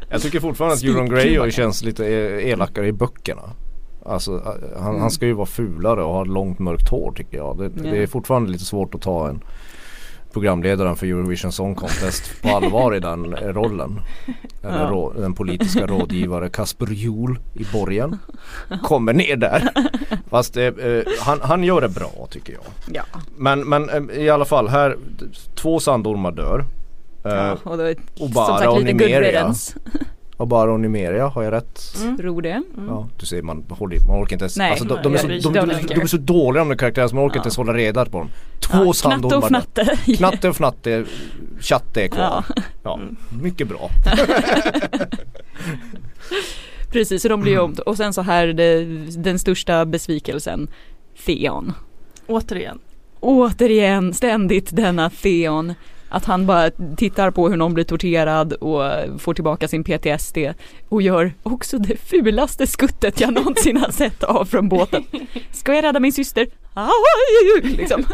Jag 0.10 0.22
tycker 0.22 0.40
fortfarande 0.40 0.74
att. 0.76 0.84
Euron 0.84 1.10
Greyjoy 1.10 1.52
känns 1.52 1.84
lite 1.84 2.06
e- 2.06 2.50
elakare 2.50 2.88
i 2.88 2.92
böckerna. 2.94 3.42
Alltså 4.06 4.32
eh, 4.36 4.80
han, 4.82 4.90
Mm. 4.90 5.02
han 5.02 5.12
ska 5.12 5.26
ju 5.26 5.34
vara 5.34 5.46
fulare 5.46 6.04
och 6.04 6.14
ha 6.14 6.24
långt 6.24 6.60
mörkt 6.60 6.90
hår 6.90 7.12
tycker 7.16 7.38
jag. 7.38 7.58
Det, 7.58 7.64
Ja. 7.64 7.92
det 7.92 8.04
är 8.04 8.08
fortfarande 8.08 8.52
lite 8.52 8.66
svårt 8.66 8.96
att 8.96 9.02
ta 9.02 9.30
en 9.30 9.44
programledaren 10.34 10.96
för 10.96 11.06
Eurovision 11.08 11.52
Song 11.52 11.76
Contest 11.76 12.42
på 12.42 12.50
allvar 12.50 12.96
i 12.96 13.00
den 13.00 13.34
eh, 13.34 13.48
rollen. 13.48 14.00
Eller 14.64 14.80
Ja. 14.84 14.90
rå, 14.90 15.14
den 15.18 15.34
politiska 15.34 15.88
rådgivare 15.88 16.50
Kasper 16.50 16.88
Juhl 16.88 17.40
i 17.54 17.66
borgen. 17.74 18.18
Kommer 18.84 19.14
ner 19.14 19.36
där. 19.36 19.70
Fast 20.30 20.58
eh, 20.58 20.64
eh, 20.66 21.04
han, 21.20 21.40
han 21.42 21.64
gör 21.64 21.82
det 21.82 21.90
bra 21.90 22.28
tycker 22.30 22.54
jag. 22.54 22.64
Ja. 22.96 23.04
Men, 23.38 23.70
men 23.70 23.90
eh, 23.90 24.18
i 24.24 24.30
alla 24.30 24.46
fall 24.46 24.68
här, 24.68 24.98
två 25.56 25.80
sandormar 25.80 26.32
dör. 26.32 26.66
Eh, 27.26 27.32
ja. 27.34 27.58
Och 27.64 27.78
då, 27.78 27.94
Obara 28.20 28.46
som 28.46 28.58
sagt 28.58 28.68
och 28.68 28.80
lite 28.82 28.94
Nimeria. 28.94 29.54
Och 30.38 30.48
bara 30.48 30.72
och 30.74 30.80
Nimeria, 30.80 31.28
har 31.28 31.44
jag 31.44 31.52
rätt? 31.52 31.80
Mm. 32.02 32.18
Tror 32.18 32.42
det. 32.42 32.62
Ja, 32.88 33.10
du 33.20 33.26
ser 33.26 33.42
man, 33.42 33.66
håller, 33.70 34.00
man 34.08 34.24
orkar 34.24 34.34
inte 34.36 34.44
ens, 34.44 34.58
Nej, 34.58 34.70
alltså, 34.72 34.86
de, 34.86 35.02
de, 35.04 35.14
är 35.14 35.18
så, 35.18 35.28
de, 35.28 35.38
de, 35.54 35.86
de, 35.88 36.02
är 36.02 36.06
så 36.08 36.18
dåliga 36.18 36.62
de 36.64 36.70
där 36.70 36.76
karaktärerna 36.76 37.10
så 37.10 37.16
man 37.16 37.26
orkar 37.26 37.36
Ja. 37.36 37.40
inte 37.40 37.48
ens 37.48 37.58
hålla 37.58 37.74
reda 37.74 38.06
på 38.06 38.18
dem. 38.18 38.30
Två 38.60 38.78
Ja, 38.78 38.82
Knatte 38.84 38.98
sandormar 39.00 39.38
och 39.38 39.48
fnatte. 39.48 39.98
Knatte 40.18 40.50
och 40.50 40.56
fnatte, 40.56 41.06
chatte 41.60 42.02
är 42.04 42.08
kvar. 42.08 42.44
Ja. 42.50 42.56
Ja, 42.84 43.00
mycket 43.42 43.68
bra. 43.68 43.90
Precis, 46.92 47.22
så 47.22 47.28
de 47.28 47.42
blir 47.42 47.52
ju 47.52 47.58
Mm. 47.60 47.72
om. 47.72 47.76
Och 47.86 47.98
sen 47.98 48.14
så 48.14 48.22
här 48.22 48.48
det, 48.48 48.84
den 49.24 49.40
största 49.40 49.86
besvikelsen. 49.86 50.68
Theon. 51.26 51.74
Återigen. 52.28 52.80
Återigen 53.20 54.14
ständigt 54.14 54.76
denna 54.76 55.10
Theon. 55.10 55.74
Att 56.14 56.26
han 56.26 56.46
bara 56.46 56.72
tittar 56.98 57.32
på 57.32 57.50
hur 57.50 57.58
någon 57.58 57.74
blir 57.74 57.84
torterad 57.84 58.54
och 58.54 58.84
får 59.20 59.34
tillbaka 59.34 59.68
sin 59.68 59.84
PTSD 59.84 60.38
och 60.90 61.02
gör 61.02 61.34
också 61.44 61.78
det 61.78 61.98
fulaste 61.98 62.68
skuttet 62.68 63.20
jag 63.20 63.34
någonsin 63.34 63.78
har 63.78 63.92
sett 63.92 64.24
av 64.24 64.46
från 64.46 64.70
båten. 64.70 65.04
Ska 65.52 65.74
jag 65.74 65.84
rädda 65.84 66.00
min 66.00 66.14
syster? 66.14 66.48
Liksom. 67.78 68.06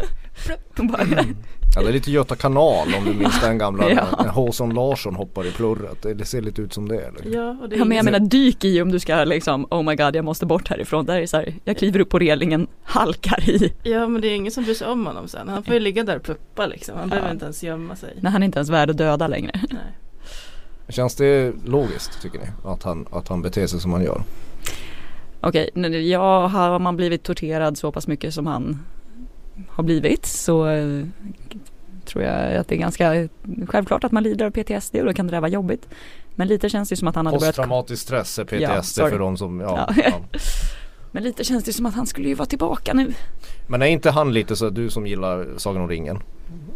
Bara, 0.88 1.24
Ja, 1.74 1.82
det 1.82 1.88
är 1.88 1.92
lite 1.92 2.10
Göta 2.10 2.36
kanal 2.36 2.88
om 2.98 3.04
du 3.04 3.14
minns 3.14 3.40
den 3.40 3.58
gamla 3.58 3.90
Ja. 3.90 4.04
när 4.18 4.28
Håsan 4.28 4.74
Larsson 4.74 5.14
hoppar 5.14 5.46
i 5.46 5.50
plurret. 5.50 6.02
Det, 6.18 6.24
ser 6.24 6.40
lite 6.40 6.62
ut 6.62 6.72
som 6.72 6.88
det. 6.88 7.00
Eller? 7.00 7.36
Ja, 7.36 7.56
och 7.62 7.68
det 7.68 7.76
är 7.76 7.78
Ja 7.78 7.84
men 7.84 7.96
jag 7.96 8.04
menar 8.04 8.18
dyk 8.18 8.64
i 8.64 8.82
om 8.82 8.92
du 8.92 8.98
ska 8.98 9.24
liksom 9.24 9.66
oh 9.70 9.82
my 9.82 9.94
god 9.96 10.16
jag 10.16 10.24
måste 10.24 10.46
bort 10.46 10.68
härifrån. 10.68 11.06
Där 11.06 11.18
är 11.20 11.26
så 11.26 11.36
här, 11.36 11.54
jag 11.64 11.76
kliver 11.78 12.00
upp 12.00 12.08
på 12.08 12.18
relingen, 12.18 12.66
halkar 12.82 13.50
i. 13.50 13.72
Ja 13.82 14.08
men 14.08 14.20
det 14.22 14.28
är 14.28 14.34
ingen 14.36 14.52
som 14.52 14.64
bryr 14.64 14.74
sig 14.74 14.86
om 14.88 15.06
honom 15.06 15.28
sen. 15.28 15.48
Han 15.48 15.62
får 15.64 15.74
ju 15.74 15.80
ligga 15.80 16.04
där 16.04 16.16
och 16.16 16.24
puppa 16.24 16.66
liksom. 16.66 16.94
Han 16.98 17.04
Ja. 17.08 17.10
behöver 17.10 17.32
inte 17.32 17.44
ens 17.44 17.62
gömma 17.62 17.96
sig. 17.96 18.16
När 18.20 18.30
han 18.30 18.42
inte 18.42 18.58
ens 18.58 18.68
är 18.68 18.72
värd 18.72 18.90
att 18.90 18.96
döda 18.98 19.26
längre. 19.28 19.60
Nej. 19.70 19.80
Känns 20.88 21.14
det 21.14 21.52
logiskt 21.64 22.22
tycker 22.22 22.38
ni? 22.38 22.46
Att 22.64 22.82
han, 22.82 23.06
att 23.10 23.28
han 23.28 23.42
beter 23.42 23.66
sig 23.66 23.80
som 23.80 23.92
han 23.92 24.02
gör? 24.04 24.22
Okej, 25.40 25.70
n- 25.74 26.08
ja 26.08 26.46
har 26.46 26.78
man 26.78 26.96
blivit 26.96 27.22
torterad 27.22 27.78
så 27.78 27.92
pass 27.92 28.06
mycket 28.06 28.34
som 28.34 28.46
han 28.46 28.78
har 29.68 29.84
blivit 29.84 30.26
så 30.26 30.66
eh, 30.68 31.04
tror 32.04 32.24
jag 32.24 32.56
att 32.56 32.68
det 32.68 32.74
är 32.74 32.78
ganska 32.78 33.28
självklart 33.68 34.04
att 34.04 34.12
man 34.12 34.22
lider 34.22 34.46
av 34.46 34.50
PTSD 34.50 34.96
och 34.96 35.06
då 35.06 35.12
kan 35.12 35.26
det 35.26 35.32
där 35.32 35.40
vara 35.40 35.50
jobbigt. 35.50 35.88
Men 36.34 36.48
lite 36.48 36.68
känns 36.68 36.88
det 36.88 36.96
som 36.96 37.08
att 37.08 37.14
han 37.14 37.26
hade 37.26 37.38
börjat 37.38 37.56
Posttraumatisk 37.56 38.02
stress 38.02 38.38
är 38.38 38.60
Ja, 38.60 38.68
PTSD 38.80 38.94
sorry. 38.94 39.10
för 39.10 39.18
de 39.18 39.36
som, 39.36 39.60
ja, 39.60 39.88
Ja. 39.96 40.02
ja. 40.04 40.20
Men 41.12 41.22
lite 41.22 41.44
känns 41.44 41.64
det 41.64 41.72
som 41.72 41.86
att 41.86 41.94
han 41.94 42.06
skulle 42.06 42.28
ju 42.28 42.34
vara 42.34 42.46
tillbaka 42.46 42.94
nu. 42.94 43.12
Men 43.68 43.82
är 43.82 43.86
inte 43.86 44.10
han 44.10 44.32
lite 44.32 44.56
så 44.56 44.70
du 44.70 44.90
som 44.90 45.06
gillar 45.06 45.46
Sagan 45.56 45.82
om 45.82 45.88
ringen? 45.88 46.18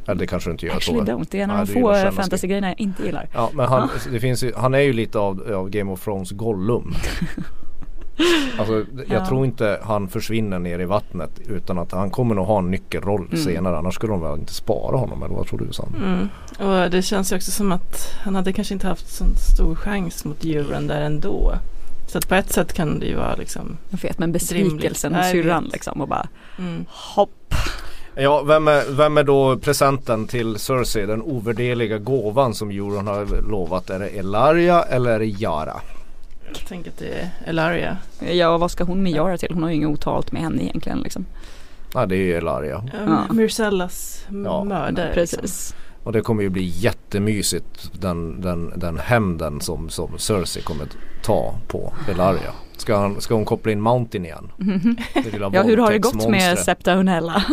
Eller 0.06 0.14
det 0.14 0.26
kanske 0.26 0.50
du 0.50 0.52
inte 0.52 0.66
gör 0.66 0.76
Actually 0.76 1.06
så? 1.06 1.12
don't, 1.12 1.26
det 1.30 1.38
är 1.40 1.44
en 1.44 1.50
av 1.50 1.66
de 1.66 1.72
få 1.72 1.94
fantasy-grejerna 2.12 2.68
jag 2.68 2.80
inte 2.80 3.02
gillar. 3.02 3.28
Ja 3.34 3.50
men 3.54 3.66
han, 3.68 3.88
det 4.12 4.20
finns 4.20 4.44
ju, 4.44 4.52
han 4.56 4.74
är 4.74 4.78
ju 4.78 4.92
lite 4.92 5.18
av, 5.18 5.52
av 5.52 5.70
Game 5.70 5.92
of 5.92 6.04
Thrones 6.04 6.30
Gollum. 6.30 6.94
Alltså 8.58 8.74
jag 9.08 9.20
Ja. 9.20 9.26
tror 9.26 9.44
inte 9.44 9.80
han 9.82 10.08
försvinner 10.08 10.58
ner 10.58 10.78
i 10.78 10.84
vattnet 10.84 11.30
utan 11.48 11.78
att 11.78 11.92
han 11.92 12.10
kommer 12.10 12.34
nog 12.34 12.46
ha 12.46 12.58
en 12.58 12.70
nyckelroll 12.70 13.26
Mm. 13.32 13.44
senare 13.44 13.78
annars 13.78 13.94
skulle 13.94 14.12
de 14.12 14.22
väl 14.22 14.38
inte 14.38 14.54
spara 14.54 14.96
honom 14.96 15.22
eller 15.22 15.34
vad 15.34 15.46
tror 15.46 15.58
du 15.58 15.72
Sandra? 15.72 15.98
Mm. 15.98 16.28
Och 16.84 16.90
det 16.90 17.02
känns 17.02 17.32
ju 17.32 17.36
också 17.36 17.50
som 17.50 17.72
att 17.72 18.14
han 18.24 18.34
hade 18.34 18.52
kanske 18.52 18.74
inte 18.74 18.86
haft 18.86 19.08
så 19.08 19.24
stor 19.54 19.74
chans 19.74 20.24
mot 20.24 20.44
djuren 20.44 20.86
där 20.86 21.00
ändå. 21.00 21.54
Så 22.06 22.18
att 22.18 22.28
på 22.28 22.34
ett 22.34 22.52
sätt 22.52 22.72
kan 22.72 22.98
det 22.98 23.06
ju 23.06 23.16
vara 23.16 23.34
liksom 23.34 23.76
Jag 23.90 23.98
vet 24.02 24.18
men 24.18 24.32
besvikelsen 24.32 25.14
hos 25.14 25.30
syrran 25.30 25.64
liksom 25.72 26.00
och 26.00 26.08
bara 26.08 26.26
mm. 26.58 26.84
hopp. 26.88 27.54
Ja 28.16 28.42
vem 28.42 28.68
är, 28.68 28.96
vem 28.96 29.18
är 29.18 29.22
då 29.24 29.56
presenten 29.56 30.26
till 30.26 30.58
Cersei? 30.58 31.06
Den 31.06 31.22
ovärderliga 31.22 31.98
gåvan 31.98 32.54
som 32.54 32.70
Euron 32.70 33.06
har 33.06 33.42
lovat. 33.50 33.90
Är 33.90 33.98
det 33.98 34.08
Elaria 34.08 34.82
eller 34.82 35.10
är 35.10 35.18
det 35.18 35.26
Yara? 35.26 35.80
Tänker 36.68 37.04
är 37.04 37.30
Elaria. 37.46 37.96
Ja 38.32 38.58
vad 38.58 38.70
ska 38.70 38.84
hon 38.84 39.02
med 39.02 39.12
Yara 39.12 39.38
till? 39.38 39.50
Hon 39.54 39.62
har 39.62 39.70
ju 39.70 39.76
inget 39.76 39.88
otalt 39.88 40.32
med 40.32 40.42
henne 40.42 40.62
egentligen 40.62 40.98
liksom. 40.98 41.26
Nej 41.94 42.08
det 42.08 42.16
är 42.16 42.18
ju 42.18 42.34
Elaria. 42.34 42.84
Ja. 42.92 42.98
Ja. 43.28 43.34
Myrsellas 43.34 44.26
Ja, 44.44 44.64
mördare. 44.64 45.14
Liksom. 45.14 45.38
Precis. 45.40 45.74
Och 46.04 46.12
det 46.12 46.20
kommer 46.20 46.42
ju 46.42 46.48
bli 46.48 46.62
jättemysigt 46.64 47.90
den, 48.00 48.40
den, 48.40 48.72
den 48.76 48.98
hämnden 48.98 49.60
som, 49.60 49.88
som 49.88 50.18
Cersei 50.18 50.62
kommer 50.62 50.86
ta 51.22 51.54
på 51.68 51.92
Elaria. 52.10 52.52
Ska, 52.76 52.96
han, 52.96 53.20
ska 53.20 53.34
hon 53.34 53.44
koppla 53.44 53.72
in 53.72 53.80
Mountain 53.80 54.24
igen? 54.24 54.52
Ja 55.52 55.62
hur 55.62 55.76
har 55.76 55.92
det 55.92 55.98
gått 55.98 56.28
med. 56.28 56.58
Septa 56.58 56.94
Unella? 56.94 57.44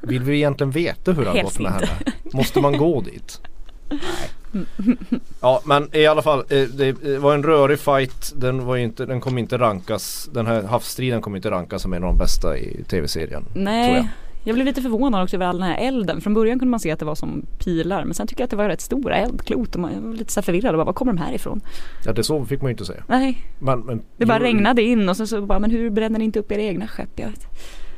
Vill 0.00 0.22
vi 0.22 0.36
egentligen 0.36 0.70
veta 0.70 1.12
hur 1.12 1.22
det 1.22 1.28
har 1.28 1.36
Helst 1.36 1.58
gått 1.58 1.62
med 1.62 1.72
inte. 1.72 1.86
henne? 1.86 2.12
Måste 2.32 2.60
man 2.60 2.76
gå 2.76 3.00
dit? 3.00 3.40
Nej. 3.90 4.00
Ja 5.40 5.62
men 5.64 5.96
i 5.96 6.06
alla 6.06 6.22
fall 6.22 6.38
eh, 6.38 6.62
det 6.62 7.18
var 7.18 7.34
en 7.34 7.42
rörig 7.42 7.78
fight. 7.78 8.32
Den, 8.36 8.64
var 8.64 8.76
inte, 8.76 9.06
den 9.06 9.20
kommer 9.20 9.40
inte 9.40 9.58
rankas. 9.58 10.30
Den 10.32 10.46
här 10.46 10.62
havsstriden 10.62 11.20
kommer 11.20 11.36
inte 11.36 11.50
rankas 11.50 11.82
som 11.82 11.92
en 11.92 12.04
av 12.04 12.08
de 12.08 12.18
bästa 12.18 12.58
i 12.58 12.84
tv-serien. 12.84 13.44
tror 13.44 13.54
jag. 13.54 13.64
Nej. 13.64 14.08
Jag 14.44 14.54
blev 14.54 14.66
lite 14.66 14.82
förvånad 14.82 15.22
också 15.22 15.36
över 15.36 15.46
all 15.46 15.58
den 15.58 15.68
här 15.68 15.86
elden. 15.86 16.20
Från 16.20 16.34
början 16.34 16.58
kunde 16.58 16.70
man 16.70 16.80
se 16.80 16.90
att 16.90 16.98
det 16.98 17.04
var 17.04 17.14
som 17.14 17.46
pilar 17.58 18.04
men 18.04 18.14
sen 18.14 18.26
tycker 18.26 18.40
jag 18.40 18.44
att 18.46 18.50
det 18.50 18.56
var 18.56 18.68
rätt 18.68 18.80
stora 18.80 19.16
eldklot 19.16 19.74
och 19.74 19.80
man 19.80 19.92
jag 19.94 20.00
var 20.00 20.14
lite 20.14 20.32
så 20.32 20.42
förvirrad 20.42 20.74
och 20.74 20.78
bara, 20.78 20.84
var 20.84 20.92
kommer 20.92 21.12
de 21.12 21.18
här 21.18 21.34
ifrån? 21.34 21.60
Ja 22.04 22.12
det 22.12 22.22
så 22.22 22.44
fick 22.44 22.62
man 22.62 22.68
ju 22.68 22.72
inte 22.72 22.84
säga. 22.84 23.02
Nej, 23.08 23.46
Men, 23.58 23.80
men, 23.80 24.02
det 24.16 24.26
bara 24.26 24.40
regnade 24.40 24.82
in 24.82 25.08
och 25.08 25.16
sen 25.16 25.26
så 25.26 25.42
bara 25.42 25.58
men 25.58 25.70
hur 25.70 25.90
bränner 25.90 26.18
ni 26.18 26.24
inte 26.24 26.38
upp 26.38 26.52
era 26.52 26.62
egna 26.62 26.86
skepp? 26.86 27.10
Jag 27.16 27.28
vet. 27.28 27.46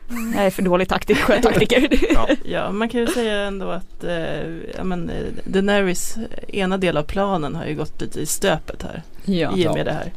Jag 0.08 0.46
är 0.46 0.50
för 0.50 0.62
dålig 0.62 0.88
taktik, 0.88 1.16
sjötaktiker. 1.18 1.88
Ja. 2.14 2.28
Ja, 2.44 2.72
man 2.72 2.88
kan 2.88 3.00
ju 3.00 3.06
säga 3.06 3.34
ändå 3.42 3.70
att 3.70 4.04
eh, 4.04 4.46
ja, 4.76 4.84
men, 4.84 5.10
eh, 5.10 5.16
Daenerys 5.44 6.16
ena 6.48 6.78
del 6.78 6.96
av 6.96 7.02
planen 7.02 7.54
har 7.54 7.66
ju 7.66 7.74
gått 7.74 8.00
lite 8.00 8.20
i 8.20 8.26
stöpet 8.26 8.82
här 8.82 9.02
ja. 9.24 9.56
i 9.56 9.68
och 9.68 9.72
med 9.72 9.80
Ja. 9.80 9.84
det 9.84 9.92
här. 9.92 10.12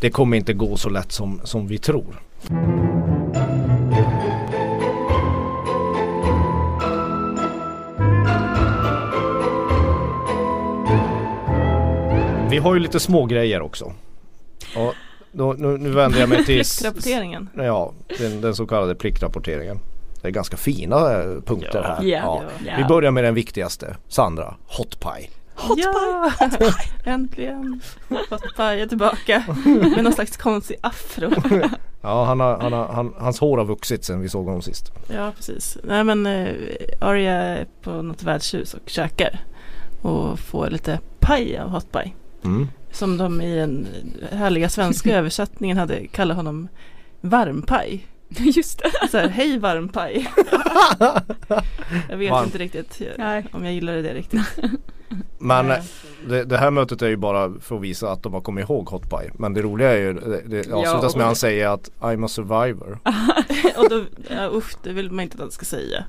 Det 0.00 0.10
kommer 0.10 0.36
inte 0.36 0.52
gå 0.52 0.76
så 0.76 0.88
lätt 0.88 1.12
som, 1.12 1.40
som 1.44 1.66
vi 1.68 1.78
tror. 1.78 2.20
Vi 12.50 12.58
har 12.58 12.74
ju 12.74 12.80
lite 12.80 13.00
små 13.00 13.26
grejer 13.26 13.62
också. 13.62 13.92
Och 14.76 14.94
då, 15.32 15.52
nu, 15.58 15.78
nu 15.78 15.90
vänder 15.90 16.20
jag 16.20 16.28
mig 16.28 16.38
till 16.44 16.56
Pliktrapporteringen. 16.56 17.48
Ja, 17.56 17.92
den, 18.18 18.40
den 18.40 18.54
så 18.54 18.66
kallade 18.66 18.94
pliktrapporteringen. 18.94 19.78
Det 20.22 20.28
är 20.28 20.32
ganska 20.32 20.56
fina 20.56 21.12
eh, 21.22 21.40
punkter 21.46 21.70
Ja. 21.74 21.82
här. 21.82 22.02
Ja. 22.04 22.42
Ja. 22.66 22.72
Vi 22.78 22.84
börjar 22.84 23.10
med 23.10 23.24
den 23.24 23.34
viktigaste. 23.34 23.96
Sandra, 24.08 24.54
hot 24.66 25.00
pie. 25.00 25.28
ja, 25.76 26.32
äntligen! 27.04 27.80
Fått 28.28 28.56
paja 28.56 28.86
tillbaka 28.86 29.44
med 29.94 30.04
någon 30.04 30.12
slags 30.12 30.36
konstig 30.36 30.76
afro. 30.80 31.30
Ja, 32.02 32.24
han 32.24 32.40
har, 32.40 32.58
han 32.58 32.72
har, 32.72 32.88
han, 32.88 33.14
hans 33.18 33.40
hår 33.40 33.58
har 33.58 33.64
vuxit 33.64 34.04
sen 34.04 34.20
vi 34.20 34.28
såg 34.28 34.44
honom 34.46 34.62
sist. 34.62 34.92
Ja, 35.14 35.32
precis. 35.36 35.78
Nej 35.84 36.04
men 36.04 36.26
eh, 36.26 36.54
Arya 37.00 37.32
är 37.32 37.66
på 37.82 37.90
något 38.02 38.22
värdshus 38.22 38.74
och 38.74 38.80
käkar 38.90 39.40
och 40.02 40.38
får 40.38 40.70
lite 40.70 40.98
paj 41.18 41.58
av 41.58 41.68
hot 41.70 41.92
pie. 41.92 42.12
Mm. 42.44 42.68
Som 42.92 43.16
de 43.18 43.40
i 43.40 43.56
den 43.56 43.86
härliga 44.32 44.68
svenska 44.68 45.16
översättningen 45.18 45.76
hade 45.76 46.06
kallat 46.06 46.36
honom 46.36 46.68
varmpaj. 47.20 48.06
Just 48.28 48.78
det. 48.78 49.08
Så 49.10 49.18
här, 49.18 49.28
hej 49.28 49.58
varmpaj. 49.58 50.28
jag 52.08 52.16
vet 52.16 52.30
Varm. 52.30 52.44
inte 52.44 52.58
riktigt 52.58 53.02
Nej. 53.18 53.46
om 53.52 53.64
jag 53.64 53.74
gillade 53.74 54.02
det 54.02 54.14
riktigt. 54.14 54.40
Men 55.38 55.70
eh, 55.70 55.76
det, 56.28 56.44
det 56.44 56.58
här 56.58 56.70
mötet 56.70 57.02
är 57.02 57.08
ju 57.08 57.16
bara 57.16 57.52
för 57.60 57.76
att 57.76 57.82
visa 57.82 58.10
att 58.12 58.22
de 58.22 58.32
har 58.34 58.40
kommit 58.40 58.68
ihåg 58.68 58.88
hot 58.88 59.10
pie. 59.10 59.30
Men 59.34 59.54
det 59.54 59.62
roliga 59.62 59.90
är 59.92 59.96
ju, 60.00 60.12
det, 60.12 60.42
det 60.46 60.72
avslutas 60.72 61.12
och- 61.12 61.18
med 61.18 61.24
att 61.24 61.28
han 61.28 61.36
säger 61.36 61.68
att 61.68 61.90
I'm 62.00 62.24
a 62.24 62.28
survivor. 62.28 62.98
och 63.76 63.88
då, 63.90 64.04
ja, 64.30 64.50
usch, 64.54 64.76
det 64.82 64.92
vill 64.92 65.10
man 65.10 65.22
inte 65.22 65.34
att 65.34 65.40
han 65.40 65.50
ska 65.50 65.64
säga. 65.64 66.04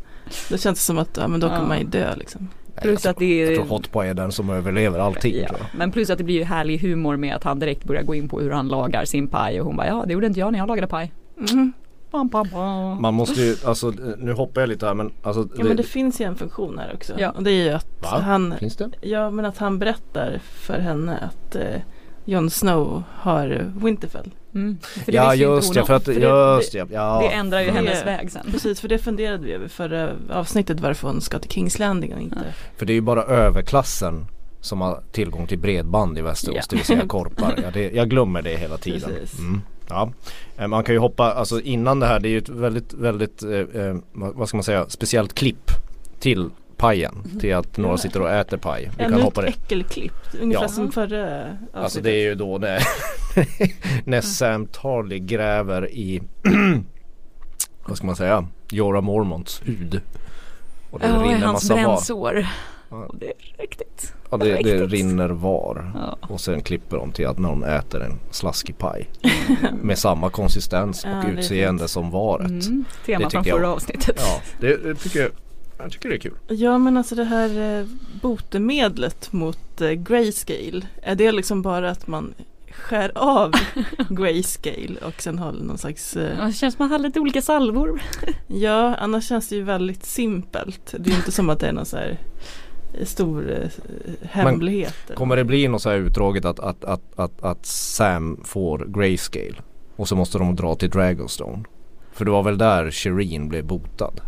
Då 0.49 0.57
känns 0.57 0.79
det 0.79 0.83
som 0.85 0.97
att 0.97 1.17
ja, 1.17 1.27
men 1.27 1.39
då 1.39 1.47
kommer 1.47 1.61
Ja. 1.61 1.67
man 1.67 1.79
ju 1.79 1.85
dö 1.85 2.15
liksom. 2.15 2.49
Plus 2.81 3.05
jag, 3.05 3.11
att 3.11 3.17
det 3.17 3.39
jag 3.39 3.51
är 3.51 3.55
tror 3.55 3.65
hot 3.65 3.91
pie 3.91 4.09
är 4.09 4.13
den 4.13 4.31
som 4.31 4.49
överlever 4.49 4.99
allting. 4.99 5.35
Ja, 5.35 5.47
tror 5.47 5.59
jag. 5.59 5.77
men 5.77 5.91
plus 5.91 6.09
att 6.09 6.17
det 6.17 6.23
blir 6.23 6.35
ju 6.35 6.43
härlig 6.43 6.77
humor 6.79 7.17
med 7.17 7.35
att 7.35 7.43
han 7.43 7.59
direkt 7.59 7.83
börjar 7.83 8.03
gå 8.03 8.15
in 8.15 8.29
på 8.29 8.39
hur 8.39 8.51
han 8.51 8.67
lagar 8.67 9.05
sin 9.05 9.27
paj 9.27 9.59
och 9.61 9.67
hon 9.67 9.75
bara 9.75 9.87
ja 9.87 10.03
det 10.07 10.13
gjorde 10.13 10.27
inte 10.27 10.39
jag 10.39 10.51
när 10.51 10.59
jag 10.59 10.67
lagade 10.67 10.87
paj. 10.87 11.11
Mhm. 11.37 11.73
Pam, 12.11 12.29
pam, 12.29 12.49
pam. 12.49 13.01
Man 13.01 13.13
måste 13.13 13.41
ju, 13.41 13.55
alltså 13.65 13.93
nu 14.17 14.33
hoppar 14.33 14.61
jag 14.61 14.67
lite 14.69 14.85
här 14.85 14.93
men 14.93 15.11
alltså 15.21 15.47
Ja 15.57 15.63
men 15.63 15.77
det 15.77 15.83
finns 15.83 16.21
ju 16.21 16.25
en 16.25 16.35
funktion 16.35 16.77
här 16.77 16.93
också. 16.93 17.13
Ja. 17.17 17.29
Och 17.31 17.43
det 17.43 17.51
är 17.51 17.63
ju 17.63 17.69
att 17.69 17.87
Va? 18.01 18.19
han 18.23 18.53
Finns 18.59 18.75
det? 18.77 18.89
Ja 19.01 19.29
men 19.31 19.45
att 19.45 19.57
han 19.57 19.79
berättar 19.79 20.39
för 20.43 20.79
henne 20.79 21.17
att 21.17 21.55
eh, 21.55 21.81
Jon 22.25 22.49
Snow 22.49 23.03
har 23.13 23.71
Winterfell. 23.83 24.31
Mm. 24.55 24.77
Ja 25.05 25.35
just 25.35 25.73
det, 25.73 25.85
för 25.85 25.93
att, 25.93 26.03
För 26.05 26.13
det- 26.13 26.55
just 26.57 26.71
det, 26.71 26.87
ja. 26.93 27.19
Det 27.21 27.27
ändrar 27.35 27.59
ju 27.61 27.69
Mm. 27.69 27.75
hennes 27.85 28.05
väg 28.05 28.31
sen. 28.31 28.45
Precis, 28.51 28.81
för 28.81 28.87
det 28.87 28.97
funderade 28.97 29.43
vi 29.45 29.53
över 29.53 29.67
förra 29.67 30.09
avsnittet 30.31 30.79
varför 30.79 31.07
hon 31.07 31.21
ska 31.21 31.39
till 31.39 31.51
Kings 31.51 31.79
Landing 31.79 32.13
och 32.13 32.21
inte. 32.21 32.37
För 32.77 32.85
det 32.85 32.93
är 32.93 32.95
ju 32.95 33.01
bara 33.01 33.23
överklassen 33.23 34.25
som 34.61 34.81
har 34.81 35.01
tillgång 35.11 35.47
till 35.47 35.59
bredband 35.59 36.17
i 36.17 36.21
Västerås, 36.21 36.55
Ja. 36.57 36.63
det 36.69 36.75
vill 36.75 36.85
säga 36.85 37.01
korpar. 37.07 37.59
Ja, 37.63 37.71
det, 37.73 37.91
jag 37.91 38.09
glömmer 38.09 38.41
det 38.41 38.57
hela 38.57 38.77
tiden. 38.77 39.09
Precis. 39.19 39.39
Mm. 39.39 39.61
Ja. 39.89 40.11
Eh, 40.57 40.67
Man 40.67 40.83
kan 40.83 40.95
ju 40.95 40.99
hoppa, 40.99 41.33
alltså 41.33 41.61
innan 41.61 41.99
det 41.99 42.05
här, 42.05 42.19
det 42.19 42.27
är 42.27 42.31
ju 42.31 42.37
ett 42.37 42.49
väldigt, 42.49 42.93
väldigt, 42.93 43.43
eh, 43.43 43.49
eh, 43.51 43.95
vad 44.11 44.35
vad 44.35 44.47
ska 44.47 44.57
man 44.57 44.63
säga, 44.63 44.85
speciellt 44.89 45.33
klipp 45.35 45.71
till 46.19 46.49
pajen. 46.81 47.39
Till 47.39 47.55
att 47.55 47.77
några 47.77 47.97
sitter 47.97 48.21
och 48.21 48.29
äter 48.31 48.57
paj. 48.57 48.89
Vi 48.97 49.03
kan 49.03 49.13
Ännu 49.13 49.23
hoppa 49.23 49.47
ett 49.47 49.55
äckelklipp, 49.55 50.13
ungefär 50.41 50.63
Ja. 50.63 50.69
som 50.69 50.91
förra 50.91 51.41
avsnittet. 51.41 51.69
Alltså 51.73 52.01
det 52.01 52.11
är 52.11 52.21
ju 52.23 52.35
då 52.35 52.57
när, 52.57 52.83
när 54.09 54.21
Sam 54.21 54.65
Tarly 54.67 55.19
gräver 55.19 55.89
i, 55.91 56.21
vad 57.85 57.97
ska 57.97 58.05
man 58.05 58.15
säga, 58.15 58.47
Jorah 58.69 59.01
Mormonts 59.01 59.61
hud. 59.65 60.01
Och 60.91 60.99
det 60.99 61.07
Ja, 61.07 61.25
i 61.25 61.29
rinner 61.29 61.45
hans 61.47 61.69
massa 61.69 61.73
brännsår. 61.73 62.47
Ja. 62.89 63.05
Och 63.05 63.15
det 63.17 63.25
är 63.25 63.61
riktigt. 63.61 64.13
Ja, 64.31 64.37
det, 64.37 64.55
det 64.63 64.85
rinner 64.85 65.29
var. 65.29 65.91
Ja. 65.95 66.27
Och 66.27 66.41
sen 66.41 66.61
klipper 66.61 66.97
de 66.97 67.11
till 67.11 67.27
att 67.27 67.39
någon 67.39 67.63
äter 67.63 68.01
en 68.03 68.19
slaskig 68.31 68.77
paj. 68.77 69.09
Med 69.81 69.97
samma 69.97 70.29
konsistens 70.29 71.05
Ja, 71.05 71.17
och 71.19 71.25
är 71.25 71.29
utseende 71.29 71.87
som 71.87 72.11
varet. 72.11 72.47
Mm. 72.47 72.85
Tema 73.05 73.19
Det 73.23 73.29
från 73.29 73.43
förra 73.43 73.69
avsnittet. 73.71 74.15
Ja, 74.17 74.41
det, 74.59 74.77
det 74.83 74.95
tycker 74.95 75.19
jag, 75.19 75.29
jag 75.81 75.91
tycker 75.91 76.09
det 76.09 76.15
är 76.15 76.19
kul. 76.19 76.33
Ja 76.47 76.77
men 76.77 76.97
alltså 76.97 77.15
det 77.15 77.23
här 77.23 77.79
eh, 77.79 77.85
botemedlet 78.21 79.33
mot 79.33 79.81
eh, 79.81 79.91
grayscale, 79.91 80.81
är 81.01 81.15
det 81.15 81.31
liksom 81.31 81.61
bara 81.61 81.89
att 81.89 82.07
man 82.07 82.33
skär 82.71 83.11
av 83.15 83.51
grayscale 84.09 84.95
och 85.05 85.21
sen 85.21 85.39
har 85.39 85.51
någon 85.51 85.77
slags 85.77 86.15
eh, 86.17 86.37
Ja, 86.39 86.45
Det 86.45 86.53
känns 86.53 86.75
som 86.75 86.85
att 86.85 86.89
man 86.89 86.91
har 86.91 87.07
lite 87.07 87.19
olika 87.19 87.41
salvor. 87.41 88.01
Ja, 88.47 88.95
annars 88.95 89.27
känns 89.27 89.49
det 89.49 89.55
ju 89.55 89.63
väldigt 89.63 90.05
simpelt. 90.05 90.95
Det 90.99 91.09
är 91.09 91.11
ju 91.11 91.17
inte 91.17 91.31
som 91.31 91.49
att 91.49 91.59
det 91.59 91.67
är 91.67 91.73
någon 91.73 91.85
så 91.85 91.97
här 91.97 92.17
stor 93.03 93.51
eh, 93.51 93.69
hemlighet. 94.21 95.11
Kommer 95.15 95.35
det 95.35 95.43
bli 95.43 95.67
något 95.67 95.81
så 95.81 95.89
här 95.89 95.97
utdraget 95.97 96.45
att, 96.45 96.59
att, 96.59 96.83
att, 96.83 97.19
att, 97.19 97.43
att 97.43 97.65
Sam 97.65 98.39
får 98.43 98.85
grayscale? 98.87 99.55
Och 99.95 100.07
så 100.07 100.15
måste 100.15 100.37
de 100.37 100.55
dra 100.55 100.75
till 100.75 100.89
Dragonstone. 100.89 101.63
För 102.11 102.25
det 102.25 102.31
var 102.31 102.43
väl 102.43 102.57
där 102.57 102.91
Shireen 102.91 103.49
blev 103.49 103.65
botad. 103.65 104.21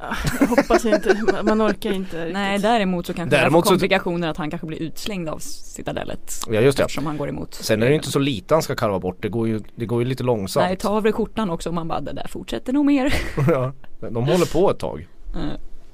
Jag 0.40 0.46
hoppas 0.46 0.84
inte, 0.84 1.22
man- 1.44 1.62
orkar 1.62 1.92
inte 1.92 2.16
riktigt. 2.18 2.32
Nej 2.32 2.58
däremot 2.58 3.06
så 3.06 3.12
kanske 3.14 3.36
Däremot 3.36 3.42
däremot 3.52 3.64
så- 3.66 3.70
komplikationer 3.70 4.28
att 4.28 4.36
han 4.36 4.50
kanske 4.50 4.66
blir 4.66 4.82
utslängd 4.82 5.28
av 5.28 5.38
citadellet. 5.38 6.32
Ja 6.50 6.60
just 6.60 6.78
det. 6.78 6.84
Eftersom 6.84 7.06
han 7.06 7.16
går 7.16 7.28
emot. 7.28 7.54
Sen 7.54 7.82
är 7.82 7.88
det 7.88 7.94
inte 7.94 8.10
så 8.10 8.18
lite 8.18 8.54
han 8.54 8.62
ska 8.62 8.74
karva 8.76 8.98
bort. 8.98 9.16
Det 9.22 9.28
går 9.28 9.48
ju, 9.48 9.60
det 9.76 9.86
går 9.86 10.02
ju 10.02 10.08
lite 10.08 10.22
långsamt. 10.24 10.66
Nej, 10.66 10.76
ta 10.76 10.88
av 10.88 11.02
dig 11.02 11.12
skjortan 11.12 11.50
också 11.50 11.68
och 11.68 11.74
man 11.74 11.88
bara 11.88 12.00
det 12.00 12.12
där 12.12 12.26
fortsätter 12.28 12.72
nog 12.72 12.84
mer. 12.86 13.14
ja, 13.48 13.72
de 14.00 14.24
håller 14.24 14.52
på 14.52 14.70
ett 14.70 14.78
tag. 14.78 15.06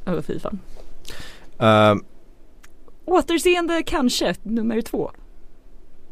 Öh, 0.07 0.21
fy 0.23 0.39
fan. 0.39 0.59
Uh, 1.63 2.03
Återseende 3.05 3.83
kanske, 3.87 4.35
nummer 4.43 4.81
två. 4.81 5.11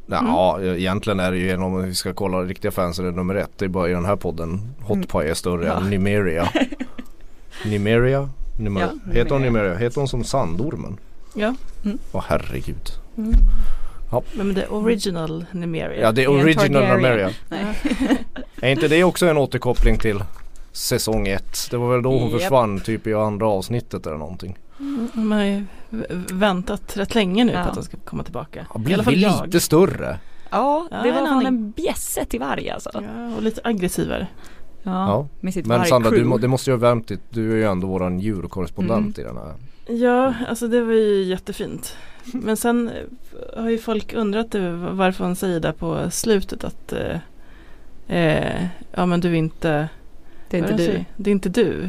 Ja, 0.06 0.60
egentligen 0.62 1.20
är 1.20 1.30
det 1.32 1.38
ju, 1.38 1.56
om 1.56 1.82
vi 1.82 1.94
ska 1.94 2.14
kolla 2.14 2.38
riktiga 2.42 2.70
fans 2.70 2.98
är 2.98 3.02
det 3.02 3.10
nummer 3.10 3.34
ett. 3.34 3.50
Det 3.58 3.64
är 3.64 3.68
bara 3.68 3.88
i 3.88 3.92
den 3.92 4.04
här 4.04 4.16
podden. 4.16 4.60
Hot 4.80 5.08
Pie 5.12 5.30
är 5.30 5.34
större 5.34 5.66
Ja. 5.66 5.80
än 5.80 5.90
Numeria. 5.90 6.48
Numeria? 7.64 8.28
Numer- 8.58 8.80
Ja, 8.80 9.12
Heter 9.12 9.30
hon 9.30 9.42
Numeria. 9.42 9.62
Numeria? 9.62 9.78
Heter 9.78 9.96
hon 10.00 10.08
som 10.08 10.24
Sandormen? 10.24 10.98
Ja, 11.34 11.54
Åh 12.12 12.24
herregud. 12.28 12.90
men 14.34 14.54
det 14.54 14.62
är 14.62 14.72
original 14.72 15.44
Numeria. 15.50 16.00
Ja 16.00 16.12
det 16.12 16.24
är 16.24 16.28
är 16.28 16.28
original. 16.42 17.32
Nej. 17.48 17.64
Är 18.62 18.70
inte 18.70 18.88
det 18.88 19.04
också 19.04 19.26
en 19.26 19.36
återkoppling 19.38 19.98
till 19.98 20.24
säsong 20.72 21.28
ett? 21.28 21.68
Det 21.70 21.76
var 21.76 21.92
väl 21.92 22.02
då 22.02 22.10
hon 22.18 22.30
Japp. 22.30 22.40
försvann 22.40 22.80
typ 22.80 23.06
i 23.06 23.14
andra 23.14 23.46
avsnittet 23.48 24.06
eller 24.06 24.16
någonting. 24.16 24.58
Man 25.12 25.32
har 25.38 25.44
ju 25.44 25.64
väntat 26.32 26.96
rätt 26.96 27.14
länge 27.14 27.44
nu 27.44 27.52
Ja. 27.52 27.62
på 27.64 27.68
att 27.68 27.74
de 27.74 27.84
ska 27.84 27.96
komma 28.04 28.22
tillbaka. 28.22 28.66
Ja, 28.74 28.80
I 28.80 28.84
blir 28.84 28.94
alla 28.94 29.02
fall 29.04 29.14
vi 29.14 29.22
jag. 29.22 29.46
lite 29.46 29.60
större? 29.60 30.18
Ja, 30.50 30.86
Ja, 30.90 30.96
det 31.02 31.12
fan 31.12 31.26
aning. 31.26 31.46
en 31.48 31.70
bjässe 31.70 32.24
till 32.24 32.40
varg 32.40 32.70
alltså. 32.70 32.90
Ja, 32.94 33.00
Ja, 33.16 33.36
och 33.36 33.42
lite 33.42 33.60
aggressivare. 33.64 34.26
Ja. 34.82 35.28
med 35.40 35.54
sitt 35.54 35.66
Men 35.66 35.84
Sandra, 35.84 36.10
du, 36.10 36.38
det 36.38 36.48
måste 36.48 36.70
ju 36.70 36.74
ha 36.76 36.80
värmt 36.80 37.08
ditt, 37.08 37.20
du 37.30 37.52
är 37.52 37.56
ju 37.56 37.64
ändå 37.64 37.86
våran 37.86 38.20
djurkorrespondent 38.20 39.18
Mm. 39.18 39.30
i 39.30 39.34
den 39.34 39.36
här. 39.46 39.54
Ja, 39.96 40.34
alltså 40.48 40.68
det 40.68 40.80
var 40.82 40.92
ju 40.92 41.22
jättefint. 41.22 41.96
Men 42.32 42.56
sen 42.56 42.88
eh, 42.88 43.62
har 43.62 43.70
ju 43.70 43.78
folk 43.78 44.14
undrat 44.14 44.54
över 44.54 44.90
varför 44.92 45.24
hon 45.24 45.36
säger 45.36 45.60
där 45.60 45.72
på 45.72 46.10
slutet 46.10 46.64
att 46.64 46.92
eh, 46.92 47.16
eh, 48.18 48.66
ja 48.92 49.06
men 49.06 49.20
du 49.20 49.28
är 49.28 49.34
inte 49.34 49.88
Det 50.50 50.56
är 50.56 50.58
inte 50.60 50.72
det 50.72 50.76
du. 50.76 50.84
säger? 50.86 51.04
Det 51.16 51.30
är 51.30 51.32
inte 51.32 51.48
du. 51.48 51.88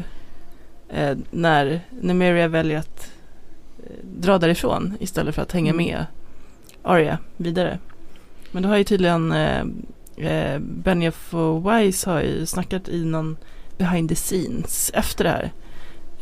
Eh, 0.88 1.16
när 1.30 1.80
Numeria 2.00 2.48
väljer 2.48 2.78
att 2.78 3.12
eh, 3.86 3.90
dra 4.04 4.38
därifrån 4.38 4.94
istället 5.00 5.34
för 5.34 5.42
att 5.42 5.52
hänga 5.52 5.72
Mm. 5.72 5.86
med 5.86 6.06
Arya 6.82 7.18
vidare. 7.36 7.78
Men 8.50 8.62
då 8.62 8.68
har 8.68 8.76
ju 8.76 8.84
tydligen 8.84 9.32
eh, 9.32 9.64
eh, 10.16 10.58
Benioff 10.58 11.34
och 11.34 11.72
Wise 11.72 12.10
har 12.10 12.20
ju 12.20 12.46
snackat 12.46 12.88
i 12.88 13.04
någon 13.04 13.36
behind 13.78 14.08
the 14.08 14.14
scenes 14.14 14.90
efter 14.94 15.24
det 15.24 15.30
här. 15.30 15.52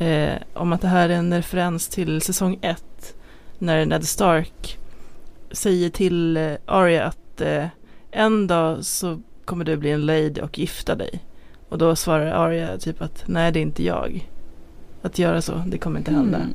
Eh, 0.01 0.43
om 0.55 0.73
att 0.73 0.81
det 0.81 0.89
här 0.89 1.09
är 1.09 1.15
en 1.15 1.35
referens 1.35 1.89
till 1.89 2.21
säsong 2.21 2.59
1. 2.63 3.15
När 3.59 3.87
Ned 3.87 4.05
Stark 4.05 4.79
säger 5.51 5.91
till 5.91 6.37
eh, 6.37 6.53
Arya 6.67 7.05
att 7.05 7.41
eh, 7.41 7.67
en 8.11 8.47
dag 8.47 8.85
så 8.85 9.21
kommer 9.45 9.65
du 9.65 9.77
bli 9.77 9.91
en 9.91 10.07
lady 10.07 10.41
och 10.41 10.59
gifta 10.59 10.95
dig. 10.95 11.25
Och 11.69 11.79
då 11.79 11.97
svarar 11.97 12.33
Arya 12.33 12.79
typ 12.79 13.03
att 13.03 13.25
nej 13.27 13.53
det 13.53 13.59
är 13.59 13.63
inte 13.63 13.85
jag. 13.85 14.31
Att 15.03 15.19
göra 15.19 15.43
så, 15.43 15.63
det 15.67 15.79
kommer 15.79 15.99
inte 15.99 16.13
hända. 16.13 16.39
Mm. 16.39 16.55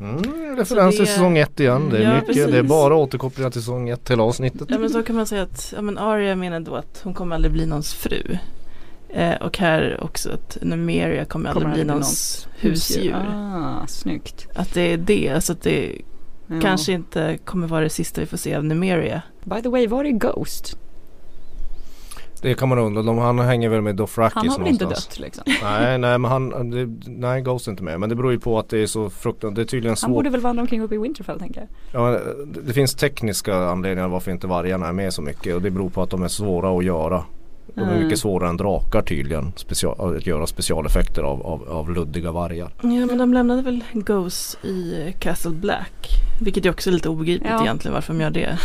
Mm, 0.00 0.56
referens 0.56 0.66
Så 0.68 1.02
det- 1.02 1.06
till 1.06 1.14
säsong 1.14 1.38
ett 1.38 1.60
igen. 1.60 1.88
Det 1.90 1.98
är 1.98 2.02
Ja, 2.02 2.10
mycket, 2.14 2.26
precis. 2.26 2.46
det 2.46 2.58
är 2.58 2.62
bara 2.62 2.94
återkopplingar 2.96 3.50
till 3.50 3.60
säsong 3.60 3.88
ett 3.88 4.04
till 4.04 4.20
avsnittet. 4.20 4.68
Ja 4.70 4.78
men 4.78 4.90
så 4.90 5.02
kan 5.02 5.16
man 5.16 5.26
säga 5.26 5.42
att 5.42 5.72
ja, 5.76 5.82
men 5.82 5.98
Arya 5.98 6.36
menar 6.36 6.60
då 6.60 6.74
att 6.74 7.00
hon 7.04 7.14
kommer 7.14 7.34
aldrig 7.34 7.52
bli 7.52 7.66
någons 7.66 7.94
fru. 7.94 8.38
Eh, 9.08 9.34
och 9.34 9.58
här 9.58 10.00
också 10.04 10.30
att 10.30 10.58
Numeria 10.62 11.24
kommer 11.24 11.50
aldrig 11.50 11.62
Kommer 11.62 11.74
bli 11.74 11.80
aldrig 11.80 11.86
bli 11.86 11.92
någons 11.94 12.48
husdjur. 12.58 13.16
Ah, 13.34 13.86
snyggt. 13.86 14.46
Att 14.54 14.74
det 14.74 14.92
är 14.92 14.96
det, 14.96 15.28
alltså 15.28 15.52
att 15.52 15.62
det 15.62 15.92
Ja. 16.46 16.60
kanske 16.62 16.92
inte 16.92 17.38
kommer 17.44 17.66
vara 17.66 17.80
det 17.80 17.88
sista 17.90 18.20
vi 18.20 18.26
får 18.26 18.36
se 18.36 18.54
av 18.54 18.64
Numeria. 18.64 19.22
By 19.44 19.62
the 19.62 19.68
way, 19.68 19.86
var 19.86 20.04
är 20.04 20.10
Ghost? 20.10 20.78
Det 22.46 22.54
kan 22.54 22.68
man 22.68 22.78
undra. 22.78 23.02
De, 23.02 23.18
han 23.18 23.38
hänger 23.38 23.68
väl 23.68 23.80
med 23.82 23.96
Dothrakis 23.96 24.34
Han 24.34 24.48
har 24.48 24.58
väl 24.58 24.68
inte 24.68 24.84
dött 24.84 25.18
liksom? 25.20 25.44
Nej, 25.62 25.98
nej 25.98 26.18
men 26.18 26.24
han, 26.30 26.70
det, 26.70 27.10
nej 27.10 27.42
Ghost 27.42 27.66
är 27.66 27.70
inte 27.70 27.82
med. 27.82 28.00
Men 28.00 28.08
det 28.08 28.14
beror 28.14 28.32
ju 28.32 28.38
på 28.40 28.58
att 28.58 28.68
det 28.68 28.78
är 28.78 28.86
så 28.86 29.10
fruktansvärt, 29.10 29.56
det 29.56 29.62
är 29.62 29.64
tydligen 29.64 29.90
Han 29.90 29.96
svårt. 29.96 30.10
borde 30.10 30.30
väl 30.30 30.40
vandra 30.40 30.60
omkring 30.62 30.82
uppe 30.82 30.94
i 30.94 30.98
Winterfell 30.98 31.38
tänker 31.38 31.66
jag. 31.92 32.02
Ja, 32.02 32.10
det, 32.10 32.60
det 32.66 32.72
finns 32.72 32.94
tekniska 32.94 33.56
anledningar 33.56 34.08
varför 34.08 34.30
inte 34.30 34.46
vargarna 34.46 34.88
är 34.88 34.92
med 34.92 35.12
så 35.12 35.22
mycket. 35.22 35.54
Och 35.54 35.62
det 35.62 35.70
beror 35.70 35.88
på 35.90 36.02
att 36.02 36.10
de 36.10 36.22
är 36.22 36.28
svåra 36.28 36.78
att 36.78 36.84
göra. 36.84 37.24
De 37.74 37.80
är 37.82 37.90
Mm. 37.92 38.04
mycket 38.04 38.18
svårare 38.18 38.48
än 38.50 38.56
drakar 38.56 39.02
tydligen. 39.02 39.52
Special, 39.56 40.16
att 40.16 40.26
göra 40.26 40.46
specialeffekter 40.46 41.22
av, 41.22 41.46
av, 41.46 41.68
av 41.68 41.90
luddiga 41.90 42.32
vargar. 42.32 42.70
Ja 42.82 42.88
men 42.88 43.18
de 43.18 43.34
lämnade 43.34 43.62
väl 43.62 43.84
Ghost 43.92 44.64
i 44.64 45.12
Castle 45.18 45.50
Black. 45.50 46.06
Vilket 46.40 46.66
ju 46.66 46.70
också 46.70 46.90
är 46.90 46.94
lite 46.94 47.08
obegripligt 47.08 47.50
Ja. 47.52 47.62
egentligen 47.62 47.94
varför 47.94 48.12
de 48.14 48.20
gör 48.20 48.30
det. 48.30 48.58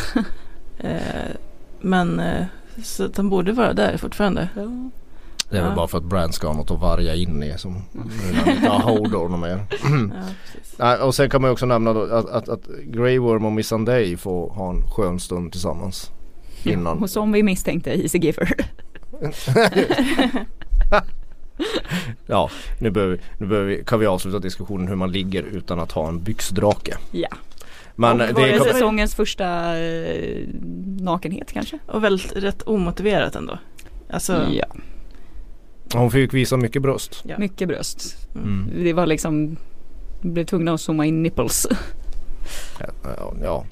eh, 0.79 1.35
men 1.81 2.19
eh, 2.19 2.45
så 2.83 3.05
att 3.05 3.13
de 3.13 3.29
borde 3.29 3.51
vara 3.51 3.73
där 3.73 3.97
fortfarande. 3.97 4.49
Ja. 4.55 4.61
Det 5.49 5.57
är 5.57 5.61
väl 5.61 5.69
Ja. 5.69 5.75
bara 5.75 5.87
för 5.87 5.97
att 5.97 6.03
Brand 6.03 6.33
ska 6.33 6.47
ha 6.47 6.53
något 6.53 6.71
att 6.71 6.79
varga 6.81 7.15
in 7.15 7.43
i 7.43 7.57
som 7.57 7.81
redan 8.33 8.55
inte 8.55 8.69
har 8.69 8.79
Hodor 8.79 9.37
mer. 9.37 9.65
Ja, 10.77 11.03
och 11.03 11.15
sen 11.15 11.29
kan 11.29 11.41
man 11.41 11.49
ju 11.49 11.53
också 11.53 11.65
nämna 11.65 11.93
då 11.93 12.01
att, 12.01 12.29
att, 12.29 12.49
att 12.49 12.61
Grey 12.83 13.19
Worm 13.19 13.45
och 13.45 13.51
Missandei 13.51 14.17
får 14.17 14.49
ha 14.49 14.69
en 14.69 14.81
skön 14.91 15.19
stund 15.19 15.51
tillsammans. 15.51 16.11
Innan. 16.63 16.97
Och 17.03 17.09
som 17.09 17.31
vi 17.31 17.43
misstänkte, 17.43 17.89
Easy 18.01 18.17
Giver. 18.17 18.53
Ja, 22.27 22.49
nu, 22.79 22.91
behöver, 22.91 23.19
nu 23.37 23.47
behöver 23.47 23.67
vi, 23.69 23.83
kan 23.83 23.99
vi 23.99 24.05
avsluta 24.05 24.39
diskussionen 24.39 24.87
hur 24.87 24.95
man 24.95 25.11
ligger 25.11 25.43
utan 25.43 25.79
att 25.79 25.91
ha 25.91 26.07
en 26.07 26.23
byxdrake. 26.23 26.97
Ja. 27.11 27.27
Men 27.95 28.21
och 28.21 28.27
det 28.27 28.33
var 28.33 28.41
det 28.41 28.53
är, 28.53 28.59
säsongens 28.59 29.15
första 29.15 29.77
eh, 29.79 30.47
nakenhet 30.99 31.51
kanske? 31.51 31.79
Och 31.87 32.03
väldigt 32.03 32.35
rätt 32.35 32.67
omotiverat 32.67 33.35
ändå. 33.35 33.59
Alltså, 34.09 34.47
Ja, 34.51 34.65
hon 35.93 36.11
fick 36.11 36.33
visa 36.33 36.57
mycket 36.57 36.81
bröst. 36.81 37.23
Ja. 37.27 37.37
mycket 37.37 37.67
bröst. 37.67 38.27
Mm. 38.35 38.83
Det 38.83 38.93
var 38.93 39.05
liksom, 39.05 39.57
blev 40.21 40.45
tvungna 40.45 40.73
att 40.73 40.81
zooma 40.81 41.05
in 41.05 41.23
nipples. 41.23 41.67
Ja, 42.79 42.87
ja, 43.03 43.33
ja. 43.43 43.65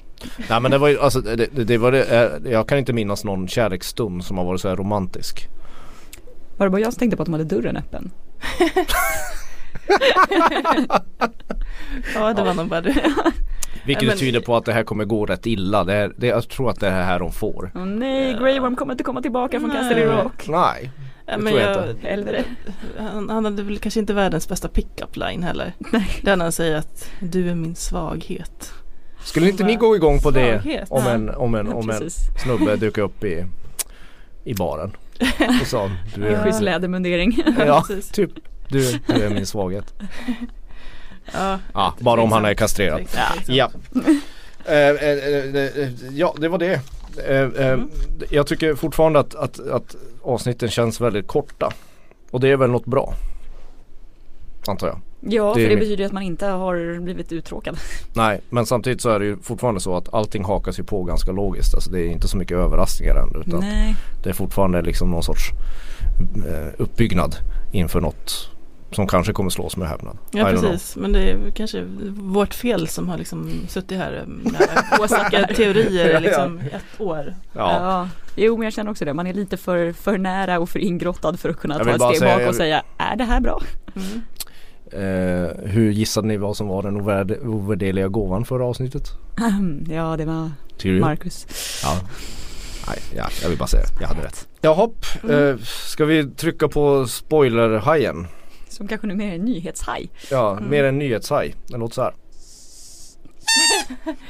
Nej 0.48 0.60
men 0.60 0.70
det 0.70 0.78
var 0.78 0.88
ju, 0.88 1.00
alltså 1.00 1.20
det, 1.20 1.46
det, 1.46 1.78
var 1.78 1.92
det, 1.92 2.04
eh, 2.04 2.52
jag 2.52 2.68
kan 2.68 2.78
inte 2.78 2.92
minnas 2.92 3.24
någon 3.24 3.48
kärleksstund 3.48 4.24
som 4.24 4.38
har 4.38 4.44
varit 4.44 4.60
så 4.60 4.68
här 4.68 4.76
romantisk. 4.76 5.48
Var 6.56 6.66
det 6.66 6.70
bara 6.70 6.80
jag 6.80 6.92
som 6.92 6.98
tänkte 6.98 7.16
på 7.16 7.22
att 7.22 7.26
de 7.26 7.32
hade 7.32 7.44
dörren 7.44 7.76
öppen? 7.76 8.10
ja 12.14 12.32
det 12.32 12.42
var 12.42 12.54
nog 12.54 12.68
bara 12.68 12.80
det. 12.80 12.94
Vilket 13.86 14.08
men- 14.08 14.18
tyder 14.18 14.40
på 14.40 14.56
att 14.56 14.64
det 14.64 14.72
här 14.72 14.82
kommer 14.82 15.04
gå 15.04 15.26
rätt 15.26 15.46
illa. 15.46 15.84
Det 15.84 15.94
är, 15.94 16.12
det, 16.16 16.26
jag 16.26 16.48
tror 16.48 16.70
att 16.70 16.80
det 16.80 16.86
är 16.86 17.02
här 17.04 17.18
de 17.18 17.32
får. 17.32 17.70
Åh 17.74 17.84
nej, 17.84 18.36
Grey 18.40 18.60
Worm 18.60 18.76
kommer 18.76 18.92
inte 18.92 19.04
komma 19.04 19.22
tillbaka 19.22 19.60
från. 19.60 19.70
Castle 19.70 20.04
Rock. 20.04 20.48
Nej. 20.48 20.90
Det 21.26 21.36
men 21.38 21.46
tror 21.46 21.60
jag 21.60 21.76
jag, 21.76 21.90
inte. 21.90 22.08
Hellre. 22.08 22.44
han, 22.98 23.30
han 23.30 23.44
hade 23.44 23.62
väl 23.62 23.78
kanske 23.78 24.00
inte 24.00 24.14
världens 24.14 24.48
bästa 24.48 24.68
pick-up 24.68 25.16
line 25.16 25.42
heller. 25.42 25.72
Nej. 25.92 26.08
Där 26.22 26.36
han 26.36 26.52
säger 26.52 26.76
att 26.76 27.10
du 27.20 27.50
är 27.50 27.54
min 27.54 27.74
svaghet. 27.74 28.72
Skulle 29.24 29.48
inte 29.48 29.64
ni 29.64 29.74
gå 29.76 29.96
igång 29.96 30.18
på 30.20 30.30
det 30.30 30.62
Svaghet, 30.62 30.90
om 30.90 31.06
en, 31.06 31.30
om 31.30 31.54
en, 31.54 31.72
om 31.72 31.90
en 31.90 32.10
snubbe 32.10 32.76
dök 32.76 32.98
upp 32.98 33.24
i, 33.24 33.44
i 34.44 34.54
baren 34.54 34.92
och 35.60 35.66
sa 35.66 35.90
du 36.14 36.28
En 36.28 36.44
schysst 36.44 36.60
är, 36.60 36.64
lädermundering. 36.64 37.42
ja, 37.58 37.84
typ 38.12 38.30
du, 38.68 38.98
du 39.06 39.22
är 39.22 39.30
min 39.30 39.46
svaghet. 39.46 39.94
Ja, 41.34 41.58
Ja, 41.74 41.94
bara 42.00 42.20
om 42.22 42.32
han 42.32 42.44
är 42.44 42.54
kastrerad. 42.54 43.02
Ja. 43.46 43.70
Eh, 44.64 44.74
eh, 44.74 44.90
eh, 44.90 45.54
eh, 45.82 45.88
ja, 46.12 46.34
det 46.38 46.48
var 46.48 46.58
det. 46.58 46.80
Mm. 47.28 47.90
Jag 48.30 48.46
tycker 48.46 48.74
fortfarande 48.74 49.18
att, 49.20 49.34
att, 49.34 49.68
att 49.68 49.96
avsnitten 50.22 50.68
känns 50.68 51.00
väldigt 51.00 51.26
korta. 51.26 51.72
Och 52.30 52.40
det 52.40 52.48
är 52.48 52.56
väl 52.56 52.70
något 52.70 52.84
bra. 52.86 53.14
Antar 54.66 54.86
jag. 54.86 55.00
Ja, 55.20 55.48
Det 55.48 55.54
för 55.54 55.60
det 55.60 55.68
min- 55.68 55.78
betyder 55.78 55.96
ju 56.02 56.04
att 56.06 56.12
man 56.12 56.22
inte 56.22 56.46
har 56.46 57.00
blivit 57.00 57.32
uttråkad. 57.32 57.78
Nej, 58.12 58.40
men 58.50 58.66
samtidigt 58.66 59.00
så 59.00 59.10
är 59.10 59.18
det 59.18 59.24
ju 59.26 59.36
fortfarande 59.42 59.80
så 59.80 59.96
att 59.96 60.14
allting 60.14 60.44
hakas 60.44 60.78
ju 60.78 60.82
på 60.84 61.02
ganska 61.02 61.32
logiskt. 61.32 61.74
Alltså 61.74 61.90
det 61.90 62.00
är 62.00 62.06
inte 62.06 62.28
så 62.28 62.36
mycket 62.36 62.56
överraskningar 62.56 63.14
än. 63.14 63.42
Utan 63.46 63.60
Nej. 63.60 63.94
det 64.22 64.28
är 64.30 64.34
fortfarande 64.34 64.82
liksom 64.82 65.10
någon 65.10 65.22
sorts 65.22 65.50
uppbyggnad 66.78 67.36
inför 67.72 68.00
något 68.00 68.50
som 68.92 69.06
kanske 69.06 69.32
kommer 69.32 69.50
slås 69.50 69.76
med 69.76 69.88
häpnad. 69.88 70.18
Ja 70.32 70.48
know. 70.50 70.62
precis, 70.62 70.96
men 70.96 71.12
det 71.12 71.30
är 71.30 71.50
kanske 71.50 71.84
vårt 72.10 72.54
fel 72.54 72.88
som 72.88 73.08
har 73.08 73.18
liksom 73.18 73.50
suttit 73.68 73.98
här 73.98 74.24
med 74.26 74.54
åsikter, 75.00 75.54
teorier 75.56 76.18
i 76.18 76.20
liksom 76.20 76.58
ett 76.58 77.00
år. 77.00 77.34
Ja. 77.52 77.72
Ja. 77.80 78.08
Jo 78.36 78.56
men 78.56 78.64
jag 78.64 78.72
känner 78.72 78.90
också 78.90 79.04
det, 79.04 79.14
man 79.14 79.26
är 79.26 79.34
lite 79.34 79.56
för, 79.56 79.92
för 79.92 80.18
nära 80.18 80.58
och 80.60 80.68
för 80.70 80.78
ingrottad 80.78 81.36
för 81.40 81.48
att 81.48 81.56
kunna 81.60 81.74
Jag 81.78 81.84
ta 81.86 81.90
ett 81.90 82.02
steg 82.02 82.18
säga- 82.18 82.38
bak 82.38 82.48
och 82.48 82.54
säga 82.54 82.82
är 82.98 83.16
det 83.16 83.24
här 83.24 83.40
bra? 83.40 83.62
Mm. 83.96 84.22
Eh, 84.92 85.50
hur 85.70 85.90
gissade 85.90 86.28
ni 86.28 86.36
vad 86.36 86.56
som 86.56 86.68
var 86.68 86.82
den 86.82 87.00
ovärd- 87.00 87.46
ovärderliga 87.46 88.08
gåvan 88.08 88.44
förra 88.44 88.64
avsnittet? 88.66 89.02
ja 89.90 90.16
det 90.16 90.24
var 90.24 90.50
Tyrion? 90.78 91.00
Marcus. 91.00 91.46
Ja. 91.82 91.96
Nej, 92.88 92.98
ja, 93.16 93.28
jag 93.42 93.48
vill 93.48 93.58
bara 93.58 93.66
säga. 93.68 93.84
Jag 94.00 94.08
hade 94.08 94.22
rätt. 94.22 94.48
Jaha, 94.60 94.90
Mm. 95.22 95.48
eh, 95.48 95.56
ska 95.64 96.04
vi 96.04 96.24
trycka 96.30 96.68
på 96.68 97.06
spoilerhajen? 97.06 98.26
Som 98.80 98.88
kanske 98.88 99.06
numera 99.06 99.30
är 99.30 99.34
en 99.34 99.44
nyhetshaj. 99.44 100.10
Ja, 100.30 100.52
Mm. 100.56 100.70
mer 100.70 100.84
en 100.84 100.98
nyhetshaj. 100.98 101.54
Den 101.68 101.80
låter 101.80 101.94
så 101.94 102.02
här. 102.02 102.12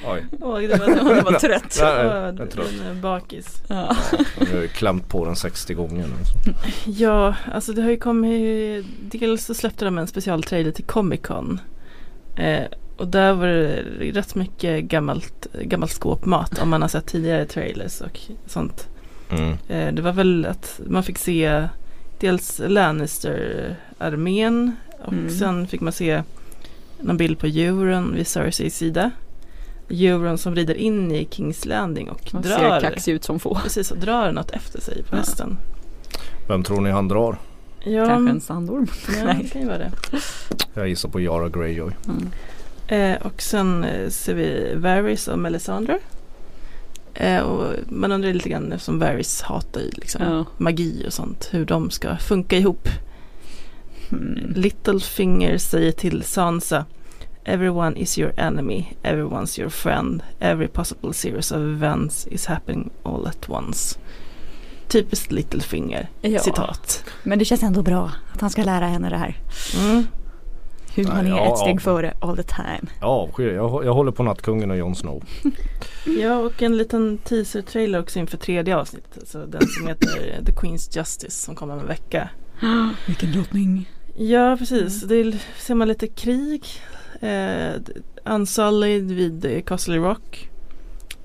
Oj, 0.07 0.25
Åh, 0.41 0.61
det 0.61 0.79
var, 0.79 1.15
Det 1.15 1.23
var 1.23 1.33
trött. 1.39 1.79
Nej, 1.81 2.07
nej, 2.07 2.35
jag 2.39 2.51
trött. 2.51 2.97
bakis. 3.03 3.63
Ja. 3.69 3.97
nu 4.41 4.47
har 4.55 4.61
jag 4.61 4.71
klämt 4.71 5.09
på 5.09 5.25
den 5.25 5.37
60 5.37 5.75
gånger 5.75 6.07
nu. 6.07 6.53
Ja, 6.87 7.35
alltså 7.53 7.73
det 7.73 7.83
har 7.83 7.91
ju 7.91 7.97
kommit, 7.97 8.87
dels 9.01 9.45
så 9.45 9.55
släppte 9.55 9.85
de 9.85 9.99
en 9.99 10.07
specialtrailer 10.07 10.71
till 10.73 10.85
Comic 10.85 11.21
Con. 11.23 11.61
Eh, 12.37 12.65
och 12.97 13.09
där 13.09 13.33
var 13.33 13.47
det 13.47 13.83
rätt 14.13 14.35
mycket 14.35 14.85
gammalt, 14.85 15.47
gammalt 15.63 15.93
skåpmat 15.93 16.59
om 16.59 16.71
man 16.71 16.83
har 16.83 16.89
sett 16.89 17.07
tidigare 17.07 17.47
trailers 17.47 18.01
och 18.01 18.21
sånt. 18.47 18.89
Mm. 19.31 19.53
Eh, 19.69 19.95
det 19.95 20.03
var 20.03 20.13
väl 20.13 20.47
att 20.47 20.81
man 20.87 21.03
fick 21.03 21.19
se 21.19 21.69
dels 22.21 22.61
Lannister-armén 22.67 24.73
och 25.05 25.13
Mm. 25.13 25.31
sen 25.31 25.67
fick 25.67 25.81
man 25.81 25.93
se 25.93 26.23
någon 27.01 27.17
bild 27.17 27.39
på 27.39 27.47
Euron 27.47 28.15
vid 28.15 28.27
Cerseis 28.27 28.77
sida. 28.77 29.11
Euron 29.91 30.39
som 30.39 30.55
rider 30.55 30.75
in 30.75 31.13
i 31.13 31.29
Kings 31.31 31.65
Landing 31.65 32.11
och 32.11 32.35
Man 32.35 32.43
drar, 32.43 32.59
ser 32.59 32.81
kaxig 32.81 33.13
ut 33.13 33.25
som 33.25 33.41
få. 33.41 33.55
precis, 33.55 33.91
och 33.91 33.99
drar 33.99 34.33
något 34.33 34.51
efter 34.51 34.81
sig 34.81 35.03
på 35.03 35.15
Ja. 35.15 35.19
hästen. 35.19 35.57
Vem 36.49 36.63
tror 36.63 36.81
ni 36.81 36.91
han 36.91 37.09
drar? 37.09 37.37
Ja, 37.85 38.07
Kanske 38.07 38.31
en 38.31 38.41
sandorm. 38.41 38.87
ja, 39.19 39.25
Nej. 39.25 39.39
det 39.43 39.49
kan 39.49 39.61
ju 39.63 39.67
vara 39.69 39.79
det. 39.79 39.91
Jag 40.75 40.89
gissar 40.89 41.09
på 41.09 41.21
Yara 41.21 41.49
Greyjoy. 41.49 41.93
Mm. 42.09 42.31
Eh, 42.89 43.17
och 43.27 43.43
sen 43.43 43.85
eh, 43.85 44.09
ser 44.09 44.35
vi 44.35 44.75
Varys 44.77 45.29
och 45.29 45.39
Melisandre. 45.39 45.99
Eh, 47.15 47.41
och 47.41 47.75
man 47.89 48.13
undrar 48.13 48.33
lite 48.33 48.49
grann 48.49 48.73
eftersom 48.73 48.99
Varys 48.99 49.43
hatar 49.43 49.81
ju 49.81 49.91
liksom 49.93 50.23
Ja. 50.23 50.45
magi 50.59 51.05
och 51.07 51.13
sånt. 51.13 51.49
Hur 51.53 51.65
de 51.65 51.91
ska 51.91 52.17
funka 52.17 52.57
ihop. 52.57 52.89
Mm. 54.13 54.53
Littlefinger 54.57 55.59
säger 55.59 55.93
till 55.93 56.23
Sansa 56.23 56.85
Everyone 57.45 57.97
is 57.97 58.19
your 58.19 58.33
enemy, 58.37 58.87
everyone's 59.03 59.61
your 59.61 59.71
friend, 59.71 60.23
every 60.41 60.69
possible 60.69 61.13
series 61.13 61.53
of 61.53 61.59
events 61.59 62.27
is 62.27 62.47
happening 62.47 62.91
all 63.03 63.27
at 63.27 63.49
once. 63.51 63.99
Typiskt 64.89 65.33
Littlefinger, 65.33 66.09
Ja. 66.21 66.39
citat. 66.41 67.05
Men 67.23 67.39
det 67.39 67.45
känns 67.45 67.63
ändå 67.63 67.83
bra 67.83 68.11
att 68.35 68.41
han 68.41 68.51
ska 68.51 68.65
lära 68.65 68.87
henne 68.87 69.11
det 69.11 69.17
här. 69.17 69.37
Mm. 69.81 70.07
Hur 70.95 71.05
man 71.05 71.27
är 71.27 71.31
ja, 71.31 71.53
ett 71.53 71.59
steg 71.59 71.77
ja. 71.77 71.81
före 71.81 72.15
all 72.21 72.37
the 72.37 72.43
time. 72.43 72.93
Avskyr 73.01 73.55
jag, 73.55 73.85
jag 73.85 73.95
håller 73.95 74.13
på 74.13 74.23
Nattkungen 74.23 74.71
och 74.71 74.77
Jon 74.77 74.95
Snow. 74.95 75.25
Ja, 76.05 76.37
och 76.37 76.63
en 76.63 76.77
liten 76.77 77.19
teaser-trailer 77.19 78.01
också 78.01 78.19
inför 78.19 78.37
tredje 78.37 78.77
avsnittet. 78.77 79.19
Alltså 79.19 79.47
den 79.47 79.67
som 79.67 79.87
heter 79.87 80.43
The 80.47 80.53
Queen's 80.53 80.97
Justice 80.97 81.45
som 81.45 81.55
kommer 81.55 81.75
om 81.75 81.81
en 81.81 81.87
vecka. 81.87 82.29
Vilken 83.07 83.33
drottning. 83.33 83.89
Ja, 84.17 84.57
precis. 84.57 85.03
Det 85.03 85.39
ser 85.59 85.75
man 85.75 85.89
lite 85.89 86.07
krig. 86.07 86.65
Eh, 87.21 87.73
Unsullied 88.25 89.13
vid 89.13 89.45
eh, 89.45 89.63
Castle 89.63 89.97
Rock. 89.97 90.51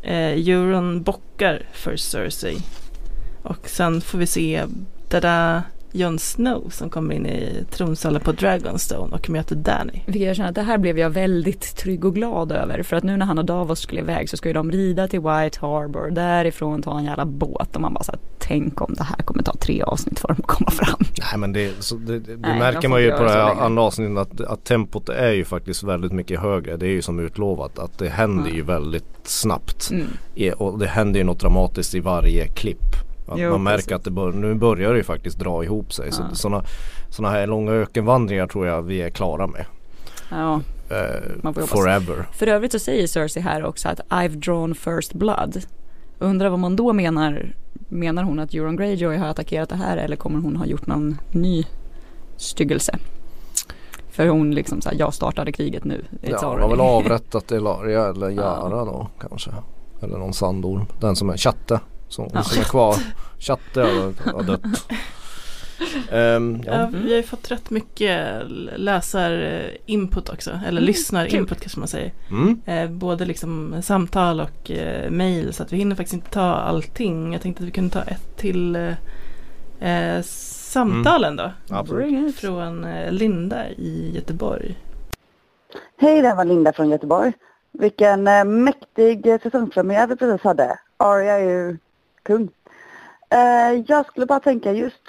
Eh, 0.02 0.50
Euron 0.50 1.04
bockar 1.04 1.68
för 1.74 1.96
Cersei. 1.96 2.58
Och 3.44 3.70
sen 3.70 4.02
får 4.02 4.18
vi 4.18 4.28
se 4.28 4.66
Dada 5.10 5.64
Jon 5.96 6.20
Snow 6.20 6.70
som 6.70 6.90
kommer 6.90 7.16
in 7.16 7.26
i 7.26 7.66
tronsalen 7.72 8.22
på 8.22 8.32
Dragonstone 8.32 9.16
och 9.16 9.30
möter 9.30 9.56
Danny. 9.56 10.02
Vilket 10.06 10.28
jag 10.28 10.36
känner 10.36 10.50
att 10.50 10.56
det 10.56 10.62
här 10.62 10.78
blev 10.78 11.00
jag 11.00 11.10
väldigt 11.10 11.76
trygg 11.76 12.06
och 12.06 12.16
glad 12.16 12.52
över. 12.52 12.84
För 12.84 12.96
att 12.96 13.04
nu 13.04 13.18
när 13.18 13.26
han 13.26 13.38
och 13.38 13.46
Davos 13.46 13.80
skulle 13.80 14.02
iväg 14.02 14.30
så 14.30 14.38
ska 14.38 14.50
ju 14.50 14.54
de 14.54 14.72
rida 14.72 15.08
till 15.08 15.20
White 15.20 15.60
Harbor. 15.62 16.12
Därifrån 16.12 16.82
ta 16.82 16.98
en 17.00 17.06
jävla 17.06 17.26
båt. 17.26 17.76
Och 17.76 17.82
man 17.82 17.94
bara 17.94 18.04
så 18.04 18.12
här, 18.12 18.20
tänk 18.40 18.82
om 18.82 18.94
det 18.98 19.04
här 19.04 19.18
kommer 19.18 19.44
ta 19.44 19.54
tre 19.54 19.82
avsnitt 19.82 20.20
för 20.20 20.28
dem 20.28 20.38
att 20.40 20.48
komma 20.48 20.72
fram. 20.72 21.00
Nej 21.00 21.38
men 21.40 21.54
det, 21.54 21.84
så 21.84 21.96
det, 21.96 22.20
det 22.20 22.38
Nej, 22.38 22.60
märker 22.60 22.88
man 22.90 23.02
ju 23.02 23.12
på 23.12 23.24
det 23.24 23.30
här 23.30 23.62
andra 23.62 23.84
avsnittet 23.84 24.18
att, 24.18 24.42
att 24.42 24.64
tempot 24.64 25.10
är 25.10 25.32
ju 25.32 25.46
faktiskt 25.46 25.84
väldigt 25.84 26.12
mycket 26.12 26.40
högre. 26.40 26.78
Det 26.78 26.86
är 26.86 26.92
ju 26.92 27.02
som 27.02 27.20
utlovat 27.20 27.80
att 27.80 27.98
det 28.00 28.10
händer 28.10 28.50
Ja. 28.50 28.56
ju 28.56 28.62
väldigt 28.62 29.06
snabbt. 29.24 29.92
Mm. 29.92 30.54
Och 30.58 30.80
det 30.80 30.88
händer 30.88 31.20
ju 31.20 31.24
något 31.24 31.40
dramatiskt 31.40 31.96
i 31.96 32.00
varje 32.00 32.48
klipp. 32.48 32.96
Att 33.28 33.40
Jo, 33.40 33.52
man 33.52 33.64
märker 33.64 33.78
precis. 33.78 33.92
att 33.92 34.04
det 34.04 34.12
bör, 34.12 34.32
nu 34.32 34.54
börjar 34.56 34.92
det 34.92 34.98
ju 34.98 35.04
faktiskt 35.04 35.40
dra 35.40 35.64
ihop 35.64 35.94
sig. 35.94 36.12
Så 36.12 36.22
Ja. 36.30 36.36
sådana, 36.36 36.64
såna 37.10 37.30
här 37.30 37.48
långa 37.48 37.72
ökenvandringar 37.72 38.48
tror 38.48 38.68
jag 38.68 38.82
vi 38.82 39.02
är 39.02 39.10
klara 39.10 39.48
med. 39.48 39.66
Ja. 40.32 40.62
Hoppas. 41.44 41.70
forever. 41.70 42.26
För 42.32 42.48
övrigt 42.48 42.72
så 42.72 42.80
säger 42.80 43.08
Cersei 43.08 43.44
här 43.44 43.66
också 43.66 43.90
att 43.90 44.00
I've 44.10 44.36
drawn 44.36 44.76
first 44.76 45.14
blood. 45.14 45.62
Undrar 46.20 46.50
vad 46.50 46.60
man 46.60 46.76
då 46.76 46.94
menar. 46.94 47.54
Menar 47.90 48.24
hon 48.24 48.40
att 48.40 48.54
Euron 48.54 48.76
Greyjoy 48.76 49.18
har 49.18 49.28
attackerat 49.28 49.70
det 49.70 49.76
här 49.76 49.98
eller 49.98 50.16
kommer 50.16 50.40
hon 50.40 50.56
ha 50.56 50.66
gjort 50.66 50.88
någon 50.88 51.18
ny 51.32 51.66
styggelse? 52.38 52.98
För 54.12 54.28
hon 54.28 54.52
liksom 54.56 54.82
såhär, 54.82 54.98
jag 55.00 55.14
startade 55.14 55.52
kriget 55.52 55.84
nu. 55.84 56.06
It's 56.12 56.30
Ja, 56.32 56.38
already. 56.38 56.62
har 56.62 56.70
väl 56.70 56.80
avrättat 57.06 57.52
Elaria 57.52 58.06
eller 58.08 58.30
Jara 58.30 58.86
då 58.86 59.08
kanske. 59.20 59.52
Eller 60.02 60.18
någon 60.18 60.34
sandorm. 60.34 60.86
Den 61.00 61.16
som 61.16 61.30
är 61.30 61.38
chatte. 61.38 61.80
Som, 62.10 62.30
Ja. 62.34 62.44
som 62.44 62.60
är 62.62 62.66
kvar. 62.66 62.96
Chatte 63.40 63.82
har, 63.82 64.32
har 64.34 64.44
dött. 64.44 64.62
Ehm, 66.12 66.62
ja. 66.66 66.74
Ja, 66.80 66.90
vi 67.04 67.10
har 67.10 67.18
ju 67.18 67.24
fått 67.24 67.52
rätt 67.52 67.70
mycket 67.70 68.42
läsar-input 68.76 70.30
också. 70.30 70.50
Eller 70.52 70.82
Mm, 70.82 70.84
lyssnar-input 70.84 71.60
kanske 71.62 71.80
man 71.80 71.88
säger. 71.88 72.14
Mm. 72.30 72.62
Eh, 72.66 72.90
både 72.90 73.26
liksom 73.26 73.82
samtal 73.84 74.40
och 74.42 74.72
eh, 74.72 75.10
mail 75.12 75.54
så 75.54 75.64
att 75.64 75.74
vi 75.74 75.78
hinner 75.78 75.96
faktiskt 75.96 76.14
inte 76.14 76.30
ta 76.30 76.42
allting. 76.42 77.34
Jag 77.34 77.42
tänkte 77.42 77.64
att 77.64 77.68
vi 77.68 77.72
kunde 77.72 77.90
ta 77.94 78.02
ett 78.02 78.38
till 78.38 78.76
eh, 78.76 78.94
eh, 79.90 80.22
samtalen 80.24 81.36
då. 81.36 81.52
Absolut. 81.70 82.36
Från 82.36 82.84
eh, 82.84 83.12
Linda 83.12 83.70
i 83.70 84.12
Göteborg. 84.16 84.76
Hej, 85.98 86.22
det 86.22 86.28
här 86.28 86.36
var 86.36 86.46
Linda 86.46 86.74
från 86.74 86.90
Göteborg. 86.90 87.34
Vilken 87.72 88.28
eh, 88.28 88.44
mäktig 88.44 89.28
eh, 89.28 89.40
säsongspremiär 89.44 90.08
vi 90.08 90.16
precis 90.16 90.44
hade. 90.44 90.80
Arya 90.98 91.34
är 91.34 91.44
ju 91.50 91.78
kung. 92.26 92.50
Eh, 93.30 93.84
jag 93.88 94.06
skulle 94.06 94.26
bara 94.26 94.40
tänka 94.40 94.72
just 94.72 95.02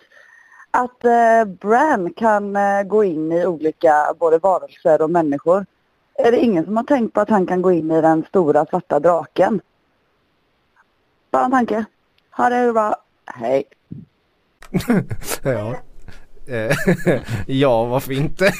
att 0.70 1.04
eh, 1.04 1.44
Bran 1.44 2.12
kan 2.16 2.56
eh, 2.56 2.82
gå 2.82 3.04
in 3.04 3.32
i 3.32 3.46
olika 3.46 4.14
både 4.18 4.38
varelser 4.38 5.02
och 5.02 5.10
människor. 5.10 5.66
Är 6.18 6.30
det 6.32 6.38
ingen 6.38 6.64
som 6.64 6.76
har 6.76 6.84
tänkt 6.84 7.14
på 7.14 7.20
att 7.20 7.30
han 7.30 7.46
kan 7.46 7.62
gå 7.62 7.72
in 7.72 7.90
i 7.90 8.00
den 8.00 8.24
stora 8.28 8.66
svarta 8.66 9.00
draken? 9.00 9.60
Bara 11.30 11.44
en 11.44 11.50
tanke. 11.50 11.84
Ha 12.30 12.48
det 12.48 12.72
bra. 12.72 12.96
Hej. 13.26 13.64
Ja. 15.42 15.76
Ja, 17.46 17.84
varför 17.84 18.12
inte? 18.12 18.44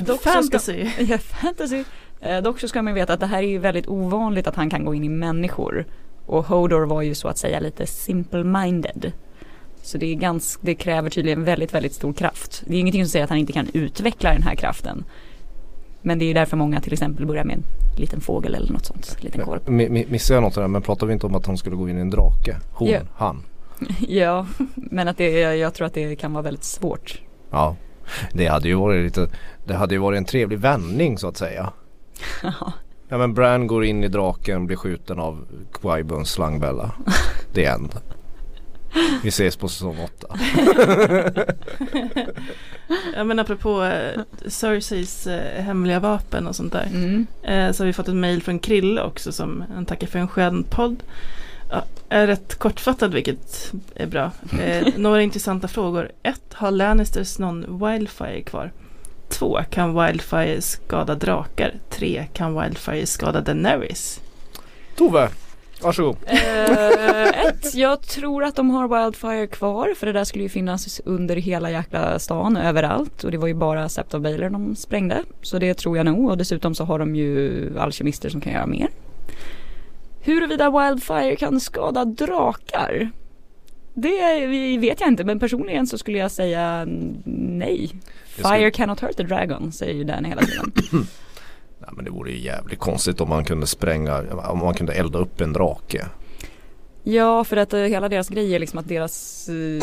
Dock 0.00 0.22
så 0.22 0.28
ska, 0.28 0.32
Fantasy. 0.32 0.90
ja, 0.98 1.18
fantasy. 1.18 1.84
Eh, 2.24 2.42
dock 2.42 2.60
så 2.60 2.68
ska 2.68 2.82
man 2.82 2.94
veta 2.94 3.12
att 3.12 3.20
det 3.20 3.26
här 3.26 3.38
är 3.42 3.46
ju 3.46 3.58
väldigt 3.58 3.88
ovanligt 3.88 4.46
att 4.46 4.56
han 4.56 4.70
kan 4.70 4.84
gå 4.84 4.94
in 4.94 5.04
i 5.04 5.08
människor. 5.08 5.84
Och 6.26 6.44
Hodor 6.46 6.86
var 6.86 7.02
ju 7.02 7.14
så 7.14 7.28
att 7.28 7.38
säga 7.38 7.60
lite 7.60 7.84
simple-minded. 7.86 9.12
Så 9.82 9.98
det, 9.98 10.06
är 10.06 10.14
ganska, 10.14 10.60
det 10.64 10.74
kräver 10.74 11.10
tydligen 11.10 11.44
väldigt, 11.44 11.74
väldigt 11.74 11.92
stor 11.94 12.12
kraft. 12.12 12.62
Det 12.66 12.76
är 12.76 12.80
ingenting 12.80 13.04
som 13.04 13.10
säger 13.10 13.24
att 13.24 13.30
han 13.30 13.38
inte 13.38 13.52
kan 13.52 13.68
utveckla 13.72 14.32
den 14.32 14.42
här 14.42 14.54
kraften. 14.54 15.04
Men 16.02 16.18
det 16.18 16.24
är 16.24 16.26
ju 16.26 16.34
därför 16.34 16.56
många 16.56 16.80
till 16.80 16.92
exempel 16.92 17.26
börjar 17.26 17.44
med 17.44 17.56
en 17.56 17.62
liten 18.00 18.20
fågel 18.20 18.54
eller 18.54 18.72
något 18.72 18.84
sånt. 18.86 19.16
En 19.18 19.24
liten 19.24 19.44
korp. 19.44 19.68
Mi- 19.68 19.88
mi- 19.88 20.10
Missade 20.10 20.36
jag 20.36 20.42
något 20.42 20.54
där? 20.54 20.68
Men 20.68 20.82
pratade 20.82 21.06
vi 21.06 21.12
inte 21.12 21.26
om 21.26 21.34
att 21.34 21.46
hon 21.46 21.58
skulle 21.58 21.76
gå 21.76 21.88
in 21.88 21.98
i 21.98 22.00
en 22.00 22.10
drake? 22.10 22.56
Hon, 22.72 22.88
Ja. 22.88 23.00
han. 23.16 23.42
ja, 24.08 24.46
men 24.74 25.08
att 25.08 25.16
det, 25.16 25.30
jag 25.56 25.74
tror 25.74 25.86
att 25.86 25.94
det 25.94 26.16
kan 26.16 26.32
vara 26.32 26.42
väldigt 26.42 26.64
svårt. 26.64 27.20
Ja. 27.50 27.76
Det 28.32 28.46
hade 28.46 28.68
ju 28.68 28.74
varit 28.74 29.04
lite, 29.04 29.28
det 29.66 29.74
hade 29.74 29.94
ju 29.94 30.00
varit 30.00 30.16
en 30.18 30.24
trevlig 30.24 30.58
vändning 30.58 31.18
så 31.18 31.28
att 31.28 31.36
säga. 31.36 31.72
Ja 33.08 33.18
men 33.18 33.34
Bran 33.34 33.66
går 33.66 33.84
in 33.84 34.04
i 34.04 34.08
draken, 34.08 34.66
blir 34.66 34.76
skjuten 34.76 35.18
av 35.18 35.46
Quibons 35.72 36.30
slangbella. 36.30 36.90
Det 37.52 37.64
är 37.64 37.74
end. 37.74 37.94
Vi 39.22 39.28
ses 39.28 39.56
på 39.56 39.68
säsong 39.68 39.98
8. 40.04 40.26
Ja 43.14 43.24
men 43.24 43.38
apropå 43.38 43.84
eh, 43.84 44.20
Cerseis 44.46 45.26
eh, 45.26 45.62
hemliga 45.62 46.00
vapen 46.00 46.46
och 46.46 46.56
sånt 46.56 46.72
där. 46.72 46.88
Mm. 46.92 47.26
Eh, 47.42 47.72
så 47.72 47.82
har 47.82 47.86
vi 47.86 47.92
fått 47.92 48.08
ett 48.08 48.14
mail 48.14 48.42
från 48.42 48.58
Krille 48.58 49.02
också 49.02 49.32
som 49.32 49.64
han 49.74 49.86
tackar 49.86 50.06
för 50.06 50.18
en 50.18 50.28
skön 50.28 50.64
podd. 50.70 51.02
Ja, 51.70 51.84
är 52.08 52.26
rätt 52.26 52.54
kortfattad 52.54 53.14
vilket 53.14 53.72
är 53.94 54.06
bra. 54.06 54.30
Eh, 54.60 54.86
några 54.96 55.22
intressanta 55.22 55.68
frågor. 55.68 56.10
1. 56.22 56.40
Har 56.52 56.70
Lannisters 56.70 57.38
någon 57.38 57.86
Wildfire 57.86 58.42
kvar? 58.42 58.72
2. 59.34 59.60
Kan 59.70 60.04
Wildfire 60.04 60.60
skada 60.60 61.14
drakar? 61.14 61.74
3. 61.90 62.26
Kan 62.32 62.60
Wildfire 62.60 63.06
skada 63.06 63.40
Daenerys? 63.40 64.20
Tove, 64.96 65.28
varsågod. 65.82 66.16
Eh, 66.26 67.46
ett, 67.46 67.74
jag 67.74 68.02
tror 68.02 68.44
att 68.44 68.56
de 68.56 68.70
har 68.70 69.04
Wildfire 69.04 69.46
kvar 69.46 69.94
för 69.96 70.06
det 70.06 70.12
där 70.12 70.24
skulle 70.24 70.44
ju 70.44 70.48
finnas 70.50 71.00
under 71.04 71.36
hela 71.36 71.70
jäkla 71.70 72.18
stan 72.18 72.56
överallt 72.56 73.24
och 73.24 73.30
det 73.30 73.38
var 73.38 73.48
ju 73.48 73.54
bara 73.54 73.88
Sept 73.88 74.14
of 74.14 74.22
Baelor 74.22 74.50
de 74.50 74.76
sprängde. 74.76 75.22
Så 75.42 75.58
det 75.58 75.74
tror 75.74 75.96
jag 75.96 76.06
nog 76.06 76.30
och 76.30 76.38
dessutom 76.38 76.74
så 76.74 76.84
har 76.84 76.98
de 76.98 77.16
ju 77.16 77.78
alkemister 77.78 78.28
som 78.28 78.40
kan 78.40 78.52
göra 78.52 78.66
mer. 78.66 78.88
Huruvida 80.20 80.70
Wildfire 80.70 81.36
kan 81.36 81.60
skada 81.60 82.04
drakar? 82.04 83.10
Det 83.94 84.46
vet 84.78 85.00
jag 85.00 85.08
inte 85.08 85.24
men 85.24 85.38
personligen 85.40 85.86
så 85.86 85.98
skulle 85.98 86.18
jag 86.18 86.30
säga 86.30 86.84
nej. 87.24 87.90
Det 87.92 88.42
skulle- 88.42 88.56
Fire 88.58 88.70
cannot 88.70 89.00
hurt 89.00 89.16
the 89.16 89.22
dragon 89.22 89.72
säger 89.72 89.94
ju 89.94 90.04
den 90.04 90.24
hela 90.24 90.42
tiden. 90.42 90.72
Nej, 91.78 91.90
men 91.92 92.04
det 92.04 92.10
vore 92.10 92.30
ju 92.32 92.38
jävligt 92.38 92.78
konstigt 92.78 93.20
om 93.20 93.28
man 93.28 93.44
kunde 93.44 93.66
spränga, 93.66 94.22
om 94.48 94.58
man 94.58 94.74
kunde 94.74 94.92
elda 94.92 95.18
upp 95.18 95.40
en 95.40 95.52
drake. 95.52 96.06
Ja, 97.02 97.44
för 97.44 97.56
att 97.56 97.72
eh, 97.72 97.80
hela 97.80 98.08
deras 98.08 98.28
grej 98.28 98.54
är 98.54 98.58
liksom 98.58 98.78
att 98.78 98.88
deras 98.88 99.48
uh, 99.48 99.82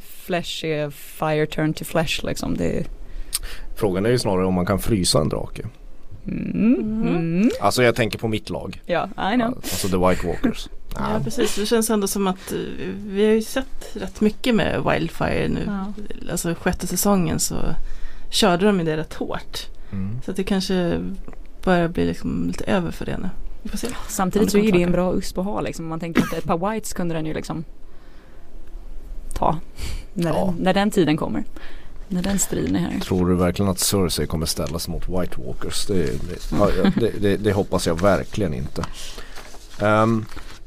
flesh 0.00 0.64
är 0.64 0.90
fire 0.90 1.46
turn 1.46 1.74
to 1.74 1.84
flesh 1.84 2.24
liksom. 2.24 2.56
Det, 2.56 2.84
Frågan 3.76 4.06
är 4.06 4.10
ju 4.10 4.18
snarare 4.18 4.46
om 4.46 4.54
man 4.54 4.66
kan 4.66 4.78
frysa 4.78 5.20
en 5.20 5.28
drake. 5.28 5.62
mm, 6.26 7.02
mm. 7.08 7.50
Alltså 7.60 7.82
jag 7.82 7.94
tänker 7.94 8.18
på 8.18 8.28
mitt 8.28 8.50
lag. 8.50 8.82
Ja, 8.86 9.04
I 9.32 9.34
know. 9.34 9.48
Alltså 9.56 9.88
the 9.88 9.96
White 9.96 10.26
Walkers. 10.26 10.68
Ja 10.94 11.20
precis, 11.24 11.54
det 11.54 11.66
känns 11.66 11.90
ändå 11.90 12.06
som 12.06 12.26
att 12.26 12.52
eh, 12.52 12.58
vi 13.06 13.24
har 13.24 13.32
ju 13.32 13.42
sett 13.42 13.90
rätt 13.92 14.20
mycket 14.20 14.54
med 14.54 14.82
Wildfire 14.90 15.48
nu. 15.48 15.64
Ja. 15.66 15.92
Alltså 16.32 16.54
sjätte 16.54 16.86
säsongen 16.86 17.40
så 17.40 17.56
körde 18.30 18.66
de 18.66 18.78
ju 18.78 18.84
det 18.84 18.96
rätt 18.96 19.14
hårt. 19.14 19.66
Mm. 19.92 20.20
Så 20.24 20.30
att 20.30 20.36
det 20.36 20.44
kanske 20.44 21.00
börjar 21.64 21.88
bli 21.88 22.04
liksom 22.06 22.44
lite 22.46 22.64
över 22.64 22.90
för 22.90 23.04
det 23.06 23.18
nu. 23.18 23.30
Vi 23.62 23.68
får 23.68 23.78
se. 23.78 23.88
Samtidigt 24.08 24.50
så 24.50 24.58
är 24.58 24.72
det 24.72 24.82
en 24.82 24.92
bra 24.92 25.14
USP 25.14 25.38
att 25.38 25.44
ha 25.44 25.60
liksom. 25.60 25.86
Man 25.88 26.00
tänker 26.00 26.22
att 26.22 26.32
ett 26.32 26.44
par 26.44 26.70
whites 26.72 26.92
kunde 26.92 27.14
den 27.14 27.26
ju 27.26 27.34
liksom 27.34 27.64
ta 29.34 29.58
när, 30.14 30.30
Ja. 30.30 30.46
den, 30.46 30.64
när 30.64 30.74
den 30.74 30.90
tiden 30.90 31.16
kommer. 31.16 31.44
När 32.08 32.22
den 32.22 32.38
striden 32.38 32.76
är 32.76 32.80
här. 32.80 33.00
Tror 33.00 33.28
du 33.28 33.34
verkligen 33.34 33.70
att 33.70 33.78
Cersei 33.78 34.26
kommer 34.26 34.46
ställas 34.46 34.88
mot 34.88 35.08
White 35.08 35.36
Walkers? 35.46 35.86
Det, 35.86 35.94
det, 35.94 37.00
det, 37.00 37.10
det, 37.20 37.36
det 37.36 37.52
hoppas 37.52 37.86
jag 37.86 38.00
verkligen 38.00 38.54
inte. 38.54 38.84
Ehm, 39.80 40.24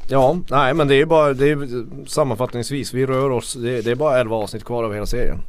ja, 0.08 0.38
nej 0.50 0.74
men 0.74 0.88
det 0.88 0.96
är 1.02 1.06
bara 1.06 1.34
det 1.34 1.50
är, 1.50 1.86
sammanfattningsvis. 2.08 2.94
Vi 2.94 3.06
rör 3.06 3.30
oss. 3.30 3.54
Det, 3.54 3.82
det 3.82 3.92
är 3.92 3.96
bara 3.96 4.20
11 4.20 4.36
avsnitt 4.36 4.64
kvar 4.64 4.84
av 4.84 4.94
hela 4.94 5.06
serien. 5.06 5.42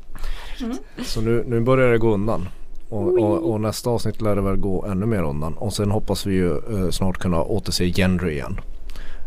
Mm. 0.60 0.76
Så 1.04 1.20
nu, 1.20 1.44
nu 1.46 1.60
börjar 1.60 1.92
det 1.92 1.98
gå 1.98 2.14
undan. 2.14 2.48
Och, 2.88 3.18
och, 3.18 3.50
och 3.52 3.60
nästa 3.60 3.90
avsnitt 3.90 4.20
lär 4.20 4.36
det 4.36 4.42
väl 4.42 4.56
gå 4.56 4.84
ännu 4.86 5.06
mer 5.06 5.22
undan. 5.22 5.54
Och 5.54 5.72
sen 5.72 5.90
hoppas 5.90 6.26
vi 6.26 6.34
ju 6.34 6.50
eh, 6.56 6.90
snart 6.90 7.18
kunna 7.18 7.42
återse 7.42 7.84
Gendry 7.84 8.32
igen. 8.32 8.60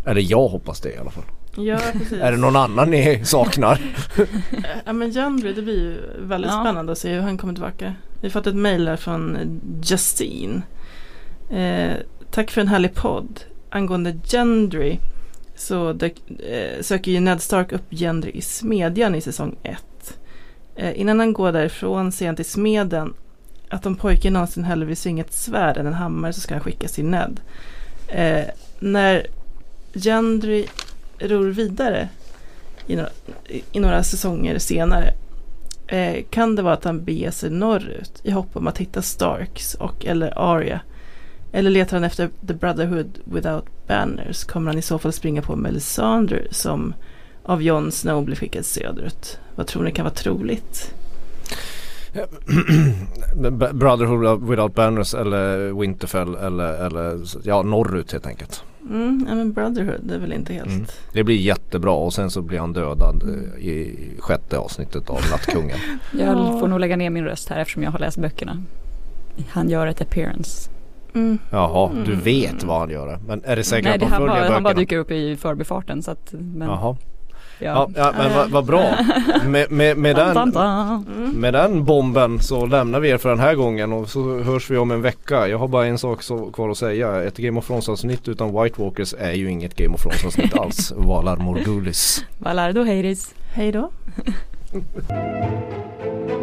Eller 0.06 0.22
jag 0.22 0.48
hoppas 0.48 0.82
det 0.82 0.92
i 0.94 0.98
alla 0.98 1.12
fall. 1.12 1.24
Ja 1.56 1.80
precis. 1.94 2.12
Är 2.22 2.32
det 2.32 2.38
någon 2.38 2.56
annan 2.56 2.92
ni 2.92 3.26
saknar? 3.26 3.82
Ja 4.86 4.94
men 4.94 5.12
Gendry 5.12 5.54
det 5.54 5.62
blir 5.62 5.80
ju 5.80 5.98
väldigt 6.20 6.52
Ja. 6.52 6.62
spännande 6.64 6.92
att 6.92 6.98
se 6.98 7.14
hur 7.14 7.22
han 7.22 7.38
kommer 7.38 7.54
tillbaka. 7.54 7.94
Vi 8.22 8.28
har 8.28 8.32
fått 8.32 8.48
ett 8.48 8.56
mejl 8.56 8.88
här 8.88 8.96
från 8.96 9.38
Justine. 9.84 10.62
Eh, 11.50 11.92
tack 12.32 12.52
för 12.52 12.62
en 12.62 12.68
härlig 12.68 12.94
podd. 12.96 13.40
Angående 13.70 14.20
Gendry 14.24 14.98
så 15.60 15.94
dök, 15.94 16.14
eh, 16.40 16.82
söker 16.82 17.12
ju 17.12 17.20
Ned 17.20 17.42
Stark 17.42 17.72
upp 17.72 17.86
Gendry 17.90 18.32
i 18.32 18.42
Smedjan 18.42 19.16
i 19.16 19.22
säsong 19.22 19.56
1. 19.64 20.18
Eh, 20.76 21.00
innan 21.00 21.20
han 21.20 21.34
går 21.34 21.52
därifrån 21.52 22.12
ser 22.12 22.26
han 22.26 22.36
till 22.36 22.46
smeden 22.46 23.14
att 23.70 23.86
om 23.86 23.96
pojken 23.96 24.34
någonsin 24.34 24.64
hellre 24.64 24.86
vill 24.86 24.98
svinga 24.98 25.24
ett 25.24 25.34
svärd 25.34 25.78
än 25.78 25.88
en 25.88 25.94
hammare 25.94 26.34
så 26.34 26.42
ska 26.42 26.54
han 26.54 26.64
skickas 26.64 26.92
till 26.92 27.06
Ned. 27.06 27.40
Eh, 28.08 28.46
när 28.80 29.28
Gendry 29.94 30.66
ror 31.20 31.48
vidare 31.48 32.10
i 32.88 32.96
några, 32.96 33.10
i 33.72 33.80
några 33.80 34.04
säsonger 34.04 34.60
senare 34.60 35.14
eh, 35.88 36.24
kan 36.30 36.56
det 36.56 36.62
vara 36.62 36.74
att 36.74 36.84
han 36.84 37.04
beger 37.04 37.32
sig 37.32 37.50
norrut 37.50 38.22
i 38.24 38.32
hopp 38.32 38.56
om 38.56 38.68
att 38.68 38.78
hitta 38.78 39.02
Starks 39.02 39.74
och 39.74 40.06
eller 40.06 40.34
Arya. 40.56 40.82
Eller 41.52 41.70
letar 41.70 41.98
han 41.98 42.04
efter 42.04 42.30
The 42.48 42.54
Brotherhood 42.54 43.20
Without 43.24 43.66
Banners 43.90 44.44
kommer 44.44 44.72
han 44.72 44.80
i 44.80 44.82
så 44.82 45.00
fall 45.00 45.14
springa 45.14 45.42
på 45.42 45.56
Melisandre 45.56 46.42
som 46.52 46.94
av 47.44 47.62
Jon 47.64 47.92
Snow 47.92 48.26
blir 48.26 48.36
skickad 48.36 48.66
söderut. 48.66 49.40
Vad 49.56 49.68
tror 49.68 49.84
ni 49.84 49.92
kan 49.92 50.06
vara 50.06 50.14
troligt? 50.14 50.94
Brotherhood 53.74 54.50
Without 54.50 54.76
Banners 54.76 55.14
eller 55.14 55.80
Winterfell 55.82 56.36
eller, 56.36 56.86
eller 56.86 57.20
ja, 57.44 57.62
norrut 57.62 58.12
helt 58.12 58.28
enkelt. 58.28 58.64
Mm, 58.90 59.26
ja, 59.30 59.36
men 59.36 59.54
Brotherhood 59.54 60.02
det 60.04 60.16
är 60.16 60.20
väl 60.20 60.34
inte 60.34 60.54
helt... 60.54 60.68
Mm. 60.68 60.86
Det 61.14 61.24
blir 61.24 61.36
jättebra 61.36 61.92
och 61.92 62.14
sen 62.14 62.30
så 62.30 62.42
blir 62.42 62.60
han 62.60 62.74
dödad 62.74 63.24
eh, 63.24 63.66
i 63.68 63.98
sjätte 64.20 64.58
avsnittet 64.58 65.10
av 65.10 65.20
Nattkungen. 65.32 65.78
Jag 66.12 66.60
får 66.60 66.68
nog 66.68 66.80
lägga 66.80 66.96
ner 66.96 67.10
min 67.10 67.24
röst 67.24 67.50
här 67.50 67.60
eftersom 67.60 67.84
jag 67.84 67.92
har 67.92 68.00
läst 68.00 68.18
böckerna. 68.18 68.64
Han 69.50 69.70
gör 69.70 69.88
ett 69.88 70.02
appearance. 70.02 70.70
Mm. 71.16 71.38
Jaha, 71.50 71.90
du 72.06 72.12
Mm. 72.14 72.24
vet 72.24 72.64
vad 72.64 72.80
han 72.80 72.90
gör. 72.90 73.20
Men 73.28 73.42
är 73.46 73.56
det 73.56 73.64
säkert 73.64 73.84
Nej, 73.86 73.94
att 73.94 74.00
det, 74.00 74.06
han 74.06 74.12
han, 74.14 74.22
följer 74.22 74.34
bara, 74.34 74.40
böckerna? 74.42 74.54
han 74.56 74.64
bara 74.64 74.74
dyker 74.74 74.98
upp 74.98 75.12
i 75.12 75.36
förbifarten 75.36 76.04
så 76.04 76.12
att 76.12 76.34
men, 76.34 76.68
Jaha. 76.68 76.96
Ja, 77.62 77.90
ja. 77.96 78.12
ja 78.14 78.14
men 78.18 78.36
vad 78.36 78.50
vad 78.50 78.66
bra. 78.66 78.84
Med, 79.46 79.72
med, 79.72 79.98
med, 79.98 80.16
den. 80.16 80.38
Mm. 80.38 81.32
med 81.32 81.54
den 81.54 81.84
bomben 81.86 82.40
så 82.40 82.66
lämnar 82.66 83.00
vi 83.00 83.10
er 83.10 83.18
för 83.18 83.30
den 83.30 83.40
här 83.40 83.56
gången 83.56 83.94
och 83.94 84.10
så 84.10 84.40
hörs 84.40 84.72
vi 84.72 84.78
om 84.78 84.92
en 84.92 85.02
vecka. 85.02 85.48
Jag 85.48 85.58
har 85.58 85.68
bara 85.68 85.86
en 85.86 85.98
sak 85.98 86.24
så 86.24 86.52
kvar 86.52 86.70
att 86.70 86.78
säga. 86.78 87.24
Ett 87.24 87.38
Game 87.38 87.60
of 87.60 87.68
Thrones 87.68 87.90
avsnitt 87.90 88.28
utan 88.28 88.64
White 88.64 88.82
Walkers 88.82 89.14
är 89.20 89.32
ju 89.34 89.52
inget 89.52 89.76
Game 89.76 89.94
of 89.96 90.02
Thrones 90.02 90.26
avsnitt 90.26 90.58
alls. 90.60 90.94
Valar 90.98 91.36
Morgulis. 91.38 92.26
Valardo 92.38 92.84
Heiris. 92.84 93.34
Hej 93.54 93.72
då. 93.72 93.92